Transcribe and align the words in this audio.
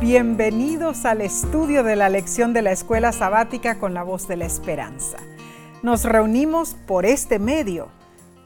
Bienvenidos 0.00 1.04
al 1.04 1.20
estudio 1.20 1.82
de 1.82 1.94
la 1.94 2.08
lección 2.08 2.54
de 2.54 2.62
la 2.62 2.72
escuela 2.72 3.12
sabática 3.12 3.78
con 3.78 3.92
la 3.92 4.02
voz 4.02 4.26
de 4.26 4.38
la 4.38 4.46
esperanza. 4.46 5.18
Nos 5.82 6.04
reunimos 6.04 6.74
por 6.86 7.04
este 7.04 7.38
medio 7.38 7.90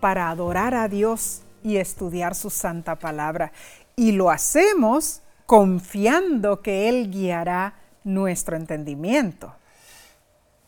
para 0.01 0.31
adorar 0.31 0.75
a 0.75 0.89
Dios 0.89 1.43
y 1.63 1.77
estudiar 1.77 2.35
su 2.35 2.51
santa 2.51 2.97
palabra. 2.97 3.53
Y 3.95 4.11
lo 4.11 4.31
hacemos 4.31 5.21
confiando 5.47 6.61
que 6.61 6.89
Él 6.89 7.13
guiará 7.13 7.75
nuestro 8.03 8.57
entendimiento. 8.57 9.55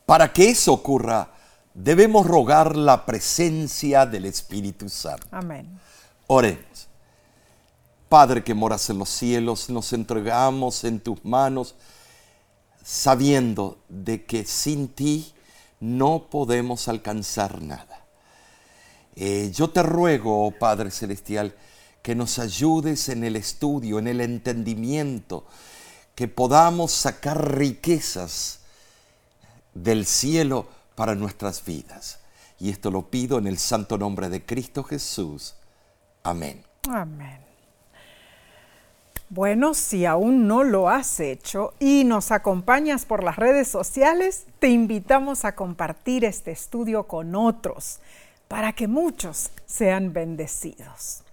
Para 0.06 0.32
que 0.32 0.50
eso 0.50 0.72
ocurra, 0.72 1.30
debemos 1.74 2.24
rogar 2.24 2.76
la 2.76 3.04
presencia 3.04 4.06
del 4.06 4.26
Espíritu 4.26 4.88
Santo. 4.88 5.26
Amén. 5.32 5.66
Oremos. 6.28 6.85
Padre 8.08 8.44
que 8.44 8.54
moras 8.54 8.88
en 8.90 8.98
los 8.98 9.08
cielos, 9.08 9.68
nos 9.68 9.92
entregamos 9.92 10.84
en 10.84 11.00
tus 11.00 11.24
manos 11.24 11.74
sabiendo 12.84 13.78
de 13.88 14.24
que 14.24 14.44
sin 14.44 14.88
ti 14.88 15.32
no 15.80 16.28
podemos 16.30 16.86
alcanzar 16.88 17.60
nada. 17.60 18.04
Eh, 19.16 19.50
yo 19.52 19.70
te 19.70 19.82
ruego, 19.82 20.46
oh 20.46 20.50
Padre 20.52 20.90
Celestial, 20.90 21.54
que 22.02 22.14
nos 22.14 22.38
ayudes 22.38 23.08
en 23.08 23.24
el 23.24 23.34
estudio, 23.34 23.98
en 23.98 24.06
el 24.06 24.20
entendimiento, 24.20 25.44
que 26.14 26.28
podamos 26.28 26.92
sacar 26.92 27.56
riquezas 27.56 28.60
del 29.74 30.06
cielo 30.06 30.68
para 30.94 31.14
nuestras 31.14 31.64
vidas. 31.64 32.20
Y 32.60 32.70
esto 32.70 32.90
lo 32.90 33.10
pido 33.10 33.38
en 33.38 33.46
el 33.46 33.58
santo 33.58 33.98
nombre 33.98 34.28
de 34.28 34.44
Cristo 34.46 34.84
Jesús. 34.84 35.54
Amén. 36.22 36.64
Amén. 36.88 37.45
Bueno, 39.28 39.74
si 39.74 40.06
aún 40.06 40.46
no 40.46 40.62
lo 40.62 40.88
has 40.88 41.18
hecho 41.18 41.74
y 41.80 42.04
nos 42.04 42.30
acompañas 42.30 43.04
por 43.04 43.24
las 43.24 43.34
redes 43.34 43.66
sociales, 43.66 44.46
te 44.60 44.68
invitamos 44.68 45.44
a 45.44 45.56
compartir 45.56 46.24
este 46.24 46.52
estudio 46.52 47.08
con 47.08 47.34
otros 47.34 47.98
para 48.46 48.72
que 48.72 48.86
muchos 48.86 49.50
sean 49.66 50.12
bendecidos. 50.12 51.24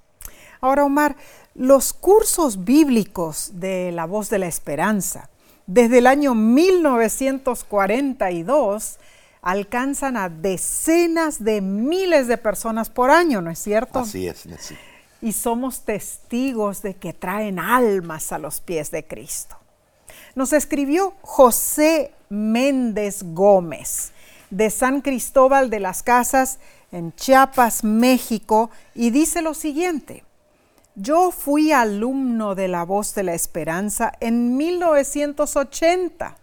Ahora, 0.60 0.86
Omar, 0.86 1.16
los 1.54 1.94
cursos 1.94 2.64
bíblicos 2.64 3.60
de 3.60 3.92
La 3.92 4.06
Voz 4.06 4.32
de 4.32 4.40
la 4.40 4.48
Esperanza 4.48 5.30
desde 5.68 6.00
el 6.00 6.08
año 6.08 6.34
1942 6.34 8.98
alcanzan 9.44 10.18
a 10.18 10.30
decenas 10.30 11.44
de 11.44 11.62
miles 11.62 12.28
de 12.28 12.40
personas 12.40 12.90
por 12.90 13.12
año, 13.12 13.40
¿no 13.42 13.52
es 13.52 13.60
cierto? 13.60 14.00
Así 14.00 14.28
es, 14.28 14.48
Nessie 14.48 14.93
y 15.24 15.32
somos 15.32 15.86
testigos 15.86 16.82
de 16.82 16.96
que 16.96 17.14
traen 17.14 17.58
almas 17.58 18.34
a 18.34 18.38
los 18.38 18.60
pies 18.60 18.92
de 18.92 19.08
Cristo. 19.08 19.56
Nos 20.36 20.52
escribió 20.52 21.14
José 21.22 22.14
Méndez 22.28 23.24
Gómez 23.24 24.12
de 24.50 24.70
San 24.70 25.00
Cristóbal 25.00 25.70
de 25.70 25.80
las 25.80 26.04
Casas 26.04 26.60
en 26.92 27.16
Chiapas, 27.16 27.86
México, 27.86 28.70
y 28.94 29.12
dice 29.12 29.42
lo 29.42 29.54
siguiente. 29.54 30.26
Yo 30.96 31.32
fui 31.32 31.72
alumno 31.72 32.54
de 32.54 32.68
la 32.68 32.84
voz 32.84 33.16
de 33.16 33.24
la 33.24 33.34
esperanza 33.34 34.12
en 34.20 34.58
1980. 34.58 36.36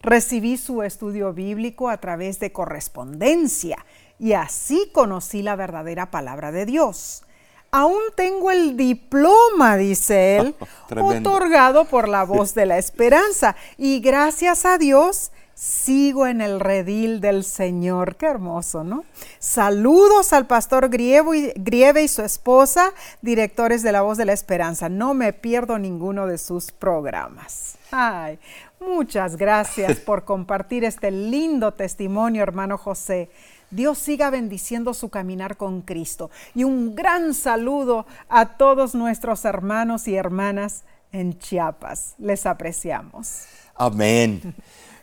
Recibí 0.00 0.58
su 0.58 0.84
estudio 0.84 1.32
bíblico 1.32 1.88
a 1.88 1.96
través 1.96 2.38
de 2.38 2.52
correspondencia 2.52 3.84
y 4.20 4.34
así 4.34 4.90
conocí 4.94 5.42
la 5.42 5.56
verdadera 5.56 6.12
palabra 6.12 6.52
de 6.52 6.66
Dios 6.66 7.24
aún 7.70 8.00
tengo 8.14 8.50
el 8.50 8.76
diploma, 8.76 9.76
dice 9.76 10.38
él, 10.38 10.54
otorgado 11.00 11.84
por 11.84 12.08
la 12.08 12.24
voz 12.24 12.54
de 12.54 12.66
la 12.66 12.78
esperanza. 12.78 13.56
Y 13.76 14.00
gracias 14.00 14.64
a 14.64 14.78
Dios 14.78 15.30
sigo 15.56 16.26
en 16.26 16.42
el 16.42 16.60
redil 16.60 17.20
del 17.20 17.42
Señor. 17.42 18.16
Qué 18.16 18.26
hermoso, 18.26 18.84
¿no? 18.84 19.04
Saludos 19.38 20.34
al 20.34 20.46
pastor 20.46 20.90
Grieve 20.90 22.02
y 22.02 22.08
su 22.08 22.22
esposa, 22.22 22.92
directores 23.22 23.82
de 23.82 23.92
la 23.92 24.02
voz 24.02 24.18
de 24.18 24.26
la 24.26 24.34
esperanza. 24.34 24.88
No 24.90 25.14
me 25.14 25.32
pierdo 25.32 25.78
ninguno 25.78 26.26
de 26.26 26.36
sus 26.36 26.72
programas. 26.72 27.78
Ay, 27.90 28.38
muchas 28.80 29.36
gracias 29.36 29.98
por 30.06 30.24
compartir 30.24 30.84
este 30.84 31.10
lindo 31.10 31.72
testimonio, 31.72 32.42
hermano 32.42 32.76
José. 32.76 33.30
Dios 33.70 33.98
siga 33.98 34.30
bendiciendo 34.30 34.94
su 34.94 35.08
caminar 35.08 35.56
con 35.56 35.82
Cristo. 35.82 36.30
Y 36.54 36.64
un 36.64 36.94
gran 36.94 37.34
saludo 37.34 38.06
a 38.28 38.56
todos 38.56 38.94
nuestros 38.94 39.44
hermanos 39.44 40.06
y 40.08 40.14
hermanas 40.14 40.84
en 41.12 41.38
Chiapas. 41.38 42.14
Les 42.18 42.46
apreciamos. 42.46 43.42
Amén. 43.74 44.54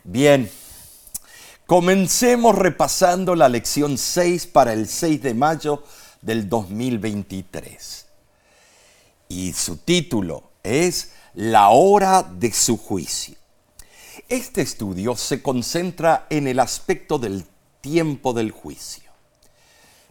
Bien. 0.04 0.50
Comencemos 1.66 2.54
repasando 2.56 3.34
la 3.34 3.48
lección 3.48 3.96
6 3.96 4.46
para 4.48 4.72
el 4.72 4.86
6 4.86 5.22
de 5.22 5.34
mayo 5.34 5.82
del 6.20 6.48
2023. 6.48 8.06
Y 9.28 9.52
su 9.52 9.78
título 9.78 10.50
es 10.62 11.12
La 11.34 11.70
hora 11.70 12.22
de 12.22 12.52
su 12.52 12.76
juicio. 12.76 13.36
Este 14.28 14.62
estudio 14.62 15.16
se 15.16 15.42
concentra 15.42 16.26
en 16.30 16.48
el 16.48 16.60
aspecto 16.60 17.18
del 17.18 17.46
tiempo 17.84 18.32
del 18.32 18.50
juicio. 18.50 19.10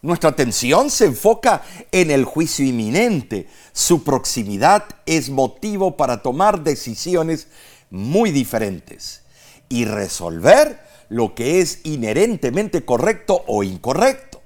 Nuestra 0.04 0.30
atención 0.30 0.92
se 0.92 1.06
enfoca 1.06 1.64
en 1.92 2.12
el 2.12 2.24
juicio 2.24 2.64
inminente. 2.64 3.48
Su 3.72 4.04
proximidad 4.04 4.86
es 5.08 5.32
motivo 5.32 5.98
para 5.98 6.22
tomar 6.22 6.64
decisiones 6.64 7.48
muy 7.90 8.30
diferentes 8.30 9.24
y 9.70 9.86
resolver 9.86 10.80
lo 11.10 11.34
que 11.34 11.62
es 11.62 11.80
inherentemente 11.84 12.86
correcto 12.86 13.44
o 13.48 13.64
incorrecto. 13.64 14.40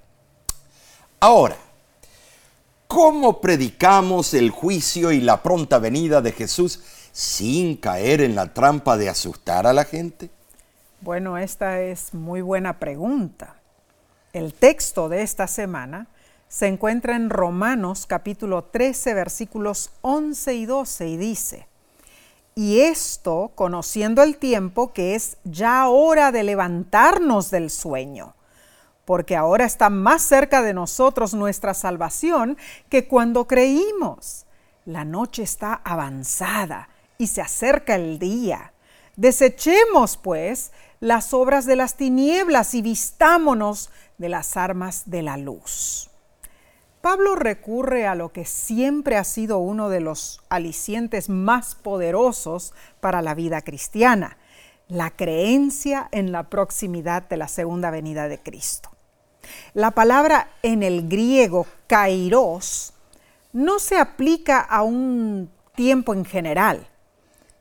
Ahora, 1.19 1.57
¿cómo 2.87 3.41
predicamos 3.41 4.33
el 4.35 4.51
juicio 4.51 5.11
y 5.11 5.19
la 5.19 5.43
pronta 5.43 5.79
venida 5.79 6.21
de 6.21 6.31
Jesús 6.31 6.79
sin 7.11 7.75
caer 7.75 8.21
en 8.21 8.35
la 8.35 8.53
trampa 8.53 8.95
de 8.95 9.09
asustar 9.09 9.67
a 9.67 9.73
la 9.73 9.83
gente? 9.83 10.29
Bueno, 10.99 11.37
esta 11.37 11.79
es 11.81 12.15
muy 12.15 12.41
buena 12.41 12.79
pregunta. 12.79 13.57
El 14.33 14.55
texto 14.55 15.09
de 15.09 15.21
esta 15.21 15.45
semana 15.45 16.07
se 16.47 16.65
encuentra 16.65 17.15
en 17.15 17.29
Romanos 17.29 18.07
capítulo 18.07 18.63
13 18.63 19.13
versículos 19.13 19.91
11 20.01 20.55
y 20.55 20.65
12 20.65 21.07
y 21.07 21.17
dice, 21.17 21.67
y 22.55 22.79
esto 22.79 23.51
conociendo 23.53 24.23
el 24.23 24.37
tiempo 24.37 24.91
que 24.91 25.13
es 25.13 25.37
ya 25.43 25.87
hora 25.87 26.31
de 26.31 26.43
levantarnos 26.43 27.51
del 27.51 27.69
sueño, 27.69 28.33
porque 29.05 29.35
ahora 29.35 29.65
está 29.65 29.91
más 29.91 30.23
cerca 30.23 30.63
de 30.63 30.73
nosotros 30.73 31.35
nuestra 31.35 31.75
salvación 31.75 32.57
que 32.89 33.07
cuando 33.07 33.45
creímos. 33.45 34.47
La 34.85 35.05
noche 35.05 35.43
está 35.43 35.75
avanzada 35.83 36.89
y 37.19 37.27
se 37.27 37.41
acerca 37.41 37.93
el 37.93 38.17
día. 38.17 38.73
Desechemos, 39.15 40.15
pues, 40.15 40.71
las 40.99 41.33
obras 41.33 41.65
de 41.65 41.75
las 41.75 41.95
tinieblas 41.95 42.73
y 42.73 42.81
vistámonos 42.81 43.89
de 44.17 44.29
las 44.29 44.57
armas 44.57 45.03
de 45.05 45.21
la 45.21 45.37
luz. 45.37 46.09
Pablo 47.01 47.35
recurre 47.35 48.07
a 48.07 48.15
lo 48.15 48.33
que 48.33 48.45
siempre 48.45 49.17
ha 49.17 49.23
sido 49.23 49.59
uno 49.59 49.89
de 49.89 50.01
los 50.01 50.41
alicientes 50.49 51.29
más 51.29 51.75
poderosos 51.75 52.73
para 52.99 53.21
la 53.21 53.35
vida 53.35 53.61
cristiana, 53.61 54.37
la 54.87 55.11
creencia 55.11 56.09
en 56.11 56.31
la 56.31 56.49
proximidad 56.49 57.23
de 57.29 57.37
la 57.37 57.47
segunda 57.47 57.91
venida 57.91 58.27
de 58.27 58.39
Cristo. 58.39 58.89
La 59.73 59.91
palabra 59.91 60.49
en 60.63 60.83
el 60.83 61.07
griego 61.07 61.67
kairos 61.87 62.93
no 63.53 63.79
se 63.79 63.97
aplica 63.97 64.59
a 64.59 64.81
un 64.81 65.49
tiempo 65.75 66.13
en 66.13 66.25
general, 66.25 66.87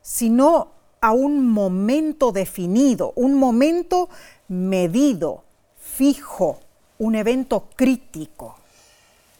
sino 0.02 0.72
a 1.06 1.12
un 1.12 1.48
momento 1.48 2.32
definido, 2.32 3.12
un 3.14 3.34
momento 3.34 4.08
medido, 4.48 5.44
fijo, 5.78 6.58
un 6.98 7.14
evento 7.14 7.68
crítico. 7.76 8.56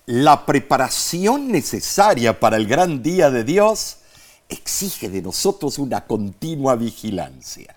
La 0.07 0.47
preparación 0.47 1.51
necesaria 1.51 2.39
para 2.39 2.57
el 2.57 2.69
gran 2.69 3.03
día 3.03 3.33
de 3.33 3.43
Dios 3.43 3.97
exige 4.49 5.09
de 5.09 5.23
nosotros 5.23 5.81
una 5.81 6.07
continua 6.07 6.77
vigilancia. 6.77 7.75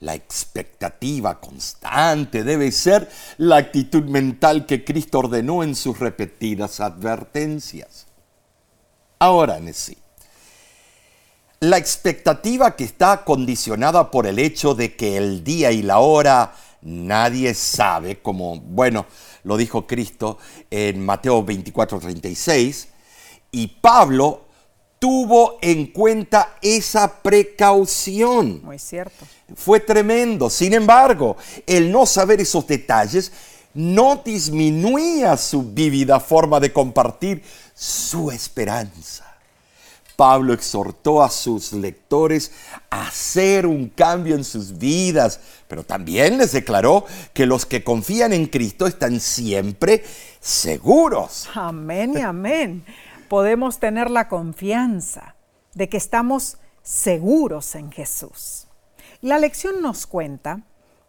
La 0.00 0.16
expectativa 0.16 1.38
constante 1.38 2.42
debe 2.42 2.72
ser 2.72 3.08
la 3.36 3.58
actitud 3.58 4.02
mental 4.06 4.66
que 4.66 4.82
Cristo 4.82 5.20
ordenó 5.20 5.62
en 5.62 5.76
sus 5.76 6.00
repetidas 6.00 6.80
advertencias. 6.80 8.08
Ahora, 9.20 9.60
Nesí, 9.60 10.01
la 11.62 11.78
expectativa 11.78 12.74
que 12.74 12.82
está 12.82 13.22
condicionada 13.22 14.10
por 14.10 14.26
el 14.26 14.40
hecho 14.40 14.74
de 14.74 14.96
que 14.96 15.16
el 15.16 15.44
día 15.44 15.70
y 15.70 15.82
la 15.82 16.00
hora 16.00 16.52
nadie 16.80 17.54
sabe, 17.54 18.20
como, 18.20 18.58
bueno, 18.58 19.06
lo 19.44 19.56
dijo 19.56 19.86
Cristo 19.86 20.38
en 20.72 21.00
Mateo 21.04 21.44
24, 21.44 22.00
36, 22.00 22.88
y 23.52 23.68
Pablo 23.68 24.46
tuvo 24.98 25.58
en 25.62 25.86
cuenta 25.92 26.56
esa 26.60 27.22
precaución. 27.22 28.60
Muy 28.64 28.80
cierto. 28.80 29.24
Fue 29.54 29.78
tremendo. 29.78 30.50
Sin 30.50 30.72
embargo, 30.72 31.36
el 31.64 31.92
no 31.92 32.06
saber 32.06 32.40
esos 32.40 32.66
detalles 32.66 33.30
no 33.74 34.20
disminuía 34.24 35.36
su 35.36 35.62
vívida 35.62 36.18
forma 36.18 36.58
de 36.58 36.72
compartir 36.72 37.40
su 37.72 38.32
esperanza. 38.32 39.31
Pablo 40.22 40.52
exhortó 40.52 41.20
a 41.20 41.28
sus 41.28 41.72
lectores 41.72 42.52
a 42.90 43.08
hacer 43.08 43.66
un 43.66 43.88
cambio 43.88 44.36
en 44.36 44.44
sus 44.44 44.78
vidas, 44.78 45.40
pero 45.66 45.82
también 45.82 46.38
les 46.38 46.52
declaró 46.52 47.06
que 47.32 47.44
los 47.44 47.66
que 47.66 47.82
confían 47.82 48.32
en 48.32 48.46
Cristo 48.46 48.86
están 48.86 49.18
siempre 49.18 50.04
seguros. 50.38 51.48
Amén 51.56 52.12
y 52.16 52.20
amén. 52.20 52.84
Podemos 53.28 53.80
tener 53.80 54.12
la 54.12 54.28
confianza 54.28 55.34
de 55.74 55.88
que 55.88 55.96
estamos 55.96 56.58
seguros 56.84 57.74
en 57.74 57.90
Jesús. 57.90 58.68
La 59.22 59.40
lección 59.40 59.82
nos 59.82 60.06
cuenta 60.06 60.60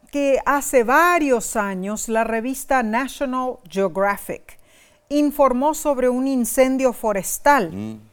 que 0.10 0.40
hace 0.44 0.84
varios 0.84 1.56
años 1.56 2.10
la 2.10 2.24
revista 2.24 2.82
National 2.82 3.60
Geographic 3.70 4.58
informó 5.10 5.76
sobre 5.76 6.10
un 6.10 6.26
incendio 6.26 6.94
forestal 6.94 7.72
mm. 7.72 8.13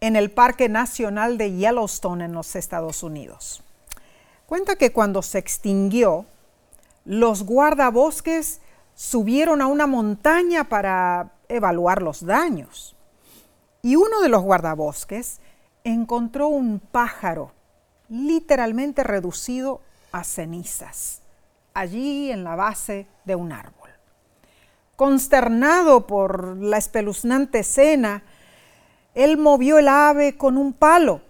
En 0.00 0.16
el 0.16 0.30
Parque 0.30 0.68
Nacional 0.68 1.38
de 1.38 1.52
Yellowstone 1.52 2.24
en 2.24 2.32
los 2.32 2.56
Estados 2.56 3.02
Unidos. 3.02 3.62
Cuenta 4.46 4.76
que 4.76 4.92
cuando 4.92 5.22
se 5.22 5.38
extinguió, 5.38 6.26
los 7.04 7.42
guardabosques 7.44 8.60
subieron 8.94 9.62
a 9.62 9.66
una 9.66 9.86
montaña 9.86 10.64
para 10.64 11.32
evaluar 11.48 12.02
los 12.02 12.24
daños. 12.24 12.96
Y 13.82 13.96
uno 13.96 14.20
de 14.20 14.28
los 14.28 14.42
guardabosques 14.42 15.40
encontró 15.84 16.48
un 16.48 16.80
pájaro 16.80 17.52
literalmente 18.08 19.04
reducido 19.04 19.80
a 20.12 20.24
cenizas 20.24 21.22
allí 21.78 22.32
en 22.32 22.44
la 22.44 22.56
base 22.56 23.06
de 23.24 23.34
un 23.36 23.52
árbol. 23.52 23.90
Consternado 24.96 26.06
por 26.06 26.56
la 26.56 26.76
espeluznante 26.76 27.60
escena, 27.60 28.24
él 29.18 29.36
movió 29.36 29.78
el 29.78 29.88
ave 29.88 30.36
con 30.36 30.56
un 30.56 30.72
palo 30.72 31.22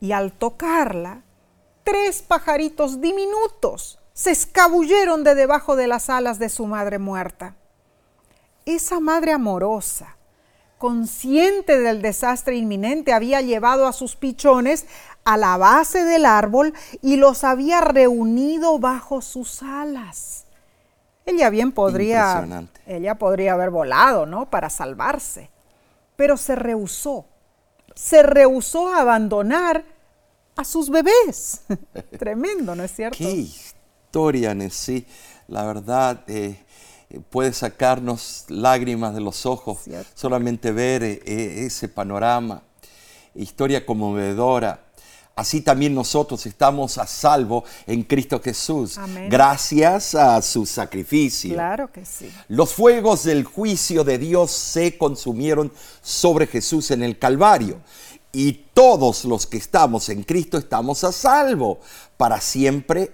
y 0.00 0.10
al 0.10 0.32
tocarla, 0.32 1.22
tres 1.84 2.22
pajaritos 2.22 3.00
diminutos 3.00 4.00
se 4.14 4.32
escabulleron 4.32 5.22
de 5.22 5.36
debajo 5.36 5.76
de 5.76 5.86
las 5.86 6.10
alas 6.10 6.40
de 6.40 6.48
su 6.48 6.66
madre 6.66 6.98
muerta. 6.98 7.54
Esa 8.66 8.98
madre 8.98 9.30
amorosa, 9.30 10.16
consciente 10.76 11.78
del 11.78 12.02
desastre 12.02 12.56
inminente, 12.56 13.12
había 13.12 13.42
llevado 13.42 13.86
a 13.86 13.92
sus 13.92 14.16
pichones 14.16 14.86
a 15.24 15.36
la 15.36 15.56
base 15.56 16.04
del 16.04 16.26
árbol 16.26 16.74
y 17.00 17.14
los 17.14 17.44
había 17.44 17.80
reunido 17.80 18.80
bajo 18.80 19.22
sus 19.22 19.62
alas. 19.62 20.46
Ella 21.26 21.48
bien 21.48 21.70
podría, 21.70 22.44
ella 22.86 23.14
podría 23.14 23.52
haber 23.52 23.70
volado, 23.70 24.26
¿no? 24.26 24.50
Para 24.50 24.68
salvarse, 24.68 25.48
pero 26.18 26.36
se 26.36 26.56
rehusó, 26.56 27.26
se 27.94 28.24
rehusó 28.24 28.88
a 28.88 29.02
abandonar 29.02 29.84
a 30.56 30.64
sus 30.64 30.90
bebés. 30.90 31.60
Tremendo, 32.18 32.74
¿no 32.74 32.82
es 32.82 32.90
cierto? 32.90 33.16
Qué 33.16 33.30
historia, 33.30 34.52
sí. 34.68 35.06
La 35.46 35.64
verdad, 35.64 36.24
eh, 36.26 36.58
puede 37.30 37.52
sacarnos 37.52 38.46
lágrimas 38.48 39.14
de 39.14 39.20
los 39.20 39.46
ojos 39.46 39.82
solamente 40.14 40.72
ver 40.72 41.04
eh, 41.04 41.20
ese 41.24 41.88
panorama. 41.88 42.64
Historia 43.36 43.86
conmovedora 43.86 44.87
así 45.38 45.60
también 45.60 45.94
nosotros 45.94 46.44
estamos 46.46 46.98
a 46.98 47.06
salvo 47.06 47.62
en 47.86 48.02
Cristo 48.02 48.40
Jesús, 48.42 48.98
gracias 49.28 50.16
a 50.16 50.42
su 50.42 50.66
sacrificio. 50.66 51.54
Claro 51.54 51.92
que 51.92 52.04
sí. 52.04 52.28
Los 52.48 52.74
fuegos 52.74 53.22
del 53.22 53.44
juicio 53.44 54.02
de 54.02 54.18
Dios 54.18 54.50
se 54.50 54.98
consumieron 54.98 55.72
sobre 56.02 56.48
Jesús 56.48 56.90
en 56.90 57.04
el 57.04 57.20
Calvario. 57.20 57.76
Y 58.32 58.64
todos 58.74 59.24
los 59.24 59.46
que 59.46 59.58
estamos 59.58 60.08
en 60.08 60.24
Cristo 60.24 60.58
estamos 60.58 61.04
a 61.04 61.12
salvo 61.12 61.78
para 62.16 62.40
siempre, 62.40 63.12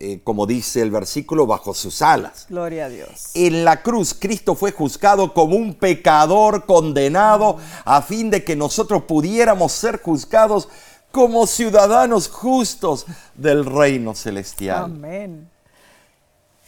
eh, 0.00 0.20
como 0.22 0.46
dice 0.46 0.82
el 0.82 0.90
versículo, 0.90 1.46
bajo 1.46 1.72
sus 1.72 2.02
alas. 2.02 2.44
Gloria 2.50 2.84
a 2.84 2.88
Dios. 2.90 3.30
En 3.32 3.64
la 3.64 3.82
cruz 3.82 4.12
Cristo 4.12 4.54
fue 4.54 4.70
juzgado 4.70 5.32
como 5.32 5.56
un 5.56 5.72
pecador 5.72 6.66
condenado 6.66 7.56
a 7.86 8.02
fin 8.02 8.28
de 8.28 8.44
que 8.44 8.54
nosotros 8.54 9.04
pudiéramos 9.04 9.72
ser 9.72 10.02
juzgados 10.02 10.68
como 11.14 11.46
ciudadanos 11.46 12.28
justos 12.28 13.06
del 13.36 13.64
reino 13.64 14.16
celestial. 14.16 14.86
Amén. 14.86 15.48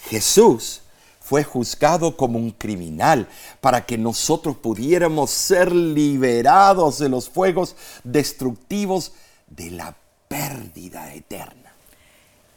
Jesús 0.09 0.83
fue 1.21 1.43
juzgado 1.43 2.17
como 2.17 2.39
un 2.39 2.53
criminal 2.53 3.27
para 3.61 3.85
que 3.85 3.99
nosotros 3.99 4.57
pudiéramos 4.57 5.33
ser 5.33 5.73
liberados 5.73 7.01
de 7.01 7.09
los 7.09 7.29
fuegos 7.29 7.75
destructivos 8.05 9.13
de 9.49 9.73
la 9.73 9.97
pérdida 10.29 11.13
eterna. 11.13 11.73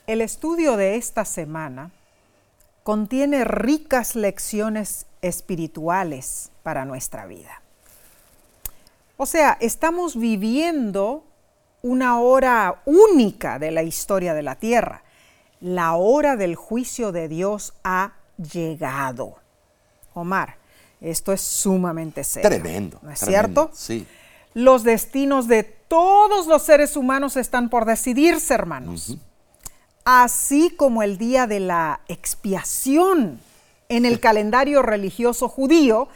El 0.06 0.22
estudio 0.22 0.78
de 0.78 0.96
esta 0.96 1.26
semana 1.26 1.90
contiene 2.84 3.46
ricas 3.46 4.16
lecciones 4.16 5.08
espirituales 5.24 6.52
para 6.62 6.86
nuestra 6.86 7.26
vida. 7.26 7.64
O 9.18 9.26
sea, 9.26 9.58
estamos 9.60 10.16
viviendo 10.16 11.24
una 11.82 12.20
hora 12.20 12.82
única 12.86 13.60
de 13.60 13.72
la 13.72 13.84
historia 13.84 14.34
de 14.34 14.44
la 14.44 14.56
tierra. 14.56 15.04
La 15.62 15.96
hora 15.96 16.36
del 16.36 16.56
juicio 16.56 17.12
de 17.12 17.28
Dios 17.28 17.74
ha 17.84 18.14
llegado. 18.38 19.36
Omar, 20.14 20.58
esto 21.02 21.32
es 21.34 21.42
sumamente 21.42 22.24
serio. 22.24 22.50
Tremendo. 22.50 23.00
¿No 23.02 23.12
es 23.12 23.20
cierto? 23.20 23.70
Sí. 23.74 24.06
Los 24.54 24.84
destinos 24.84 25.48
de 25.48 25.64
todos 25.64 26.48
los 26.48 26.64
seres 26.64 26.96
humanos 26.96 27.38
están 27.38 27.70
por 27.70 27.86
decidirse, 27.86 28.54
hermanos. 28.54 29.18
Así 30.06 30.72
como 30.72 31.04
el 31.04 31.18
día 31.18 31.48
de 31.48 31.60
la 31.60 32.02
expiación 32.08 33.40
en 33.90 34.06
el 34.06 34.20
calendario 34.22 34.82
religioso 34.82 35.48
judío 35.48 36.08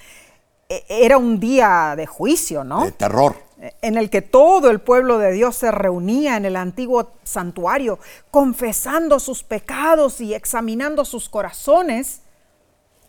e, 0.69 0.83
era 0.87 1.17
un 1.17 1.39
día 1.39 1.93
de 1.95 2.05
juicio, 2.05 2.63
¿no? 2.63 2.85
De 2.85 2.91
terror 2.91 3.35
en 3.81 3.97
el 3.97 4.09
que 4.09 4.21
todo 4.21 4.69
el 4.69 4.81
pueblo 4.81 5.19
de 5.19 5.31
Dios 5.31 5.55
se 5.55 5.71
reunía 5.71 6.35
en 6.35 6.45
el 6.45 6.55
antiguo 6.55 7.11
santuario, 7.23 7.99
confesando 8.29 9.19
sus 9.19 9.43
pecados 9.43 10.19
y 10.19 10.33
examinando 10.33 11.05
sus 11.05 11.29
corazones, 11.29 12.21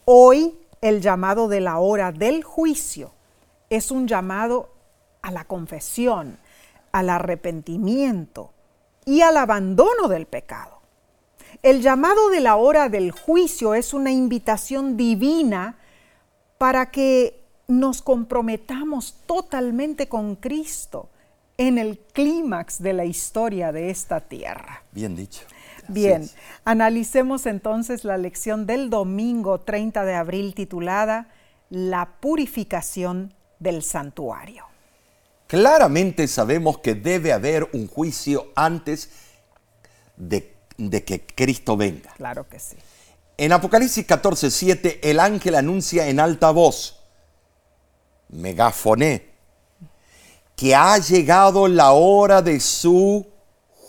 hoy 0.04 0.56
el 0.80 1.00
llamado 1.00 1.49
de 1.49 1.61
la 1.61 1.78
hora 1.78 2.12
del 2.12 2.44
juicio 2.44 3.12
es 3.68 3.90
un 3.90 4.06
llamado 4.06 4.70
a 5.23 5.32
la 5.32 5.44
confesión, 5.44 6.38
al 6.92 7.11
arrepentimiento 7.11 8.52
y 9.04 9.23
al 9.23 9.37
abandono 9.37 10.06
del 10.06 10.26
pecado. 10.26 10.80
El 11.62 11.80
llamado 11.80 12.28
de 12.30 12.40
la 12.40 12.56
hora 12.56 12.88
del 12.88 13.11
juicio 13.11 13.75
es 13.75 13.94
una 13.94 14.12
invitación 14.12 14.96
divina 14.96 15.78
para 16.58 16.90
que 16.90 17.43
nos 17.66 18.02
comprometamos 18.02 19.16
totalmente 19.26 20.09
con 20.09 20.37
Cristo 20.37 21.09
en 21.56 21.78
el 21.78 21.99
clímax 21.99 22.83
de 22.83 22.92
la 22.92 23.04
historia 23.04 23.73
de 23.73 23.90
esta 23.90 24.21
tierra. 24.21 24.83
Bien 24.92 25.14
dicho. 25.14 25.42
Bien, 25.88 26.28
analicemos 26.64 27.47
entonces 27.47 28.04
la 28.04 28.16
lección 28.16 28.66
del 28.66 28.88
domingo 28.88 29.61
30 29.61 30.04
de 30.04 30.14
abril 30.14 30.54
titulada 30.54 31.28
La 31.68 32.14
purificación 32.21 33.35
del 33.59 33.83
santuario. 33.83 34.64
Claramente 35.47 36.26
sabemos 36.26 36.78
que 36.78 36.94
debe 36.94 37.33
haber 37.33 37.68
un 37.75 37.87
juicio 37.87 38.50
antes 38.56 39.11
de, 40.16 40.54
de 40.78 41.04
que 41.04 41.25
Cristo 41.26 41.76
venga. 41.76 42.12
Claro 42.16 42.49
que 42.49 42.59
sí. 42.59 42.76
En 43.37 43.52
Apocalipsis 43.52 44.06
14, 44.06 44.50
7, 44.50 45.11
el 45.11 45.21
ángel 45.21 45.56
anuncia 45.56 46.09
en 46.09 46.21
alta 46.21 46.50
voz, 46.50 47.03
megafoné, 48.28 49.31
que 50.57 50.75
ha 50.75 50.99
llegado 50.99 51.69
la 51.69 51.93
hora 51.93 52.43
de 52.43 52.61
su 52.61 53.26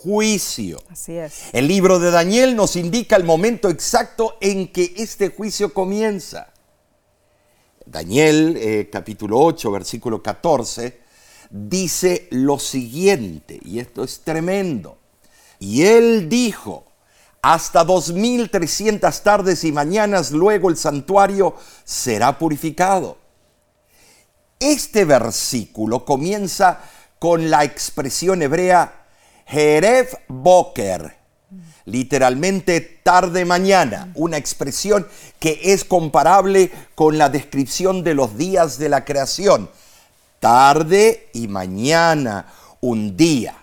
juicio. 0.02 0.78
Así 0.90 1.16
es. 1.16 1.44
El 1.52 1.68
libro 1.68 1.98
de 1.98 2.10
Daniel 2.10 2.56
nos 2.56 2.76
indica 2.76 3.16
el 3.16 3.24
momento 3.24 3.68
exacto 3.68 4.36
en 4.40 4.72
que 4.72 4.94
este 4.96 5.30
juicio 5.30 5.72
comienza. 5.72 6.52
Daniel 7.84 8.56
eh, 8.56 8.88
capítulo 8.90 9.38
8, 9.40 9.70
versículo 9.70 10.22
14, 10.22 11.00
dice 11.50 12.26
lo 12.30 12.58
siguiente, 12.58 13.60
y 13.64 13.78
esto 13.78 14.02
es 14.02 14.20
tremendo. 14.20 14.98
Y 15.60 15.84
él 15.84 16.28
dijo, 16.28 16.84
hasta 17.42 17.84
2300 17.84 19.22
tardes 19.22 19.62
y 19.64 19.70
mañanas 19.70 20.32
luego 20.32 20.68
el 20.68 20.76
santuario 20.76 21.54
será 21.84 22.38
purificado 22.38 23.25
Este 24.58 25.04
versículo 25.04 26.04
comienza 26.04 26.80
con 27.18 27.50
la 27.50 27.64
expresión 27.64 28.40
hebrea 28.40 29.04
Jeref 29.46 30.14
Boker, 30.28 31.14
literalmente 31.84 32.80
tarde 32.80 33.44
mañana, 33.44 34.10
una 34.14 34.38
expresión 34.38 35.06
que 35.38 35.60
es 35.62 35.84
comparable 35.84 36.72
con 36.94 37.18
la 37.18 37.28
descripción 37.28 38.02
de 38.02 38.14
los 38.14 38.36
días 38.36 38.78
de 38.78 38.88
la 38.88 39.04
creación. 39.04 39.70
Tarde 40.40 41.28
y 41.32 41.48
mañana, 41.48 42.46
un 42.80 43.16
día. 43.16 43.56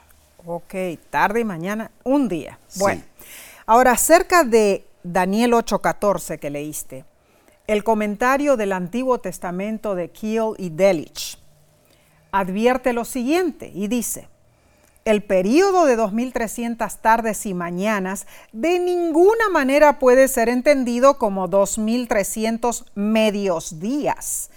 Ok, 0.46 0.76
tarde 1.10 1.42
y 1.42 1.44
mañana, 1.44 1.92
un 2.04 2.28
día. 2.28 2.60
Bueno, 2.76 3.02
ahora 3.66 3.94
acerca 3.94 4.44
de 4.44 4.86
Daniel 5.04 5.54
8:14 5.54 6.40
que 6.40 6.50
leíste, 6.50 7.06
el 7.68 7.84
comentario 7.84 8.58
del 8.58 8.74
Antiguo 8.74 9.20
Testamento 9.20 9.96
de 9.96 10.10
Kiel 10.10 10.54
y 10.58 10.70
Delich 10.70 11.38
advierte 12.32 12.94
lo 12.94 13.06
siguiente 13.06 13.72
y 13.74 13.88
dice, 13.88 14.28
el 15.06 15.22
período 15.24 15.86
de 15.86 15.96
2300 15.96 16.98
tardes 16.98 17.46
y 17.46 17.54
mañanas 17.54 18.26
de 18.52 18.80
ninguna 18.80 19.50
manera 19.50 20.00
puede 20.00 20.28
ser 20.28 20.50
entendido 20.50 21.18
como 21.18 21.48
2300 21.48 22.86
medios 22.96 23.80
días, 23.80 24.50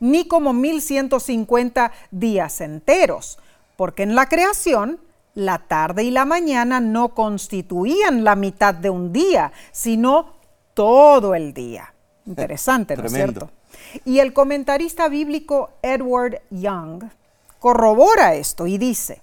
ni 0.00 0.26
como 0.26 0.52
1150 0.52 1.92
días 2.10 2.60
enteros, 2.60 3.38
porque 3.76 4.04
en 4.04 4.14
la 4.14 4.28
creación 4.28 5.00
la 5.34 5.58
tarde 5.58 6.04
y 6.04 6.10
la 6.10 6.24
mañana 6.24 6.80
no 6.80 7.14
constituían 7.14 8.24
la 8.24 8.36
mitad 8.36 8.74
de 8.74 8.90
un 8.90 9.12
día, 9.12 9.52
sino 9.72 10.34
todo 10.74 11.34
el 11.34 11.52
día. 11.52 11.93
Interesante, 12.26 12.96
¿no 12.96 13.04
es 13.04 13.12
cierto? 13.12 13.50
Y 14.04 14.20
el 14.20 14.32
comentarista 14.32 15.08
bíblico 15.08 15.70
Edward 15.82 16.40
Young 16.50 17.04
corrobora 17.58 18.34
esto 18.34 18.66
y 18.66 18.78
dice, 18.78 19.22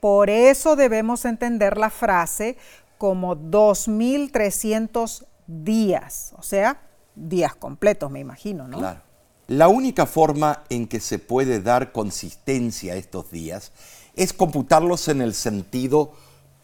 por 0.00 0.30
eso 0.30 0.76
debemos 0.76 1.24
entender 1.24 1.76
la 1.76 1.90
frase 1.90 2.56
como 2.98 3.36
2.300 3.36 5.24
días, 5.46 6.32
o 6.36 6.42
sea, 6.42 6.80
días 7.14 7.54
completos, 7.54 8.10
me 8.10 8.20
imagino, 8.20 8.68
¿no? 8.68 8.78
Claro. 8.78 9.00
La 9.48 9.68
única 9.68 10.06
forma 10.06 10.62
en 10.68 10.86
que 10.86 11.00
se 11.00 11.18
puede 11.18 11.60
dar 11.60 11.90
consistencia 11.90 12.92
a 12.92 12.96
estos 12.96 13.30
días 13.32 13.72
es 14.14 14.32
computarlos 14.32 15.08
en 15.08 15.20
el 15.20 15.34
sentido 15.34 16.12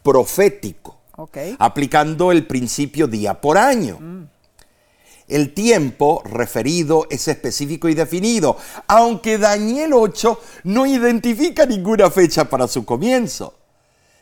profético, 0.03 1.01
aplicando 1.59 2.31
el 2.31 2.47
principio 2.47 3.07
día 3.07 3.41
por 3.41 3.57
año. 3.57 3.97
Mm. 3.99 4.23
El 5.27 5.53
tiempo 5.53 6.21
referido 6.23 7.05
es 7.09 7.27
específico 7.27 7.89
y 7.89 7.93
definido, 7.93 8.57
aunque 8.87 9.37
Daniel 9.37 9.91
8 9.93 10.39
no 10.63 10.85
identifica 10.85 11.65
ninguna 11.65 12.09
fecha 12.09 12.45
para 12.45 12.67
su 12.67 12.85
comienzo. 12.85 13.53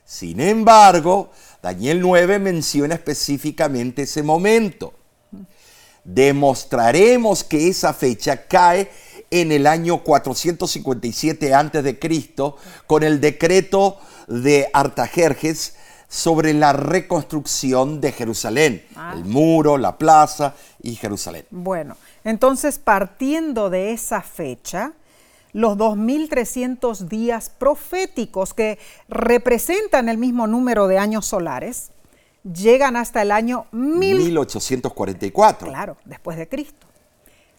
Sin 0.04 0.40
embargo, 0.40 1.30
Daniel 1.62 2.00
9 2.02 2.40
menciona 2.40 2.96
específicamente 2.96 4.04
ese 4.04 4.24
momento. 4.24 4.94
Demostraremos 6.04 7.44
que 7.44 7.68
esa 7.68 7.94
fecha 7.94 8.48
cae 8.48 8.90
en 9.30 9.52
el 9.52 9.68
año 9.68 10.04
457 10.04 11.54
a.C. 11.54 12.00
con 12.88 13.04
el 13.04 13.20
decreto 13.20 14.00
de 14.28 14.70
Artajerjes 14.74 15.76
sobre 16.08 16.54
la 16.54 16.74
reconstrucción 16.74 18.00
de 18.02 18.12
Jerusalén, 18.12 18.86
ah. 18.96 19.14
el 19.16 19.26
muro, 19.26 19.78
la 19.78 19.98
plaza 19.98 20.56
y 20.82 20.96
Jerusalén. 20.96 21.46
Bueno, 21.50 21.98
entonces 22.24 22.80
partiendo 22.80 23.70
de 23.70 23.92
esa 23.92 24.22
fecha, 24.22 24.94
los 25.54 25.78
2.300 25.78 27.08
días 27.08 27.50
proféticos 27.50 28.54
que 28.54 28.78
representan 29.08 30.10
el 30.10 30.18
mismo 30.18 30.48
número 30.48 30.88
de 30.88 30.98
años 30.98 31.26
solares, 31.26 31.92
llegan 32.44 32.96
hasta 32.96 33.22
el 33.22 33.32
año 33.32 33.68
1844. 33.72 35.70
Claro, 35.70 35.98
después 36.06 36.38
de 36.38 36.48
Cristo. 36.48 36.88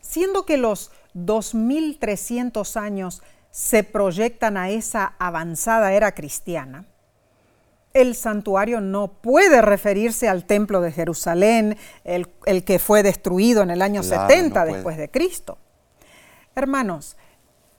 Siendo 0.00 0.44
que 0.46 0.56
los 0.56 0.92
2.300 1.14 2.76
años 2.80 3.22
se 3.50 3.82
proyectan 3.82 4.56
a 4.58 4.68
esa 4.68 5.14
avanzada 5.18 5.94
era 5.94 6.12
cristiana, 6.12 6.84
el 7.96 8.14
santuario 8.14 8.82
no 8.82 9.08
puede 9.08 9.62
referirse 9.62 10.28
al 10.28 10.44
templo 10.44 10.82
de 10.82 10.92
Jerusalén, 10.92 11.78
el, 12.04 12.28
que 12.62 12.78
fue 12.78 13.02
destruido 13.02 13.62
en 13.62 13.70
el 13.70 13.80
año 13.80 14.02
70 14.02 14.66
después 14.66 14.98
de 14.98 15.10
Cristo. 15.10 15.56
Hermanos, 16.54 17.16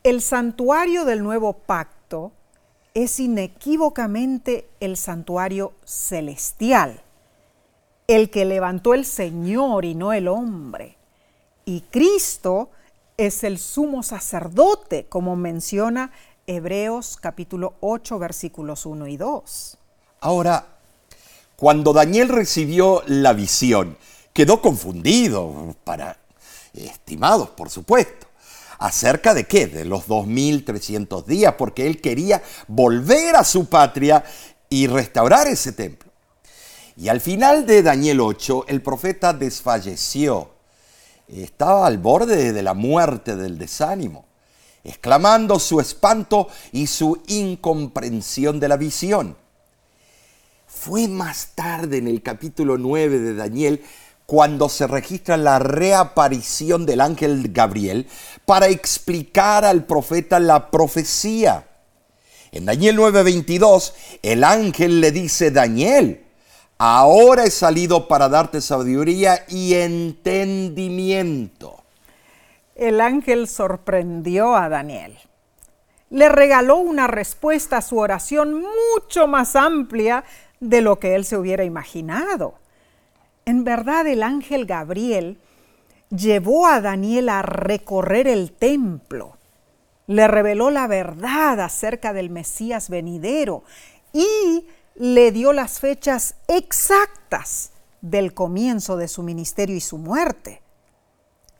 el 0.01 0.23
santuario 0.23 1.05
del 1.05 1.21
nuevo 1.21 1.53
pacto 1.53 2.31
es 2.95 3.19
inequívocamente 3.19 4.67
el 4.79 4.97
santuario 4.97 5.73
celestial, 5.85 6.99
el 8.07 8.31
que 8.31 8.45
levantó 8.45 8.95
el 8.95 9.05
Señor 9.05 9.85
y 9.85 9.93
no 9.93 10.13
el 10.13 10.27
hombre. 10.27 10.97
Y 11.63 11.81
Cristo 11.91 12.71
es 13.17 13.43
el 13.43 13.59
sumo 13.59 14.01
sacerdote, 14.01 15.05
como 15.09 15.35
menciona 15.35 16.09
Hebreos 16.47 17.17
capítulo 17.17 17.75
8 17.81 18.17
versículos 18.17 18.87
1 18.87 19.05
y 19.05 19.17
2. 19.17 19.76
Ahora, 20.19 20.65
cuando 21.55 21.93
Daniel 21.93 22.29
recibió 22.29 23.03
la 23.07 23.33
visión, 23.33 23.97
quedó 24.33 24.61
confundido, 24.61 25.75
para 25.83 26.17
estimados, 26.73 27.49
por 27.49 27.69
supuesto. 27.69 28.27
¿Acerca 28.79 29.33
de 29.33 29.45
qué? 29.45 29.67
De 29.67 29.85
los 29.85 30.07
2300 30.07 31.25
días, 31.25 31.55
porque 31.57 31.87
él 31.87 31.99
quería 31.99 32.43
volver 32.67 33.35
a 33.35 33.43
su 33.43 33.67
patria 33.67 34.23
y 34.69 34.87
restaurar 34.87 35.47
ese 35.47 35.71
templo. 35.71 36.11
Y 36.95 37.09
al 37.09 37.21
final 37.21 37.65
de 37.65 37.83
Daniel 37.83 38.21
8, 38.21 38.65
el 38.67 38.81
profeta 38.81 39.33
desfalleció. 39.33 40.51
Estaba 41.27 41.87
al 41.87 41.97
borde 41.97 42.53
de 42.53 42.63
la 42.63 42.73
muerte 42.73 43.35
del 43.35 43.57
desánimo, 43.57 44.25
exclamando 44.83 45.59
su 45.59 45.79
espanto 45.79 46.47
y 46.71 46.87
su 46.87 47.21
incomprensión 47.27 48.59
de 48.59 48.67
la 48.67 48.77
visión. 48.77 49.35
Fue 50.87 51.07
más 51.09 51.49
tarde 51.53 51.97
en 51.97 52.07
el 52.07 52.21
capítulo 52.21 52.77
9 52.77 53.19
de 53.19 53.35
Daniel 53.35 53.83
cuando 54.25 54.69
se 54.69 54.87
registra 54.87 55.35
la 55.35 55.59
reaparición 55.59 56.85
del 56.85 57.01
ángel 57.01 57.51
Gabriel 57.51 58.07
para 58.45 58.69
explicar 58.69 59.65
al 59.65 59.83
profeta 59.83 60.39
la 60.39 60.71
profecía. 60.71 61.67
En 62.53 62.67
Daniel 62.67 62.99
9:22, 62.99 63.95
el 64.21 64.45
ángel 64.45 65.01
le 65.01 65.11
dice, 65.11 65.51
Daniel, 65.51 66.23
ahora 66.77 67.43
he 67.43 67.51
salido 67.51 68.07
para 68.07 68.29
darte 68.29 68.61
sabiduría 68.61 69.43
y 69.49 69.73
entendimiento. 69.73 71.83
El 72.75 73.01
ángel 73.01 73.49
sorprendió 73.49 74.55
a 74.55 74.69
Daniel. 74.69 75.17
Le 76.09 76.29
regaló 76.29 76.77
una 76.77 77.07
respuesta 77.07 77.75
a 77.75 77.81
su 77.81 77.97
oración 77.97 78.63
mucho 78.63 79.27
más 79.27 79.57
amplia 79.57 80.23
de 80.59 80.81
lo 80.81 80.99
que 80.99 81.15
él 81.15 81.25
se 81.25 81.37
hubiera 81.37 81.63
imaginado. 81.63 82.55
En 83.45 83.63
verdad 83.63 84.07
el 84.07 84.23
ángel 84.23 84.65
Gabriel 84.65 85.39
llevó 86.09 86.67
a 86.67 86.81
Daniel 86.81 87.29
a 87.29 87.41
recorrer 87.41 88.27
el 88.27 88.51
templo, 88.51 89.37
le 90.07 90.27
reveló 90.27 90.69
la 90.69 90.87
verdad 90.87 91.59
acerca 91.59 92.13
del 92.13 92.29
Mesías 92.29 92.89
venidero 92.89 93.63
y 94.13 94.65
le 94.95 95.31
dio 95.31 95.53
las 95.53 95.79
fechas 95.79 96.35
exactas 96.47 97.71
del 98.01 98.33
comienzo 98.33 98.97
de 98.97 99.07
su 99.07 99.21
ministerio 99.21 99.75
y 99.75 99.81
su 99.81 99.97
muerte. 99.97 100.61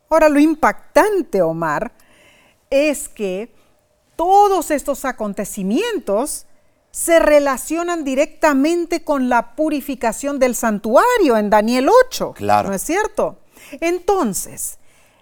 Ahora, 0.10 0.30
lo 0.30 0.40
impactante, 0.40 1.42
Omar, 1.42 1.92
es 2.70 3.10
que 3.10 3.52
todos 4.16 4.72
estos 4.72 5.06
acontecimientos 5.06 6.46
se 6.92 7.20
relacionan 7.20 8.04
directamente 8.04 9.04
con 9.04 9.30
la 9.30 9.56
purificación 9.56 10.40
del 10.40 10.56
santuario 10.56 11.38
en 11.38 11.50
Daniel 11.50 11.90
8. 12.06 12.34
Claro. 12.34 12.70
¿No 12.70 12.76
es 12.76 12.82
cierto? 12.82 13.38
Entonces, 13.82 14.78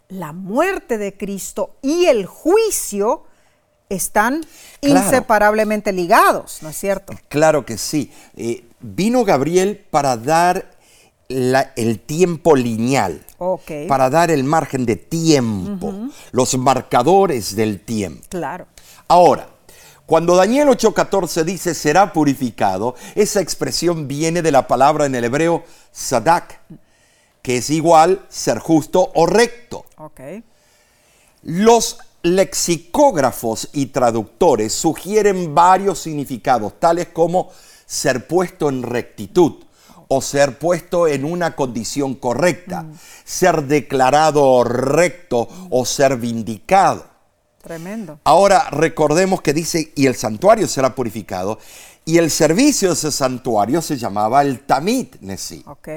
la 0.07 0.31
muerte 0.33 0.97
de 0.97 1.17
Cristo 1.17 1.75
y 1.81 2.05
el 2.05 2.25
juicio 2.25 3.23
están 3.89 4.45
inseparablemente 4.81 5.91
ligados, 5.91 6.59
¿no 6.61 6.69
es 6.69 6.77
cierto? 6.77 7.13
Claro 7.27 7.65
que 7.65 7.77
sí. 7.77 8.11
Eh, 8.35 8.65
vino 8.79 9.23
Gabriel 9.23 9.85
para 9.89 10.17
dar 10.17 10.71
el 11.27 11.99
tiempo 11.99 12.55
lineal, 12.55 13.25
para 13.87 14.09
dar 14.09 14.29
el 14.29 14.43
margen 14.43 14.85
de 14.85 14.95
tiempo, 14.95 15.93
los 16.31 16.57
marcadores 16.57 17.55
del 17.55 17.79
tiempo. 17.79 18.23
Claro. 18.29 18.67
Ahora, 19.07 19.49
cuando 20.05 20.35
Daniel 20.35 20.67
8:14 20.69 21.43
dice 21.43 21.73
será 21.73 22.13
purificado, 22.13 22.95
esa 23.15 23.41
expresión 23.41 24.07
viene 24.07 24.41
de 24.41 24.51
la 24.51 24.67
palabra 24.67 25.05
en 25.05 25.15
el 25.15 25.23
hebreo 25.23 25.63
sadak, 25.91 26.61
que 27.41 27.57
es 27.57 27.69
igual 27.69 28.25
ser 28.29 28.59
justo 28.59 29.11
o 29.15 29.25
recto. 29.25 29.85
Okay. 29.97 30.43
Los 31.41 31.97
lexicógrafos 32.21 33.69
y 33.73 33.87
traductores 33.87 34.73
sugieren 34.73 35.53
varios 35.53 35.99
significados, 35.99 36.79
tales 36.79 37.07
como 37.07 37.51
ser 37.85 38.27
puesto 38.27 38.69
en 38.69 38.83
rectitud 38.83 39.63
o 40.07 40.21
ser 40.21 40.57
puesto 40.59 41.07
en 41.07 41.25
una 41.25 41.55
condición 41.55 42.15
correcta, 42.15 42.85
ser 43.23 43.63
declarado 43.63 44.63
recto 44.63 45.47
o 45.69 45.85
ser 45.85 46.17
vindicado. 46.17 47.14
Tremendo. 47.65 48.19
Ahora 48.25 48.69
recordemos 48.69 49.41
que 49.41 49.51
dice, 49.51 49.91
y 49.95 50.05
el 50.05 50.15
santuario 50.15 50.67
será 50.67 50.93
purificado, 50.93 51.57
y 52.05 52.19
el 52.19 52.29
servicio 52.29 52.89
de 52.89 52.93
ese 52.93 53.11
santuario 53.11 53.81
se 53.81 53.97
llamaba 53.97 54.43
el 54.43 54.59
tamit 54.59 55.15
nesi, 55.21 55.63
Ok, 55.65 55.87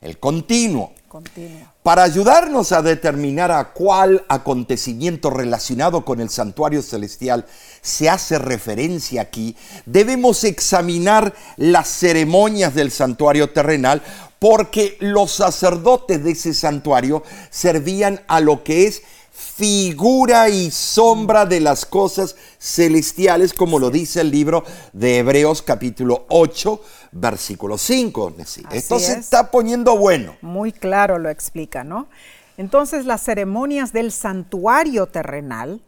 el 0.00 0.18
continuo. 0.18 0.94
continuo. 1.06 1.68
Para 1.82 2.04
ayudarnos 2.04 2.72
a 2.72 2.80
determinar 2.80 3.52
a 3.52 3.74
cuál 3.74 4.24
acontecimiento 4.28 5.28
relacionado 5.28 6.06
con 6.06 6.22
el 6.22 6.30
santuario 6.30 6.80
celestial 6.80 7.44
se 7.82 8.08
hace 8.08 8.38
referencia 8.38 9.20
aquí, 9.20 9.54
debemos 9.84 10.44
examinar 10.44 11.34
las 11.58 11.88
ceremonias 11.88 12.74
del 12.74 12.90
santuario 12.90 13.50
terrenal 13.50 14.00
porque 14.38 14.96
los 15.00 15.32
sacerdotes 15.32 16.24
de 16.24 16.30
ese 16.30 16.54
santuario 16.54 17.22
servían 17.50 18.22
a 18.28 18.40
lo 18.40 18.64
que 18.64 18.86
es 18.86 19.02
figura 19.38 20.48
y 20.48 20.70
sombra 20.72 21.46
de 21.46 21.60
las 21.60 21.86
cosas 21.86 22.34
celestiales, 22.58 23.54
como 23.54 23.78
lo 23.78 23.88
dice 23.90 24.20
el 24.20 24.32
libro 24.32 24.64
de 24.92 25.18
Hebreos 25.18 25.62
capítulo 25.62 26.26
8, 26.28 26.82
versículo 27.12 27.78
5. 27.78 28.34
Así 28.40 28.62
Esto 28.72 28.98
se 28.98 29.12
es. 29.12 29.18
está 29.18 29.52
poniendo 29.52 29.96
bueno. 29.96 30.36
Muy 30.42 30.72
claro 30.72 31.18
lo 31.18 31.30
explica, 31.30 31.84
¿no? 31.84 32.08
Entonces 32.56 33.04
las 33.06 33.22
ceremonias 33.22 33.92
del 33.92 34.10
santuario 34.10 35.06
terrenal 35.06 35.80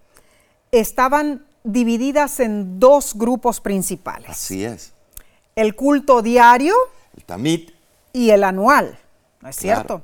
estaban 0.70 1.44
divididas 1.64 2.38
en 2.38 2.78
dos 2.78 3.14
grupos 3.14 3.60
principales. 3.60 4.30
Así 4.30 4.64
es. 4.64 4.92
El 5.56 5.74
culto 5.74 6.22
diario 6.22 6.74
El 7.16 7.24
tamit 7.24 7.72
y 8.12 8.30
el 8.30 8.44
anual, 8.44 8.96
¿no 9.40 9.48
es 9.48 9.56
Claro. 9.56 9.78
cierto? 9.80 10.02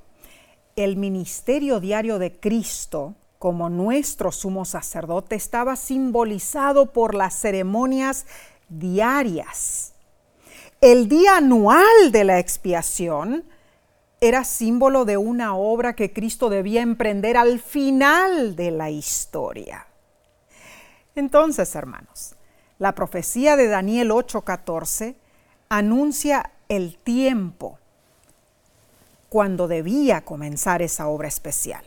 El 0.75 0.97
ministerio 0.97 1.79
diario 1.79 2.19
de 2.19 2.33
Cristo 2.33 3.15
como 3.39 3.69
nuestro 3.69 4.33
sumo 4.33 4.65
sacerdote 4.65 5.37
estaba 5.37 5.77
simbolizado 5.77 6.93
por 6.93 7.15
las 7.15 7.35
ceremonias 7.35 8.27
diarias. 8.69 9.93
El 10.81 11.09
día 11.09 11.39
anual 11.39 12.13
de 12.13 12.25
la 12.25 12.39
expiación 12.39 13.45
era 14.21 14.45
símbolo 14.45 15.05
de 15.05 15.17
una 15.17 15.55
obra 15.55 15.95
que 15.95 16.13
Cristo 16.13 16.49
debía 16.49 16.83
emprender 16.83 17.37
al 17.37 17.61
final 17.61 18.57
de 18.57 18.71
la 18.71 18.91
historia. 18.91 19.87
Entonces, 21.15 21.75
hermanos, 21.75 22.35
la 22.79 22.95
profecía 22.95 23.57
de 23.57 23.69
Daniel 23.69 24.11
8:14 24.11 25.17
anuncia 25.69 26.53
el 26.69 26.99
tiempo 26.99 27.79
cuando 29.29 29.69
debía 29.69 30.25
comenzar 30.25 30.83
esa 30.83 31.09
obra 31.09 31.29
especial. 31.29 31.85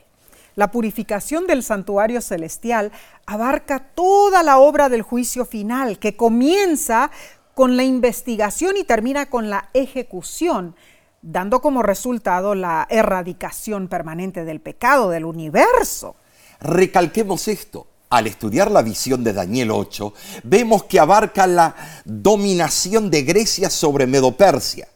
La 0.59 0.71
purificación 0.71 1.47
del 1.47 1.63
santuario 1.63 2.19
celestial 2.19 2.91
abarca 3.25 3.79
toda 3.79 4.43
la 4.43 4.57
obra 4.57 4.89
del 4.89 5.03
juicio 5.03 5.45
final, 5.45 5.99
que 5.99 6.17
comienza 6.17 7.11
con 7.55 7.77
la 7.77 7.83
investigación 7.83 8.75
y 8.75 8.83
termina 8.83 9.29
con 9.29 9.49
la 9.49 9.69
ejecución, 9.73 10.75
dando 11.21 11.61
como 11.61 11.81
resultado 11.81 12.55
la 12.55 12.87
erradicación 12.89 13.87
permanente 13.87 14.43
del 14.43 14.59
pecado 14.59 15.09
del 15.09 15.23
universo. 15.23 16.17
Recalquemos 16.59 17.47
esto. 17.47 17.87
Al 18.09 18.27
estudiar 18.27 18.69
la 18.69 18.81
visión 18.81 19.23
de 19.23 19.31
Daniel 19.31 19.71
8, 19.71 20.13
vemos 20.43 20.83
que 20.83 20.99
abarca 20.99 21.47
la 21.47 21.73
dominación 22.03 23.09
de 23.09 23.23
Grecia 23.23 23.69
sobre 23.69 24.07
Medopersia. 24.07 24.89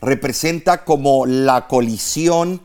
Representa 0.00 0.86
como 0.86 1.26
la 1.26 1.68
colisión 1.68 2.62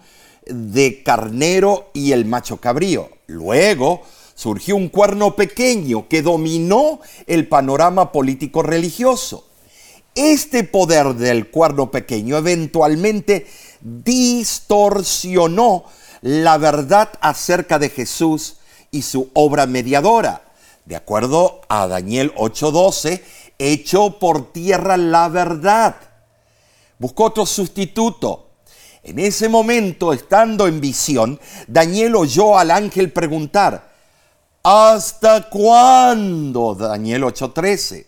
de 0.49 1.03
carnero 1.03 1.89
y 1.93 2.11
el 2.11 2.25
macho 2.25 2.57
cabrío. 2.57 3.09
Luego 3.27 4.01
surgió 4.35 4.75
un 4.75 4.89
cuerno 4.89 5.35
pequeño 5.35 6.07
que 6.07 6.21
dominó 6.21 6.99
el 7.25 7.47
panorama 7.47 8.11
político 8.11 8.61
religioso. 8.61 9.47
Este 10.15 10.63
poder 10.63 11.15
del 11.15 11.49
cuerno 11.49 11.91
pequeño 11.91 12.37
eventualmente 12.37 13.47
distorsionó 13.81 15.85
la 16.21 16.57
verdad 16.57 17.09
acerca 17.21 17.79
de 17.79 17.89
Jesús 17.89 18.57
y 18.91 19.03
su 19.03 19.29
obra 19.33 19.67
mediadora. 19.67 20.43
De 20.85 20.95
acuerdo 20.95 21.61
a 21.67 21.87
Daniel 21.87 22.33
8:12, 22.35 23.21
echó 23.59 24.19
por 24.19 24.51
tierra 24.51 24.97
la 24.97 25.29
verdad. 25.29 25.95
Buscó 26.99 27.25
otro 27.25 27.45
sustituto. 27.45 28.46
En 29.07 29.19
ese 29.19 29.47
momento, 29.47 30.11
estando 30.11 30.67
en 30.67 30.81
visión, 30.81 31.39
Daniel 31.65 32.17
oyó 32.17 32.59
al 32.59 32.71
ángel 32.71 33.09
preguntar, 33.13 33.89
¿hasta 34.61 35.49
cuándo? 35.49 36.75
Daniel 36.75 37.23
8:13. 37.23 38.05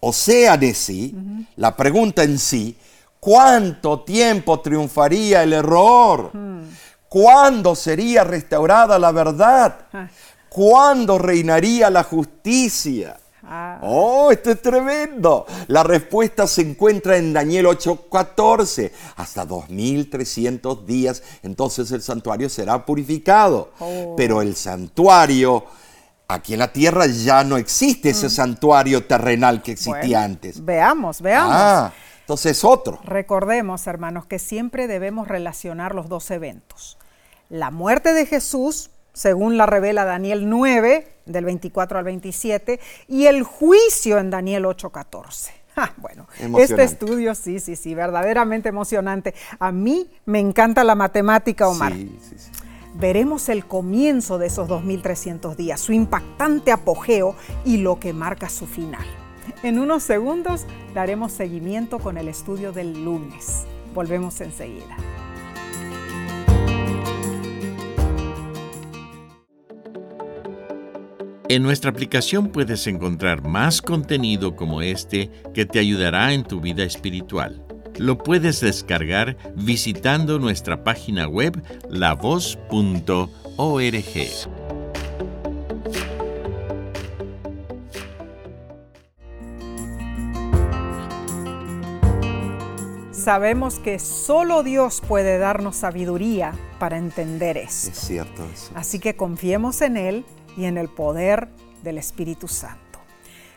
O 0.00 0.14
sea, 0.14 0.56
de 0.56 0.72
sí, 0.72 1.14
la 1.56 1.76
pregunta 1.76 2.22
en 2.22 2.38
sí, 2.38 2.78
¿cuánto 3.20 4.00
tiempo 4.04 4.60
triunfaría 4.60 5.42
el 5.42 5.52
error? 5.52 6.30
¿Cuándo 7.10 7.74
sería 7.74 8.24
restaurada 8.24 8.98
la 8.98 9.12
verdad? 9.12 9.80
Ah. 9.92 10.08
¿Cuándo 10.48 11.18
reinaría 11.18 11.90
la 11.90 12.04
justicia? 12.04 13.18
Ah. 13.48 13.78
Oh, 13.82 14.32
esto 14.32 14.50
es 14.50 14.60
tremendo. 14.60 15.46
La 15.68 15.82
respuesta 15.82 16.46
se 16.46 16.62
encuentra 16.62 17.16
en 17.16 17.32
Daniel 17.32 17.66
8:14. 17.66 18.92
Hasta 19.16 19.44
2300 19.44 20.86
días, 20.86 21.22
entonces 21.42 21.90
el 21.92 22.02
santuario 22.02 22.48
será 22.48 22.84
purificado. 22.84 23.72
Oh. 23.78 24.14
Pero 24.16 24.42
el 24.42 24.56
santuario, 24.56 25.64
aquí 26.28 26.54
en 26.54 26.58
la 26.58 26.72
tierra 26.72 27.06
ya 27.06 27.44
no 27.44 27.56
existe 27.56 28.10
ese 28.10 28.28
santuario 28.28 29.04
terrenal 29.06 29.62
que 29.62 29.72
existía 29.72 29.96
Mm. 29.96 30.00
Bueno, 30.00 30.24
antes. 30.24 30.64
Veamos, 30.64 31.20
veamos. 31.20 31.54
Ah, 31.54 31.92
entonces 32.20 32.64
otro. 32.64 32.98
Recordemos, 33.04 33.86
hermanos, 33.86 34.26
que 34.26 34.40
siempre 34.40 34.88
debemos 34.88 35.28
relacionar 35.28 35.94
los 35.94 36.08
dos 36.08 36.30
eventos. 36.32 36.98
La 37.48 37.70
muerte 37.70 38.12
de 38.12 38.26
Jesús, 38.26 38.90
según 39.12 39.56
la 39.56 39.66
revela 39.66 40.04
Daniel 40.04 40.50
9, 40.50 41.15
del 41.26 41.44
24 41.44 41.98
al 41.98 42.04
27, 42.04 42.80
y 43.08 43.26
el 43.26 43.42
juicio 43.42 44.18
en 44.18 44.30
Daniel 44.30 44.64
8:14. 44.64 45.50
Ah, 45.78 45.92
bueno, 45.98 46.26
este 46.58 46.84
estudio 46.84 47.34
sí, 47.34 47.60
sí, 47.60 47.76
sí, 47.76 47.94
verdaderamente 47.94 48.70
emocionante. 48.70 49.34
A 49.58 49.72
mí 49.72 50.08
me 50.24 50.40
encanta 50.40 50.82
la 50.84 50.94
matemática, 50.94 51.68
Omar. 51.68 51.92
Sí, 51.92 52.18
sí, 52.22 52.34
sí. 52.38 52.50
Veremos 52.94 53.50
el 53.50 53.66
comienzo 53.66 54.38
de 54.38 54.46
esos 54.46 54.68
2300 54.68 55.54
días, 55.54 55.78
su 55.78 55.92
impactante 55.92 56.72
apogeo 56.72 57.36
y 57.66 57.76
lo 57.76 58.00
que 58.00 58.14
marca 58.14 58.48
su 58.48 58.66
final. 58.66 59.04
En 59.62 59.78
unos 59.78 60.02
segundos 60.02 60.64
daremos 60.94 61.32
seguimiento 61.32 61.98
con 61.98 62.16
el 62.16 62.28
estudio 62.28 62.72
del 62.72 63.04
lunes. 63.04 63.64
Volvemos 63.94 64.40
enseguida. 64.40 64.96
En 71.48 71.62
nuestra 71.62 71.92
aplicación 71.92 72.48
puedes 72.48 72.88
encontrar 72.88 73.46
más 73.46 73.80
contenido 73.80 74.56
como 74.56 74.82
este 74.82 75.30
que 75.54 75.64
te 75.64 75.78
ayudará 75.78 76.32
en 76.32 76.42
tu 76.42 76.60
vida 76.60 76.82
espiritual. 76.82 77.64
Lo 77.98 78.18
puedes 78.18 78.60
descargar 78.60 79.36
visitando 79.54 80.40
nuestra 80.40 80.82
página 80.82 81.28
web 81.28 81.62
lavoz.org. 81.88 83.30
Sabemos 93.12 93.78
que 93.78 94.00
solo 94.00 94.64
Dios 94.64 95.00
puede 95.06 95.38
darnos 95.38 95.76
sabiduría 95.76 96.54
para 96.80 96.98
entender 96.98 97.56
esto. 97.56 97.90
Es 97.90 97.98
cierto 97.98 98.44
eso. 98.52 98.72
Así 98.74 98.98
que 98.98 99.14
confiemos 99.14 99.80
en 99.82 99.96
Él 99.96 100.24
y 100.56 100.64
en 100.64 100.78
el 100.78 100.88
poder 100.88 101.48
del 101.82 101.98
Espíritu 101.98 102.48
Santo. 102.48 102.98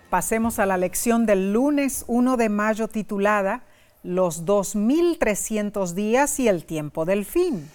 Pasemos 0.09 0.59
a 0.59 0.65
la 0.65 0.77
lección 0.77 1.25
del 1.25 1.53
lunes 1.53 2.03
1 2.07 2.37
de 2.37 2.49
mayo 2.49 2.87
titulada 2.87 3.63
Los 4.03 4.45
2300 4.45 5.95
días 5.95 6.39
y 6.39 6.47
el 6.47 6.65
tiempo 6.65 7.05
del 7.05 7.25
fin. 7.25 7.69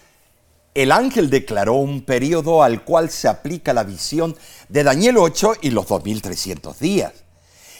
El 0.73 0.91
ángel 0.91 1.29
declaró 1.29 1.75
un 1.75 2.01
periodo 2.01 2.61
al 2.61 2.83
cual 2.83 3.09
se 3.09 3.29
aplica 3.29 3.73
la 3.73 3.83
visión 3.83 4.35
de 4.67 4.83
Daniel 4.83 5.17
8 5.17 5.53
y 5.61 5.69
los 5.69 5.87
2300 5.87 6.77
días. 6.79 7.13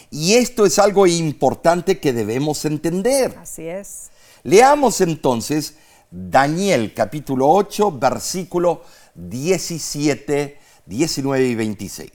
Y 0.10 0.36
esto 0.36 0.66
es 0.66 0.80
algo 0.80 1.06
importante 1.06 2.00
que 2.00 2.14
debemos 2.14 2.64
entender. 2.64 3.36
Así 3.38 3.68
es. 3.68 4.12
Leamos 4.44 5.02
entonces 5.02 5.76
Daniel 6.10 6.94
capítulo 6.94 7.50
8, 7.50 7.92
versículo 8.00 8.84
17 9.16 10.65
19 10.86 11.46
y 11.46 11.56
26. 11.56 12.12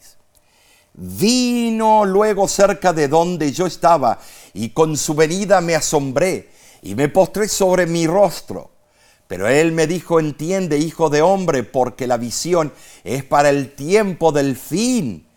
Vino 0.92 2.04
luego 2.04 2.48
cerca 2.48 2.92
de 2.92 3.08
donde 3.08 3.52
yo 3.52 3.66
estaba 3.66 4.18
y 4.52 4.70
con 4.70 4.96
su 4.96 5.14
venida 5.14 5.60
me 5.60 5.74
asombré 5.74 6.50
y 6.82 6.94
me 6.94 7.08
postré 7.08 7.48
sobre 7.48 7.86
mi 7.86 8.06
rostro. 8.06 8.70
Pero 9.26 9.46
él 9.46 9.70
me 9.70 9.86
dijo, 9.86 10.18
entiende, 10.18 10.78
hijo 10.78 11.08
de 11.08 11.22
hombre, 11.22 11.62
porque 11.62 12.08
la 12.08 12.16
visión 12.16 12.72
es 13.04 13.22
para 13.22 13.50
el 13.50 13.72
tiempo 13.74 14.32
del 14.32 14.56
fin. 14.56 15.28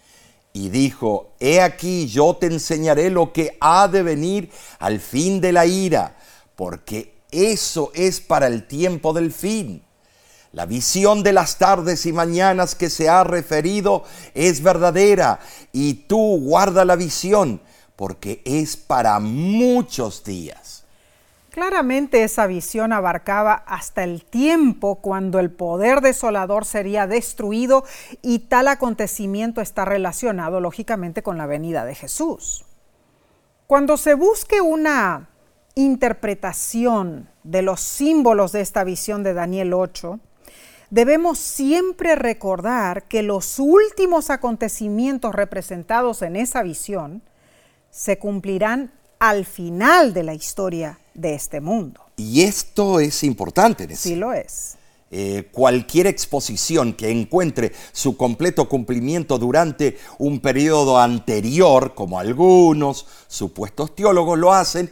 Y 0.52 0.70
dijo, 0.70 1.34
he 1.40 1.62
aquí 1.62 2.08
yo 2.08 2.36
te 2.36 2.48
enseñaré 2.48 3.12
lo 3.12 3.32
que 3.32 3.56
ha 3.60 3.88
de 3.88 4.02
venir 4.02 4.50
al 4.80 5.00
fin 5.00 5.42
de 5.42 5.52
la 5.52 5.68
ira, 5.68 6.18
porque 6.56 7.14
eso 7.32 7.92
es 7.94 8.20
para 8.20 8.48
el 8.48 8.66
tiempo 8.66 9.14
del 9.14 9.32
fin. 9.32 9.84
La 10.54 10.68
visión 10.68 11.24
de 11.24 11.34
las 11.34 11.58
tardes 11.58 12.06
y 12.06 12.14
mañanas 12.14 12.76
que 12.76 12.92
se 12.92 13.10
ha 13.10 13.24
referido 13.24 14.04
es 14.36 14.62
verdadera 14.62 15.40
y 15.72 15.96
tú 16.06 16.40
guarda 16.42 16.86
la 16.86 16.96
visión 16.96 17.60
porque 17.96 18.44
es 18.46 18.78
para 18.78 19.20
muchos 19.20 20.24
días. 20.24 20.86
Claramente 21.50 22.24
esa 22.24 22.46
visión 22.46 22.94
abarcaba 22.94 23.64
hasta 23.66 24.04
el 24.04 24.26
tiempo 24.26 24.98
cuando 25.02 25.40
el 25.40 25.50
poder 25.50 26.02
desolador 26.02 26.66
sería 26.66 27.08
destruido 27.08 27.84
y 28.22 28.40
tal 28.40 28.68
acontecimiento 28.68 29.60
está 29.60 29.86
relacionado 29.86 30.60
lógicamente 30.60 31.24
con 31.24 31.40
la 31.40 31.48
venida 31.48 31.84
de 31.84 31.96
Jesús. 31.96 32.64
Cuando 33.66 33.98
se 33.98 34.14
busque 34.14 34.62
una 34.62 35.30
interpretación 35.74 37.28
de 37.42 37.64
los 37.64 37.82
símbolos 37.82 38.52
de 38.52 38.62
esta 38.62 38.84
visión 38.84 39.24
de 39.24 39.34
Daniel 39.34 39.74
8, 39.74 40.20
debemos 40.94 41.40
siempre 41.40 42.16
recordar 42.16 43.08
que 43.08 43.24
los 43.24 43.58
últimos 43.58 44.30
acontecimientos 44.30 45.34
representados 45.34 46.22
en 46.22 46.36
esa 46.36 46.62
visión 46.62 47.24
se 47.90 48.20
cumplirán 48.20 48.92
al 49.18 49.46
final 49.46 50.14
de 50.14 50.22
la 50.22 50.36
historia 50.36 51.00
de 51.16 51.34
este 51.34 51.62
mundo. 51.62 52.00
Y 52.18 52.44
esto 52.44 53.00
es 53.00 53.24
importante. 53.24 53.88
Decir. 53.88 54.14
Sí 54.14 54.16
lo 54.16 54.34
es. 54.34 54.76
Eh, 55.10 55.50
cualquier 55.52 56.06
exposición 56.06 56.94
que 56.94 57.10
encuentre 57.10 57.72
su 57.92 58.16
completo 58.16 58.70
cumplimiento 58.70 59.40
durante 59.40 59.98
un 60.20 60.42
periodo 60.42 61.00
anterior, 61.00 61.96
como 61.96 62.20
algunos 62.20 63.08
supuestos 63.28 63.96
teólogos 63.96 64.38
lo 64.38 64.54
hacen, 64.54 64.92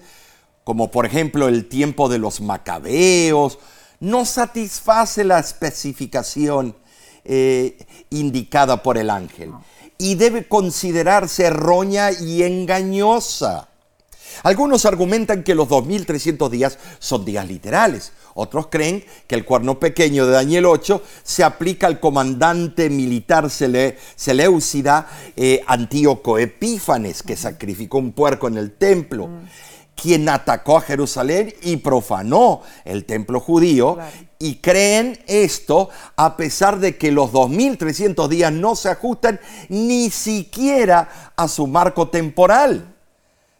como 0.63 0.89
por 0.89 1.05
ejemplo 1.05 1.47
el 1.47 1.69
tiempo 1.69 2.09
de 2.09 2.17
los 2.17 2.41
macabeos, 2.41 3.59
no 4.01 4.25
satisface 4.25 5.23
la 5.23 5.39
especificación 5.39 6.75
eh, 7.23 7.77
indicada 8.09 8.83
por 8.83 8.97
el 8.97 9.09
ángel 9.09 9.53
y 9.97 10.15
debe 10.15 10.47
considerarse 10.47 11.45
errónea 11.45 12.11
y 12.11 12.43
engañosa. 12.43 13.69
Algunos 14.43 14.85
argumentan 14.85 15.43
que 15.43 15.53
los 15.53 15.69
2300 15.69 16.49
días 16.49 16.79
son 16.97 17.23
días 17.23 17.47
literales. 17.47 18.11
Otros 18.33 18.67
creen 18.67 19.03
que 19.27 19.35
el 19.35 19.45
cuerno 19.45 19.79
pequeño 19.79 20.25
de 20.25 20.31
Daniel 20.31 20.65
8 20.65 21.03
se 21.21 21.43
aplica 21.43 21.85
al 21.85 21.99
comandante 21.99 22.89
militar 22.89 23.49
Seleucida 23.51 25.07
eh, 25.35 25.61
Antíoco 25.67 26.39
Epífanes, 26.39 27.21
que 27.21 27.35
sacrificó 27.35 27.99
un 27.99 28.13
puerco 28.13 28.47
en 28.47 28.57
el 28.57 28.71
templo 28.71 29.29
quien 30.01 30.27
atacó 30.29 30.77
a 30.77 30.81
Jerusalén 30.81 31.53
y 31.61 31.77
profanó 31.77 32.63
el 32.85 33.05
templo 33.05 33.39
judío. 33.39 33.99
Y 34.39 34.55
creen 34.55 35.19
esto 35.27 35.89
a 36.15 36.35
pesar 36.35 36.79
de 36.79 36.97
que 36.97 37.11
los 37.11 37.31
2300 37.31 38.27
días 38.27 38.51
no 38.51 38.75
se 38.75 38.89
ajustan 38.89 39.39
ni 39.69 40.09
siquiera 40.09 41.33
a 41.35 41.47
su 41.47 41.67
marco 41.67 42.09
temporal. 42.09 42.95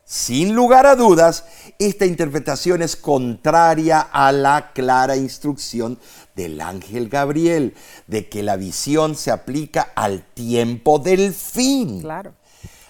Sin 0.04 0.56
lugar 0.56 0.88
a 0.88 0.96
dudas, 0.96 1.46
esta 1.78 2.08
interpretación 2.08 2.82
es 2.82 2.96
contraria 2.96 4.00
a 4.00 4.32
la 4.32 4.72
clara 4.74 5.16
instrucción 5.16 6.00
del 6.36 6.60
ángel 6.60 7.08
Gabriel 7.08 7.76
de 8.08 8.28
que 8.28 8.42
la 8.42 8.56
visión 8.56 9.16
se 9.16 9.30
aplica 9.30 9.92
al 9.96 10.24
tiempo 10.34 10.98
del 10.98 11.36
fin. 11.36 12.02
Claro. 12.02 12.34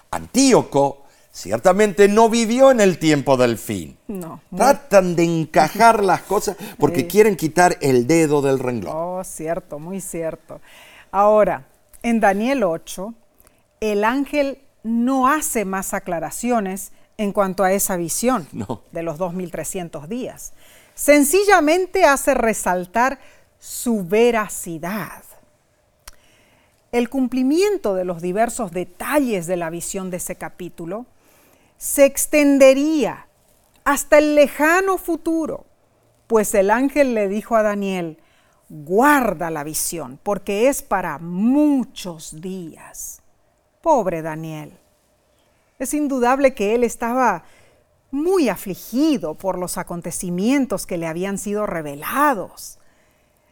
Antíoco 0.09 1.00
ciertamente 1.32 2.08
no 2.08 2.30
vivió 2.30 2.72
en 2.72 2.82
el 2.82 3.00
tiempo 3.00 3.38
del 3.38 3.58
fin. 3.58 3.98
No. 4.08 4.41
Tratan 4.56 5.15
de 5.15 5.24
encajar 5.24 6.04
las 6.04 6.22
cosas 6.22 6.58
porque 6.78 7.08
quieren 7.08 7.36
quitar 7.36 7.78
el 7.82 8.06
dedo 8.06 8.41
del 8.41 8.60
renglón. 8.60 8.94
Oh, 8.96 9.24
cierto, 9.24 9.80
muy 9.80 10.02
cierto. 10.02 10.60
Ahora, 11.12 11.67
en 12.04 12.20
Daniel 12.20 12.63
8, 12.63 13.13
el 13.80 14.04
ángel 14.04 14.60
no 14.84 15.28
hace 15.28 15.65
más 15.65 15.94
aclaraciones 15.94 16.91
en 17.17 17.34
cuanto 17.34 17.63
a 17.63 17.72
esa 17.72 17.98
visión 17.98 18.48
de 18.91 19.04
los 19.04 19.17
2300 19.17 20.10
días. 20.10 20.54
Sencillamente 20.96 22.04
hace 22.04 22.34
resaltar 22.34 23.20
su 23.60 24.04
veracidad. 24.04 25.24
El 26.91 27.10
cumplimiento 27.10 27.94
de 27.94 28.06
los 28.06 28.22
diversos 28.22 28.72
detalles 28.72 29.48
de 29.48 29.56
la 29.56 29.70
visión 29.70 30.10
de 30.10 30.17
ese 30.17 30.36
capítulo 30.36 31.06
se 31.82 32.06
extendería 32.06 33.26
hasta 33.84 34.20
el 34.20 34.36
lejano 34.36 35.00
futuro, 35.00 35.65
pues 36.28 36.54
el 36.54 36.70
ángel 36.70 37.15
le 37.15 37.28
dijo 37.28 37.56
a 37.56 37.63
Daniel, 37.63 38.20
guarda 38.70 39.50
la 39.50 39.63
visión, 39.63 40.20
porque 40.22 40.67
es 40.67 40.84
para 40.84 41.17
muchos 41.17 42.39
días. 42.39 43.24
Pobre 43.82 44.22
Daniel. 44.22 44.78
Es 45.80 45.96
indudable 45.96 46.54
que 46.54 46.76
él 46.76 46.84
estaba 46.84 47.46
muy 48.12 48.48
afligido 48.48 49.34
por 49.34 49.58
los 49.58 49.80
acontecimientos 49.80 50.86
que 50.86 51.00
le 51.00 51.08
habían 51.08 51.39
sido 51.39 51.65
revelados. 51.65 52.78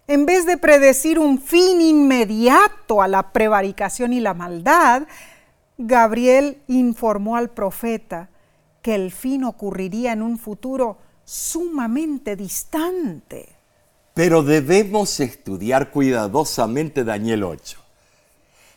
En 0.06 0.28
vez 0.28 0.46
de 0.46 0.58
predecir 0.58 1.18
un 1.18 1.42
fin 1.42 1.82
inmediato 1.82 3.02
a 3.02 3.08
la 3.08 3.32
prevaricación 3.32 4.14
y 4.14 4.20
la 4.20 4.36
maldad, 4.36 5.08
Gabriel 5.82 6.62
informó 6.68 7.38
al 7.38 7.52
profeta 7.52 8.30
que 8.82 8.96
el 8.96 9.14
fin 9.14 9.46
ocurriría 9.46 10.12
en 10.12 10.22
un 10.22 10.38
futuro 10.38 10.98
sumamente 11.24 12.36
distante. 12.36 13.48
Pero 14.14 14.44
debemos 14.44 15.22
estudiar 15.22 15.90
cuidadosamente 15.90 17.06
Daniel 17.06 17.46
8. 17.46 17.80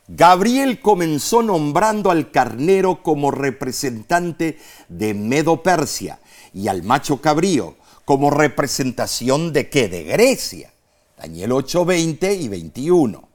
Gabriel 0.06 0.80
comenzó 0.80 1.42
nombrando 1.42 2.12
al 2.12 2.30
carnero 2.30 3.02
como 3.02 3.32
representante 3.32 4.58
de 4.88 5.12
Medo 5.12 5.60
Persia 5.60 6.20
y 6.54 6.68
al 6.68 6.84
macho 6.84 7.20
cabrío 7.20 7.74
como 8.04 8.30
representación 8.30 9.52
de 9.52 9.68
qué? 9.68 9.88
De 9.88 10.04
Grecia. 10.04 10.72
Daniel 11.18 11.50
8, 11.50 11.84
20 11.84 12.34
y 12.34 12.46
21. 12.46 13.31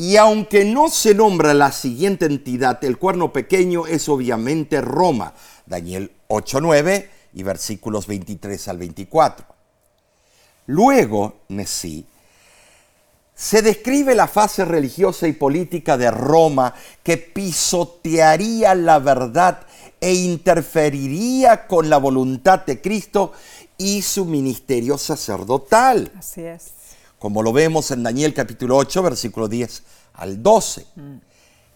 Y 0.00 0.16
aunque 0.16 0.64
no 0.64 0.88
se 0.88 1.14
nombra 1.14 1.52
la 1.52 1.72
siguiente 1.72 2.24
entidad, 2.24 2.82
el 2.84 2.96
cuerno 2.96 3.34
pequeño 3.34 3.86
es 3.86 4.08
obviamente 4.08 4.80
Roma, 4.80 5.34
Daniel 5.66 6.10
8.9 6.30 7.06
y 7.34 7.42
versículos 7.42 8.06
23 8.06 8.68
al 8.68 8.78
24. 8.78 9.44
Luego, 10.68 11.40
Mesí, 11.48 12.06
se 13.34 13.60
describe 13.60 14.14
la 14.14 14.26
fase 14.26 14.64
religiosa 14.64 15.28
y 15.28 15.34
política 15.34 15.98
de 15.98 16.10
Roma 16.10 16.74
que 17.02 17.18
pisotearía 17.18 18.74
la 18.74 19.00
verdad 19.00 19.66
e 20.00 20.14
interferiría 20.14 21.66
con 21.66 21.90
la 21.90 21.98
voluntad 21.98 22.64
de 22.64 22.80
Cristo 22.80 23.34
y 23.76 24.00
su 24.00 24.24
ministerio 24.24 24.96
sacerdotal. 24.96 26.10
Así 26.16 26.40
es 26.40 26.79
como 27.20 27.42
lo 27.42 27.52
vemos 27.52 27.90
en 27.90 28.02
Daniel 28.02 28.32
capítulo 28.32 28.78
8, 28.78 29.02
versículo 29.02 29.46
10 29.46 29.82
al 30.14 30.42
12. 30.42 30.86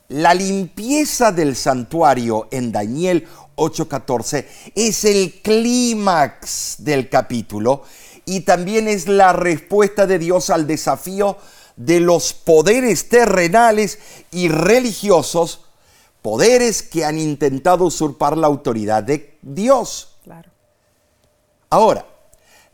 La 0.08 0.32
limpieza 0.32 1.32
del 1.32 1.54
santuario 1.54 2.48
en 2.50 2.72
Daniel 2.72 3.28
8:14 3.54 4.46
es 4.74 5.04
el 5.04 5.42
clímax 5.42 6.76
del 6.78 7.10
capítulo 7.10 7.82
y 8.24 8.40
también 8.40 8.88
es 8.88 9.06
la 9.06 9.34
respuesta 9.34 10.06
de 10.06 10.18
Dios 10.18 10.48
al 10.48 10.66
desafío 10.66 11.36
de 11.76 12.00
los 12.00 12.32
poderes 12.32 13.10
terrenales 13.10 13.98
y 14.30 14.48
religiosos, 14.48 15.66
poderes 16.22 16.82
que 16.82 17.04
han 17.04 17.18
intentado 17.18 17.84
usurpar 17.84 18.38
la 18.38 18.46
autoridad 18.46 19.02
de 19.02 19.36
Dios. 19.42 20.16
Claro. 20.24 20.50
Ahora, 21.68 22.13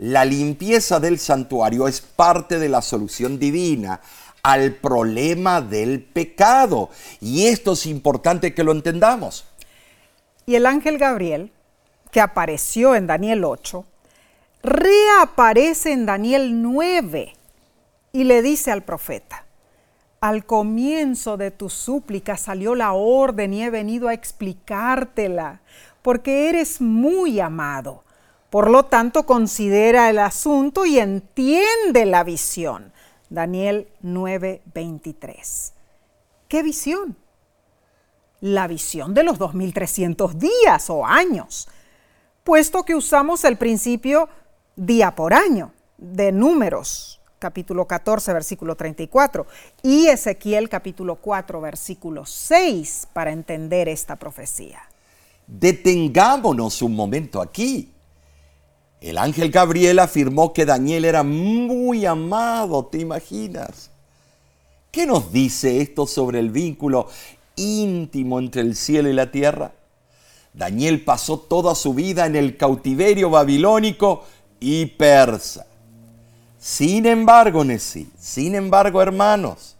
la 0.00 0.24
limpieza 0.24 0.98
del 0.98 1.18
santuario 1.18 1.86
es 1.86 2.00
parte 2.00 2.58
de 2.58 2.70
la 2.70 2.80
solución 2.80 3.38
divina 3.38 4.00
al 4.42 4.72
problema 4.72 5.60
del 5.60 6.02
pecado. 6.02 6.88
Y 7.20 7.48
esto 7.48 7.72
es 7.72 7.84
importante 7.84 8.54
que 8.54 8.64
lo 8.64 8.72
entendamos. 8.72 9.44
Y 10.46 10.54
el 10.54 10.64
ángel 10.64 10.96
Gabriel, 10.96 11.52
que 12.10 12.22
apareció 12.22 12.94
en 12.94 13.06
Daniel 13.06 13.44
8, 13.44 13.84
reaparece 14.62 15.92
en 15.92 16.06
Daniel 16.06 16.62
9 16.62 17.34
y 18.14 18.24
le 18.24 18.40
dice 18.40 18.70
al 18.70 18.82
profeta, 18.82 19.44
Al 20.22 20.46
comienzo 20.46 21.36
de 21.36 21.50
tu 21.50 21.68
súplica 21.68 22.38
salió 22.38 22.74
la 22.74 22.92
orden 22.92 23.52
y 23.52 23.64
he 23.64 23.68
venido 23.68 24.08
a 24.08 24.14
explicártela, 24.14 25.60
porque 26.00 26.48
eres 26.48 26.80
muy 26.80 27.38
amado. 27.38 28.02
Por 28.50 28.68
lo 28.68 28.84
tanto, 28.84 29.26
considera 29.26 30.10
el 30.10 30.18
asunto 30.18 30.84
y 30.84 30.98
entiende 30.98 32.04
la 32.04 32.24
visión. 32.24 32.92
Daniel 33.28 33.88
9:23. 34.02 35.72
¿Qué 36.48 36.62
visión? 36.64 37.16
La 38.40 38.66
visión 38.66 39.14
de 39.14 39.22
los 39.22 39.38
2300 39.38 40.36
días 40.38 40.90
o 40.90 41.06
años, 41.06 41.68
puesto 42.42 42.84
que 42.84 42.96
usamos 42.96 43.44
el 43.44 43.56
principio 43.56 44.28
día 44.74 45.14
por 45.14 45.32
año 45.32 45.72
de 45.96 46.32
números, 46.32 47.20
capítulo 47.38 47.86
14, 47.86 48.32
versículo 48.32 48.74
34, 48.74 49.46
y 49.82 50.06
Ezequiel 50.08 50.68
capítulo 50.68 51.16
4, 51.16 51.60
versículo 51.60 52.26
6, 52.26 53.08
para 53.12 53.30
entender 53.30 53.88
esta 53.88 54.16
profecía. 54.16 54.80
Detengámonos 55.46 56.82
un 56.82 56.96
momento 56.96 57.40
aquí. 57.40 57.92
El 59.00 59.16
ángel 59.16 59.50
Gabriel 59.50 59.98
afirmó 59.98 60.52
que 60.52 60.66
Daniel 60.66 61.06
era 61.06 61.22
muy 61.22 62.04
amado, 62.04 62.84
¿te 62.84 62.98
imaginas? 62.98 63.90
¿Qué 64.90 65.06
nos 65.06 65.32
dice 65.32 65.80
esto 65.80 66.06
sobre 66.06 66.38
el 66.38 66.50
vínculo 66.50 67.08
íntimo 67.56 68.38
entre 68.38 68.60
el 68.60 68.76
cielo 68.76 69.08
y 69.08 69.14
la 69.14 69.30
tierra? 69.30 69.72
Daniel 70.52 71.02
pasó 71.02 71.38
toda 71.38 71.74
su 71.74 71.94
vida 71.94 72.26
en 72.26 72.36
el 72.36 72.56
cautiverio 72.58 73.30
babilónico 73.30 74.24
y 74.58 74.84
persa. 74.84 75.66
Sin 76.58 77.06
embargo, 77.06 77.64
Nesí, 77.64 78.10
sin 78.18 78.54
embargo, 78.54 79.00
hermanos, 79.00 79.76